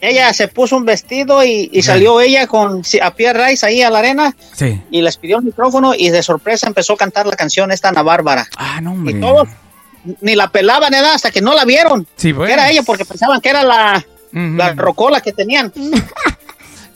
Ella 0.00 0.32
se 0.32 0.48
puso 0.48 0.76
un 0.76 0.84
vestido 0.84 1.42
y, 1.44 1.70
y 1.72 1.82
salió 1.82 2.20
ella 2.20 2.46
con 2.46 2.82
a 3.02 3.10
pie 3.14 3.32
raíz 3.32 3.64
ahí 3.64 3.82
a 3.82 3.90
la 3.90 4.00
arena 4.00 4.36
Sí. 4.54 4.80
y 4.90 5.00
les 5.02 5.16
pidió 5.16 5.38
el 5.38 5.44
micrófono 5.44 5.94
y 5.94 6.10
de 6.10 6.22
sorpresa 6.22 6.66
empezó 6.66 6.92
a 6.92 6.96
cantar 6.98 7.26
la 7.26 7.34
canción 7.36 7.72
esta 7.72 7.88
Ana 7.88 8.02
Bárbara. 8.02 8.46
Ah, 8.56 8.80
no, 8.80 8.92
hombre. 8.92 9.16
Y 9.16 9.20
todos 9.20 9.48
ni 10.20 10.34
la 10.36 10.48
pelaban 10.48 10.90
¿verdad? 10.90 11.14
hasta 11.14 11.30
que 11.30 11.40
no 11.40 11.54
la 11.54 11.64
vieron. 11.64 12.06
Sí, 12.16 12.32
pues. 12.32 12.46
Que 12.46 12.52
era 12.52 12.70
ella 12.70 12.82
porque 12.84 13.04
pensaban 13.04 13.40
que 13.40 13.48
era 13.48 13.62
la, 13.64 14.04
la 14.32 14.72
rocola 14.74 15.20
que 15.20 15.32
tenían. 15.32 15.72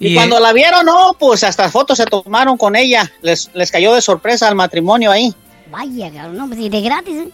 Y, 0.03 0.13
Y, 0.13 0.15
cuando 0.15 0.39
eh, 0.39 0.41
la 0.41 0.55
vieron, 0.55 0.87
no, 0.87 1.15
pues 1.19 1.45
hasta 1.45 1.69
fotos 1.69 1.99
se 1.99 2.07
tomaron 2.07 2.57
con 2.57 2.75
ella. 2.75 3.13
Les, 3.21 3.51
les 3.53 3.71
cayó 3.71 3.93
de 3.95 4.01
sorpresa 4.01 4.49
al 4.49 4.55
matrimonio 4.55 5.11
ahí. 5.11 5.35
Vaya, 5.71 6.11
cabrón, 6.11 6.39
no, 6.39 6.47
pues 6.49 6.59
y 6.59 6.71
de 6.71 6.81
gratis, 6.81 7.17
¿eh? 7.17 7.29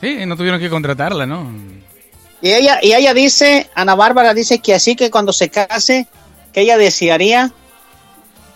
Sí, 0.00 0.24
no 0.26 0.36
tuvieron 0.36 0.60
que 0.60 0.70
contratarla, 0.70 1.26
¿no? 1.26 1.50
Y 2.42 2.52
ella, 2.52 2.80
y 2.82 2.92
ella 2.92 3.14
dice, 3.14 3.70
Ana 3.74 3.94
Bárbara 3.94 4.34
dice 4.34 4.58
que 4.58 4.74
así 4.74 4.96
que 4.96 5.10
cuando 5.10 5.32
se 5.32 5.48
case, 5.48 6.08
que 6.52 6.62
ella 6.62 6.76
desearía 6.76 7.52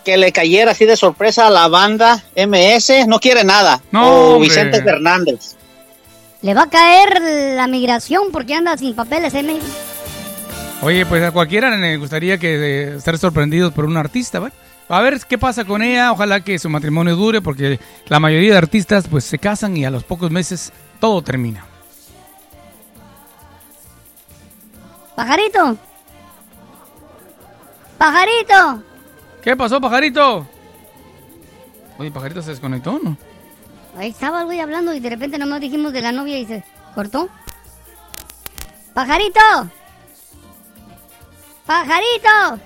que 0.07 0.17
le 0.17 0.31
cayera 0.31 0.71
así 0.71 0.85
de 0.85 0.95
sorpresa 0.95 1.47
a 1.47 1.49
la 1.49 1.67
banda 1.67 2.23
MS. 2.35 3.07
No 3.07 3.19
quiere 3.19 3.43
nada. 3.43 3.81
No, 3.91 4.09
o 4.09 4.33
hombre. 4.35 4.47
Vicente 4.47 4.81
Fernández. 4.81 5.57
Le 6.41 6.53
va 6.53 6.63
a 6.63 6.69
caer 6.69 7.21
la 7.55 7.67
migración 7.67 8.31
porque 8.31 8.53
anda 8.53 8.77
sin 8.77 8.93
papeles, 8.93 9.33
¿eh? 9.33 9.43
men? 9.43 9.59
Oye, 10.81 11.05
pues 11.05 11.21
a 11.23 11.31
cualquiera 11.31 11.75
le 11.75 11.97
gustaría 11.97 12.37
que 12.37 12.55
eh, 12.55 12.95
estar 12.95 13.17
sorprendidos 13.17 13.73
por 13.73 13.83
un 13.83 13.97
artista, 13.97 14.39
¿va? 14.39 14.51
A 14.87 15.01
ver 15.01 15.19
qué 15.27 15.37
pasa 15.37 15.65
con 15.65 15.81
ella, 15.81 16.13
ojalá 16.13 16.39
que 16.39 16.57
su 16.57 16.69
matrimonio 16.69 17.17
dure, 17.17 17.41
porque 17.41 17.77
la 18.07 18.21
mayoría 18.21 18.51
de 18.51 18.57
artistas 18.59 19.07
pues 19.09 19.25
se 19.25 19.39
casan 19.39 19.75
y 19.75 19.83
a 19.83 19.89
los 19.89 20.05
pocos 20.05 20.31
meses 20.31 20.71
todo 21.01 21.21
termina. 21.21 21.65
Pajarito. 25.17 25.75
Pajarito. 27.97 28.83
¿Qué 29.41 29.55
pasó, 29.55 29.81
pajarito? 29.81 30.45
Oye, 31.97 32.11
pajarito 32.11 32.43
se 32.43 32.51
desconectó, 32.51 32.99
¿no? 33.03 33.17
Ahí 33.97 34.09
estaba 34.11 34.41
el 34.41 34.45
güey 34.45 34.59
hablando 34.59 34.93
y 34.93 34.99
de 34.99 35.09
repente 35.09 35.39
nomás 35.39 35.59
dijimos 35.59 35.91
de 35.91 36.03
la 36.03 36.11
novia 36.11 36.37
y 36.37 36.45
se 36.45 36.63
cortó. 36.93 37.29
¡Pajarito! 38.93 39.39
¡Pajarito! 41.65 42.61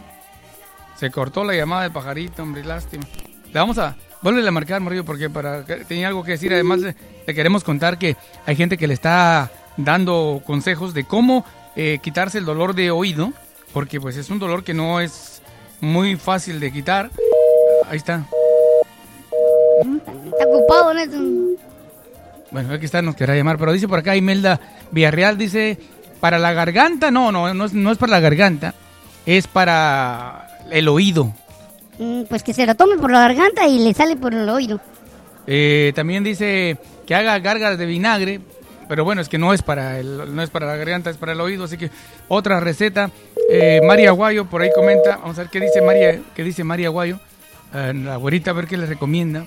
Se 0.98 1.10
cortó 1.10 1.46
la 1.46 1.54
llamada 1.54 1.84
del 1.84 1.94
pajarito, 1.94 2.44
hombre, 2.44 2.66
lástima. 2.66 3.06
Le 3.46 3.60
vamos 3.60 3.78
a... 3.78 3.96
Vuelve 4.22 4.46
a 4.46 4.52
marcar, 4.52 4.82
Morillo, 4.82 5.06
porque 5.06 5.30
para 5.30 5.64
tenía 5.64 6.10
algo 6.10 6.22
que 6.22 6.32
decir. 6.32 6.54
Además, 6.54 6.82
le, 6.82 6.96
le 7.26 7.34
queremos 7.34 7.64
contar 7.64 7.98
que 7.98 8.18
hay 8.46 8.58
gente 8.58 8.78
que 8.78 8.88
le 8.88 8.94
está 8.94 9.50
dando 9.78 10.44
consejos 10.46 10.94
de 10.94 11.06
cómo 11.06 11.46
eh, 11.76 12.00
quitarse 12.02 12.38
el 12.38 12.46
dolor 12.46 12.74
de 12.76 12.92
oído, 12.92 13.32
porque 13.74 14.00
pues 14.02 14.18
es 14.18 14.30
un 14.30 14.40
dolor 14.40 14.64
que 14.64 14.74
no 14.74 15.00
es 15.00 15.42
muy 15.80 16.16
fácil 16.16 16.60
de 16.60 16.72
quitar. 16.72 17.10
Ahí 17.90 17.98
está. 17.98 18.26
Está 20.26 20.46
ocupado, 20.48 20.94
Nelson. 20.94 21.56
Bueno, 22.52 22.74
aquí 22.74 22.86
está, 22.86 23.02
nos 23.02 23.16
querrá 23.16 23.36
llamar, 23.36 23.58
pero 23.58 23.72
dice 23.72 23.88
por 23.88 24.00
acá 24.00 24.16
Imelda 24.16 24.60
Villarreal, 24.92 25.38
dice, 25.38 25.80
para 26.20 26.38
la 26.38 26.52
garganta, 26.54 27.10
no, 27.10 27.32
no, 27.32 27.54
no 27.54 27.66
es, 27.66 27.74
no 27.74 27.92
es 27.92 27.98
para 27.98 28.12
la 28.12 28.20
garganta, 28.20 28.74
es 29.26 29.48
para 29.48 30.60
el 30.70 30.88
oído. 30.90 31.34
Mm, 31.98 32.24
Pues 32.24 32.44
que 32.44 32.54
se 32.54 32.66
lo 32.66 32.76
tome 32.76 32.98
por 32.98 33.10
la 33.12 33.20
garganta 33.22 33.68
y 33.68 33.80
le 33.80 33.94
sale 33.94 34.18
por 34.18 34.34
el 34.34 34.48
oído. 34.50 34.82
Eh, 35.48 35.94
también 35.96 36.24
dice 36.24 36.78
que 37.08 37.16
haga 37.16 37.40
gárgaras 37.40 37.78
de 37.78 37.86
vinagre, 37.86 38.42
pero 38.92 39.06
bueno, 39.06 39.22
es 39.22 39.30
que 39.30 39.38
no 39.38 39.54
es 39.54 39.62
para 39.62 40.00
el, 40.00 40.36
no 40.36 40.42
es 40.42 40.50
para 40.50 40.68
la 40.68 40.76
garganta, 40.76 41.10
es 41.10 41.16
para 41.16 41.32
el 41.32 41.40
oído, 41.40 41.64
así 41.64 41.78
que 41.78 41.90
otra 42.28 42.60
receta. 42.60 43.10
Eh, 43.50 43.80
María 43.88 44.10
Aguayo 44.10 44.48
por 44.48 44.62
ahí 44.62 44.70
comenta, 44.76 45.16
vamos 45.16 45.38
a 45.40 45.44
ver 45.44 45.50
qué 45.50 45.62
dice 45.62 45.82
María, 45.82 46.20
qué 46.36 46.44
dice 46.44 46.66
María 46.66 46.88
Aguayo, 46.88 47.18
Eh, 47.74 47.94
la 47.96 48.18
güerita 48.18 48.52
a 48.52 48.54
ver 48.54 48.68
qué 48.68 48.76
le 48.76 48.86
recomienda. 48.86 49.46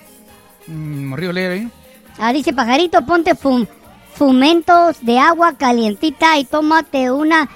Mm, 0.65 1.05
Morrillo 1.09 1.31
leer 1.31 1.51
ahí. 1.51 1.69
Ah, 2.17 2.33
dice 2.33 2.53
pajarito, 2.53 3.05
ponte 3.05 3.35
fum, 3.35 3.67
fumentos 4.15 5.05
de 5.05 5.19
agua 5.19 5.53
calientita 5.55 6.39
y 6.39 6.45
tómate 6.45 7.11
una 7.11 7.47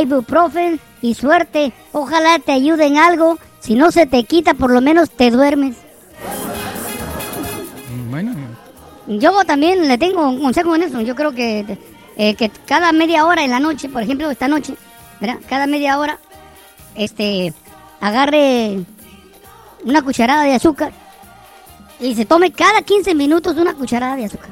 ibuprofen 0.00 0.80
y 1.00 1.14
suerte. 1.14 1.72
Ojalá 1.92 2.40
te 2.40 2.50
ayude 2.50 2.86
en 2.86 2.98
algo. 2.98 3.38
Si 3.60 3.76
no 3.76 3.92
se 3.92 4.08
te 4.08 4.24
quita, 4.24 4.54
por 4.54 4.72
lo 4.72 4.80
menos 4.80 5.10
te 5.10 5.30
duermes. 5.30 5.76
Mm, 7.94 8.10
Bueno, 8.10 8.32
Yo 9.06 9.44
también 9.44 9.86
le 9.86 9.98
tengo 9.98 10.28
un 10.28 10.40
consejo 10.40 10.74
en 10.74 10.82
eso. 10.82 11.00
Yo 11.00 11.14
creo 11.14 11.32
que, 11.32 11.78
eh, 12.16 12.34
que 12.34 12.50
cada 12.66 12.92
media 12.92 13.24
hora 13.24 13.44
en 13.44 13.50
la 13.50 13.60
noche, 13.60 13.88
por 13.88 14.02
ejemplo, 14.02 14.30
esta 14.30 14.48
noche, 14.48 14.74
¿verdad? 15.20 15.38
Cada 15.48 15.66
media 15.66 15.98
hora, 15.98 16.18
este, 16.94 17.52
agarre 18.00 18.80
una 19.84 20.02
cucharada 20.02 20.42
de 20.42 20.54
azúcar 20.54 20.92
y 22.00 22.14
se 22.14 22.24
tome 22.24 22.52
cada 22.52 22.82
15 22.82 23.14
minutos 23.14 23.56
una 23.56 23.74
cucharada 23.74 24.16
de 24.16 24.24
azúcar. 24.24 24.50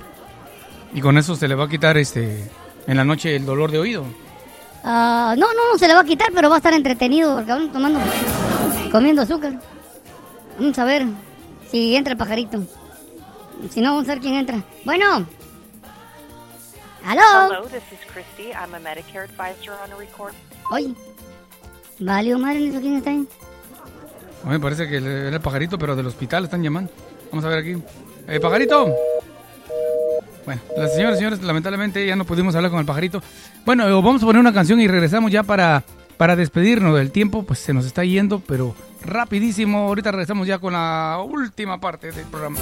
y 0.94 1.00
con 1.00 1.18
eso 1.18 1.34
se 1.34 1.48
le 1.48 1.56
va 1.56 1.64
a 1.64 1.68
quitar 1.68 1.96
este 1.96 2.48
en 2.86 2.96
la 2.96 3.04
noche 3.04 3.34
el 3.34 3.44
dolor 3.44 3.72
de 3.72 3.78
oído. 3.78 4.04
Ah, 4.84 5.34
no, 5.36 5.46
no, 5.54 5.72
no 5.72 5.78
se 5.78 5.88
le 5.88 5.94
va 5.94 6.00
a 6.00 6.04
quitar, 6.04 6.28
pero 6.32 6.48
va 6.48 6.56
a 6.56 6.58
estar 6.58 6.74
entretenido 6.74 7.38
el 7.38 7.46
cabrón 7.46 7.70
tomando, 7.72 7.98
comiendo 8.92 9.22
azúcar. 9.22 9.58
Vamos 10.58 10.78
a 10.78 10.84
ver 10.84 11.06
si 11.70 11.96
entra 11.96 12.12
el 12.12 12.18
pajarito. 12.18 12.62
Si 13.70 13.80
no, 13.80 13.94
vamos 13.94 14.08
a 14.08 14.12
ver 14.14 14.20
quién 14.20 14.34
entra. 14.34 14.62
Bueno. 14.84 15.26
¿Aló? 17.04 17.22
Hello, 17.50 17.62
this 17.68 17.82
is 17.92 17.98
Christy. 18.12 18.52
I'm 18.52 18.74
a 18.74 18.78
Medicare 18.78 19.24
advisor 19.24 19.74
on 19.84 19.92
a 19.92 19.96
record. 19.96 20.32
Oye. 20.70 20.94
Valió 21.98 22.38
madre, 22.38 22.68
¿eso 22.68 22.80
quién 22.80 22.96
está 22.96 23.10
ahí? 23.10 23.26
A 24.42 24.46
mí 24.46 24.52
me 24.52 24.60
parece 24.60 24.88
que 24.88 24.96
era 24.96 25.28
el 25.28 25.40
pajarito, 25.40 25.78
pero 25.78 25.94
del 25.96 26.06
hospital 26.06 26.44
están 26.44 26.62
llamando. 26.62 26.90
Vamos 27.30 27.44
a 27.44 27.48
ver 27.48 27.58
aquí. 27.58 27.82
Eh, 28.26 28.40
pajarito. 28.40 28.92
Bueno, 30.44 30.60
las 30.76 30.94
señoras 30.94 31.16
y 31.16 31.18
señores, 31.18 31.42
lamentablemente 31.42 32.06
ya 32.06 32.16
no 32.16 32.24
pudimos 32.24 32.54
hablar 32.54 32.70
con 32.70 32.80
el 32.80 32.86
pajarito. 32.86 33.22
Bueno, 33.64 33.86
eh, 33.88 33.92
vamos 33.92 34.22
a 34.22 34.26
poner 34.26 34.40
una 34.40 34.52
canción 34.52 34.80
y 34.80 34.88
regresamos 34.88 35.30
ya 35.30 35.42
para 35.42 35.82
para 36.16 36.36
despedirnos 36.36 36.96
del 36.96 37.10
tiempo, 37.10 37.44
pues 37.44 37.58
se 37.58 37.72
nos 37.72 37.86
está 37.86 38.04
yendo, 38.04 38.40
pero 38.40 38.74
rapidísimo. 39.04 39.88
Ahorita 39.88 40.12
regresamos 40.12 40.46
ya 40.46 40.58
con 40.58 40.72
la 40.72 41.18
última 41.24 41.80
parte 41.80 42.12
del 42.12 42.26
programa. 42.26 42.58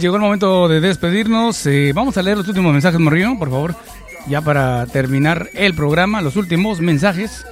llegó 0.00 0.16
el 0.16 0.22
momento 0.22 0.68
de 0.68 0.80
despedirnos. 0.80 1.64
Eh, 1.66 1.92
vamos 1.94 2.16
a 2.16 2.22
leer 2.22 2.38
los 2.38 2.48
últimos 2.48 2.72
mensajes, 2.72 3.00
Morrillo, 3.00 3.38
por 3.38 3.50
favor. 3.50 3.74
Ya 4.26 4.40
para 4.40 4.86
terminar 4.86 5.48
el 5.54 5.74
programa, 5.74 6.20
los 6.20 6.36
últimos 6.36 6.80
mensajes. 6.80 7.44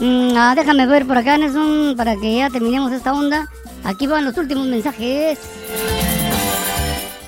Mm, 0.00 0.32
ah, 0.36 0.54
déjame 0.56 0.86
ver 0.86 1.06
por 1.06 1.18
acá, 1.18 1.38
Nelson, 1.38 1.94
para 1.96 2.16
que 2.16 2.36
ya 2.36 2.50
terminemos 2.50 2.92
esta 2.92 3.12
onda. 3.12 3.48
Aquí 3.84 4.06
van 4.06 4.24
los 4.24 4.36
últimos 4.36 4.66
mensajes. 4.66 5.38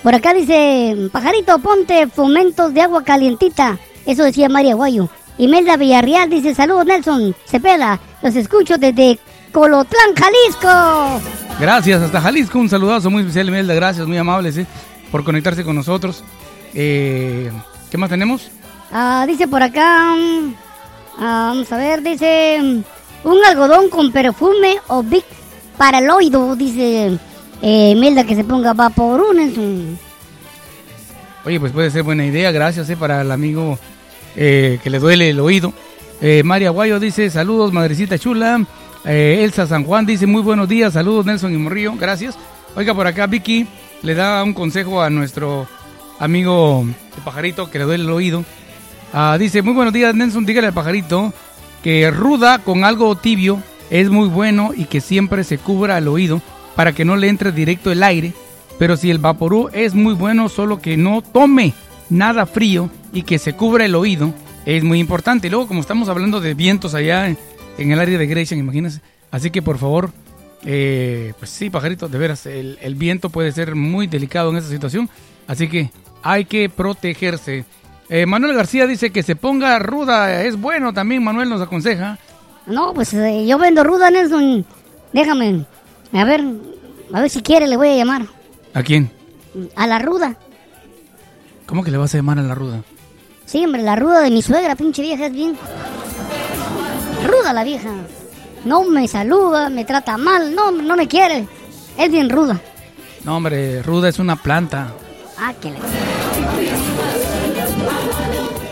Por 0.02 0.14
acá 0.14 0.34
dice, 0.34 1.08
pajarito, 1.12 1.58
ponte 1.58 2.06
fomentos 2.06 2.72
de 2.72 2.82
agua 2.82 3.04
calientita. 3.04 3.78
Eso 4.06 4.24
decía 4.24 4.48
María 4.48 4.74
Guayo. 4.74 5.08
Imelda 5.38 5.76
Villarreal 5.76 6.30
dice, 6.30 6.54
saludos 6.54 6.86
Nelson, 6.86 7.34
Cepeda, 7.44 8.00
los 8.22 8.34
escucho 8.36 8.78
desde 8.78 9.18
Colotlán, 9.52 10.14
Jalisco. 10.16 11.45
Gracias, 11.60 12.02
hasta 12.02 12.20
Jalisco. 12.20 12.58
Un 12.58 12.68
saludazo 12.68 13.10
muy 13.10 13.22
especial, 13.22 13.48
Imelda. 13.48 13.74
Gracias, 13.74 14.06
muy 14.06 14.18
amables 14.18 14.58
¿eh? 14.58 14.66
por 15.10 15.24
conectarse 15.24 15.64
con 15.64 15.76
nosotros. 15.76 16.22
Eh, 16.74 17.50
¿Qué 17.90 17.98
más 17.98 18.10
tenemos? 18.10 18.50
Ah, 18.92 19.24
dice 19.26 19.48
por 19.48 19.62
acá, 19.62 20.14
mm, 20.14 20.54
ah, 21.18 21.46
vamos 21.50 21.72
a 21.72 21.76
ver, 21.76 22.02
dice, 22.02 22.58
mm, 22.62 23.28
un 23.28 23.44
algodón 23.44 23.88
con 23.88 24.12
perfume 24.12 24.78
o 24.88 25.02
Big 25.02 25.24
para 25.76 25.98
el 25.98 26.10
oído, 26.10 26.54
dice 26.56 27.18
eh, 27.62 27.90
Imelda 27.90 28.24
que 28.24 28.36
se 28.36 28.44
ponga 28.44 28.74
Vaporun 28.74 29.40
en 29.40 29.54
su... 29.54 29.96
Oye, 31.44 31.60
pues 31.60 31.72
puede 31.72 31.90
ser 31.90 32.02
buena 32.02 32.26
idea. 32.26 32.50
Gracias 32.50 32.90
¿eh? 32.90 32.96
para 32.96 33.22
el 33.22 33.30
amigo 33.30 33.78
eh, 34.34 34.78
que 34.82 34.90
le 34.90 34.98
duele 34.98 35.30
el 35.30 35.40
oído. 35.40 35.72
Eh, 36.20 36.42
María 36.44 36.70
Guayo 36.70 36.98
dice, 36.98 37.30
saludos, 37.30 37.72
madrecita 37.72 38.18
chula. 38.18 38.64
Eh, 39.06 39.44
Elsa 39.44 39.68
San 39.68 39.84
Juan 39.84 40.04
dice, 40.04 40.26
muy 40.26 40.42
buenos 40.42 40.68
días, 40.68 40.94
saludos 40.94 41.26
Nelson 41.26 41.54
y 41.54 41.58
Morrillo, 41.58 41.94
gracias. 41.94 42.36
Oiga, 42.74 42.92
por 42.92 43.06
acá 43.06 43.28
Vicky 43.28 43.64
le 44.02 44.14
da 44.16 44.42
un 44.42 44.52
consejo 44.52 45.00
a 45.00 45.10
nuestro 45.10 45.68
amigo 46.18 46.84
el 47.16 47.22
pajarito 47.22 47.70
que 47.70 47.78
le 47.78 47.84
duele 47.84 48.02
el 48.02 48.10
oído. 48.10 48.44
Ah, 49.12 49.36
dice, 49.38 49.62
muy 49.62 49.74
buenos 49.74 49.94
días 49.94 50.12
Nelson, 50.12 50.44
dígale 50.44 50.66
al 50.66 50.72
pajarito 50.72 51.32
que 51.84 52.10
ruda 52.10 52.58
con 52.58 52.82
algo 52.82 53.14
tibio 53.14 53.62
es 53.90 54.10
muy 54.10 54.26
bueno 54.26 54.72
y 54.76 54.86
que 54.86 55.00
siempre 55.00 55.44
se 55.44 55.58
cubra 55.58 55.98
el 55.98 56.08
oído 56.08 56.42
para 56.74 56.92
que 56.92 57.04
no 57.04 57.14
le 57.14 57.28
entre 57.28 57.52
directo 57.52 57.92
el 57.92 58.02
aire. 58.02 58.32
Pero 58.76 58.96
si 58.96 59.10
el 59.12 59.18
vaporú 59.18 59.70
es 59.72 59.94
muy 59.94 60.14
bueno, 60.14 60.48
solo 60.48 60.80
que 60.80 60.96
no 60.96 61.22
tome 61.22 61.74
nada 62.10 62.44
frío 62.44 62.90
y 63.12 63.22
que 63.22 63.38
se 63.38 63.52
cubra 63.52 63.84
el 63.84 63.94
oído 63.94 64.34
es 64.66 64.82
muy 64.82 64.98
importante. 64.98 65.48
Luego, 65.48 65.68
como 65.68 65.80
estamos 65.80 66.08
hablando 66.08 66.40
de 66.40 66.54
vientos 66.54 66.94
allá 66.94 67.28
en, 67.28 67.38
en 67.78 67.92
el 67.92 68.00
área 68.00 68.18
de 68.18 68.26
Gresham, 68.26 68.58
imagínense. 68.58 69.00
Así 69.30 69.50
que 69.50 69.62
por 69.62 69.78
favor, 69.78 70.10
eh, 70.64 71.32
pues 71.38 71.50
sí, 71.50 71.70
pajarito, 71.70 72.08
de 72.08 72.18
veras, 72.18 72.46
el, 72.46 72.78
el 72.80 72.94
viento 72.94 73.30
puede 73.30 73.52
ser 73.52 73.74
muy 73.74 74.06
delicado 74.06 74.50
en 74.50 74.56
esa 74.56 74.68
situación. 74.68 75.08
Así 75.46 75.68
que 75.68 75.90
hay 76.22 76.44
que 76.44 76.68
protegerse. 76.68 77.64
Eh, 78.08 78.26
Manuel 78.26 78.54
García 78.54 78.86
dice 78.86 79.10
que 79.10 79.22
se 79.22 79.36
ponga 79.36 79.78
ruda, 79.78 80.42
es 80.44 80.60
bueno 80.60 80.92
también, 80.92 81.24
Manuel 81.24 81.48
nos 81.48 81.60
aconseja. 81.60 82.18
No, 82.66 82.94
pues 82.94 83.12
eh, 83.14 83.46
yo 83.46 83.58
vendo 83.58 83.84
ruda, 83.84 84.10
Nelson. 84.10 84.64
Déjame, 85.12 85.64
a 86.12 86.24
ver, 86.24 86.44
a 87.12 87.20
ver 87.20 87.30
si 87.30 87.42
quiere, 87.42 87.66
le 87.66 87.76
voy 87.76 87.88
a 87.88 87.96
llamar. 87.96 88.26
¿A 88.74 88.82
quién? 88.82 89.10
A 89.74 89.86
la 89.86 89.98
ruda. 89.98 90.36
¿Cómo 91.66 91.82
que 91.82 91.90
le 91.90 91.96
vas 91.96 92.14
a 92.14 92.18
llamar 92.18 92.38
a 92.38 92.42
la 92.42 92.54
ruda? 92.54 92.82
Sí, 93.44 93.64
hombre, 93.64 93.82
la 93.82 93.96
ruda 93.96 94.20
de 94.20 94.30
mi 94.30 94.42
suegra, 94.42 94.74
pinche 94.76 95.02
vieja, 95.02 95.26
es 95.26 95.32
bien. 95.32 95.56
Ruda 97.24 97.52
la 97.52 97.64
vieja. 97.64 97.90
No 98.64 98.84
me 98.84 99.06
saluda, 99.06 99.70
me 99.70 99.84
trata 99.84 100.16
mal, 100.16 100.54
no, 100.54 100.70
no 100.72 100.96
me 100.96 101.06
quiere. 101.06 101.46
Es 101.96 102.10
bien 102.10 102.28
ruda. 102.28 102.60
No, 103.24 103.36
hombre, 103.36 103.82
ruda 103.82 104.08
es 104.08 104.18
una 104.18 104.36
planta. 104.36 104.88
Ah, 105.38 105.52
que 105.60 105.70
le... 105.70 105.76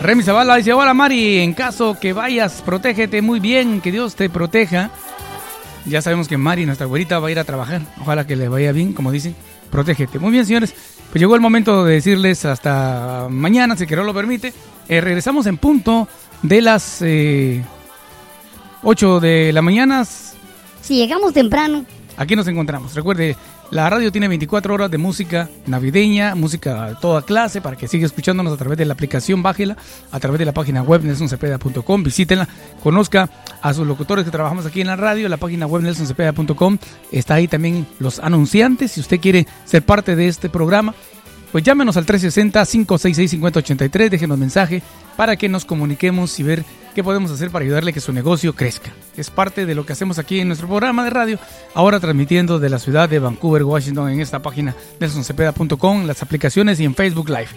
Remy 0.01 0.23
Zavala 0.23 0.57
dice, 0.57 0.73
hola 0.73 0.93
Mari, 0.93 1.39
en 1.39 1.53
caso 1.53 1.97
que 1.99 2.13
vayas, 2.13 2.61
protégete 2.63 3.21
muy 3.21 3.39
bien, 3.39 3.81
que 3.81 3.91
Dios 3.91 4.15
te 4.15 4.29
proteja. 4.29 4.91
Ya 5.85 6.01
sabemos 6.01 6.27
que 6.27 6.37
Mari, 6.37 6.65
nuestra 6.65 6.85
güerita, 6.87 7.19
va 7.19 7.29
a 7.29 7.31
ir 7.31 7.39
a 7.39 7.43
trabajar. 7.43 7.81
Ojalá 8.01 8.27
que 8.27 8.35
le 8.35 8.47
vaya 8.47 8.71
bien, 8.71 8.93
como 8.93 9.11
dicen. 9.11 9.35
Protégete. 9.71 10.19
Muy 10.19 10.31
bien, 10.31 10.45
señores. 10.45 10.73
Pues 11.11 11.19
llegó 11.19 11.35
el 11.35 11.41
momento 11.41 11.85
de 11.85 11.95
decirles 11.95 12.45
hasta 12.45 13.27
mañana, 13.29 13.75
si 13.77 13.87
que 13.87 13.95
no 13.95 14.03
lo 14.03 14.13
permite. 14.13 14.53
Eh, 14.87 15.01
regresamos 15.01 15.45
en 15.45 15.57
punto 15.57 16.07
de 16.41 16.61
las 16.61 17.01
eh, 17.01 17.63
8 18.85 19.19
de 19.19 19.51
la 19.51 19.61
mañana. 19.61 20.05
Si 20.81 20.95
llegamos 20.95 21.33
temprano, 21.33 21.85
Aquí 22.17 22.35
nos 22.35 22.47
encontramos. 22.47 22.95
Recuerde, 22.95 23.35
la 23.71 23.89
radio 23.89 24.11
tiene 24.11 24.27
24 24.29 24.73
horas 24.73 24.89
de 24.89 24.97
música 24.97 25.49
navideña, 25.65 26.33
música 26.33 26.89
de 26.89 26.95
toda 26.95 27.23
clase, 27.23 27.59
para 27.59 27.75
que 27.75 27.87
siga 27.87 28.05
escuchándonos 28.05 28.53
a 28.53 28.57
través 28.57 28.77
de 28.77 28.85
la 28.85 28.93
aplicación, 28.93 29.43
bájela, 29.43 29.75
a 30.11 30.19
través 30.19 30.39
de 30.39 30.45
la 30.45 30.53
página 30.53 30.81
web 30.81 31.03
nelsoncepeda.com, 31.03 32.03
visítenla, 32.03 32.47
conozca 32.81 33.29
a 33.61 33.73
sus 33.73 33.85
locutores 33.85 34.23
que 34.23 34.31
trabajamos 34.31 34.65
aquí 34.65 34.79
en 34.79 34.87
la 34.87 34.95
radio, 34.95 35.27
la 35.27 35.37
página 35.37 35.67
web 35.67 35.83
nelsoncepeda.com, 35.83 36.77
está 37.11 37.33
ahí 37.33 37.49
también 37.49 37.85
los 37.99 38.19
anunciantes, 38.19 38.93
si 38.93 39.01
usted 39.01 39.19
quiere 39.19 39.45
ser 39.65 39.83
parte 39.83 40.15
de 40.15 40.27
este 40.29 40.49
programa, 40.49 40.95
pues 41.55 41.63
llámenos 41.63 41.95
al 41.95 42.05
360-566-5083, 42.05 44.09
déjenos 44.09 44.37
mensaje 44.37 44.83
para 45.15 45.37
que 45.37 45.47
nos 45.47 45.63
comuniquemos 45.63 46.37
y 46.37 46.43
ver 46.43 46.65
qué 46.93 47.01
podemos 47.01 47.31
hacer 47.31 47.49
para 47.49 47.63
ayudarle 47.63 47.91
a 47.91 47.93
que 47.93 48.01
su 48.01 48.11
negocio 48.11 48.53
crezca. 48.53 48.91
Es 49.15 49.29
parte 49.29 49.65
de 49.65 49.73
lo 49.73 49.85
que 49.85 49.93
hacemos 49.93 50.19
aquí 50.19 50.41
en 50.41 50.47
nuestro 50.47 50.67
programa 50.67 51.05
de 51.05 51.11
radio, 51.11 51.39
ahora 51.73 52.01
transmitiendo 52.01 52.59
de 52.59 52.69
la 52.69 52.77
ciudad 52.77 53.07
de 53.07 53.19
Vancouver, 53.19 53.63
Washington, 53.63 54.09
en 54.09 54.19
esta 54.19 54.41
página 54.41 54.75
nelsoncepeda.com, 54.99 56.05
las 56.05 56.21
aplicaciones 56.21 56.77
y 56.81 56.83
en 56.83 56.93
Facebook 56.93 57.29
Live. 57.29 57.47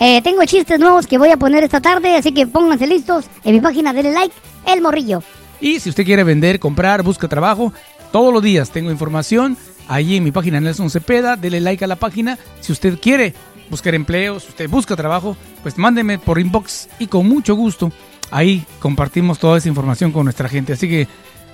eh, 0.00 0.20
tengo 0.22 0.44
chistes 0.44 0.80
nuevos 0.80 1.06
que 1.06 1.16
voy 1.16 1.30
a 1.30 1.36
poner 1.36 1.62
esta 1.62 1.80
tarde, 1.80 2.16
así 2.16 2.32
que 2.32 2.48
pónganse 2.48 2.88
listos. 2.88 3.26
En 3.44 3.54
mi 3.54 3.60
página, 3.60 3.92
denle 3.92 4.14
like, 4.14 4.34
El 4.66 4.82
Morrillo. 4.82 5.22
Y 5.60 5.78
si 5.78 5.90
usted 5.90 6.04
quiere 6.04 6.24
vender, 6.24 6.58
comprar, 6.58 7.04
busca 7.04 7.28
trabajo, 7.28 7.72
todos 8.10 8.34
los 8.34 8.42
días 8.42 8.70
tengo 8.70 8.90
información 8.90 9.56
allí 9.88 10.16
en 10.16 10.24
mi 10.24 10.30
página 10.30 10.60
Nelson 10.60 10.90
Cepeda, 10.90 11.36
dele 11.36 11.60
like 11.60 11.84
a 11.84 11.88
la 11.88 11.96
página. 11.96 12.38
Si 12.60 12.72
usted 12.72 12.98
quiere 13.00 13.34
buscar 13.70 13.94
empleo, 13.94 14.40
si 14.40 14.48
usted 14.48 14.68
busca 14.68 14.96
trabajo, 14.96 15.36
pues 15.62 15.76
mándeme 15.76 16.18
por 16.18 16.38
inbox 16.38 16.88
y 16.98 17.06
con 17.06 17.28
mucho 17.28 17.54
gusto 17.54 17.92
ahí 18.30 18.64
compartimos 18.78 19.38
toda 19.38 19.58
esa 19.58 19.68
información 19.68 20.12
con 20.12 20.24
nuestra 20.24 20.48
gente. 20.48 20.72
Así 20.72 20.88
que 20.88 21.06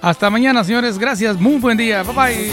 hasta 0.03 0.31
mañana, 0.31 0.63
señores. 0.65 0.99
Gracias. 0.99 1.41
Muy 1.41 1.59
buen 1.59 1.79
día. 1.79 2.03
Bye 2.03 2.15
bye. 2.15 2.51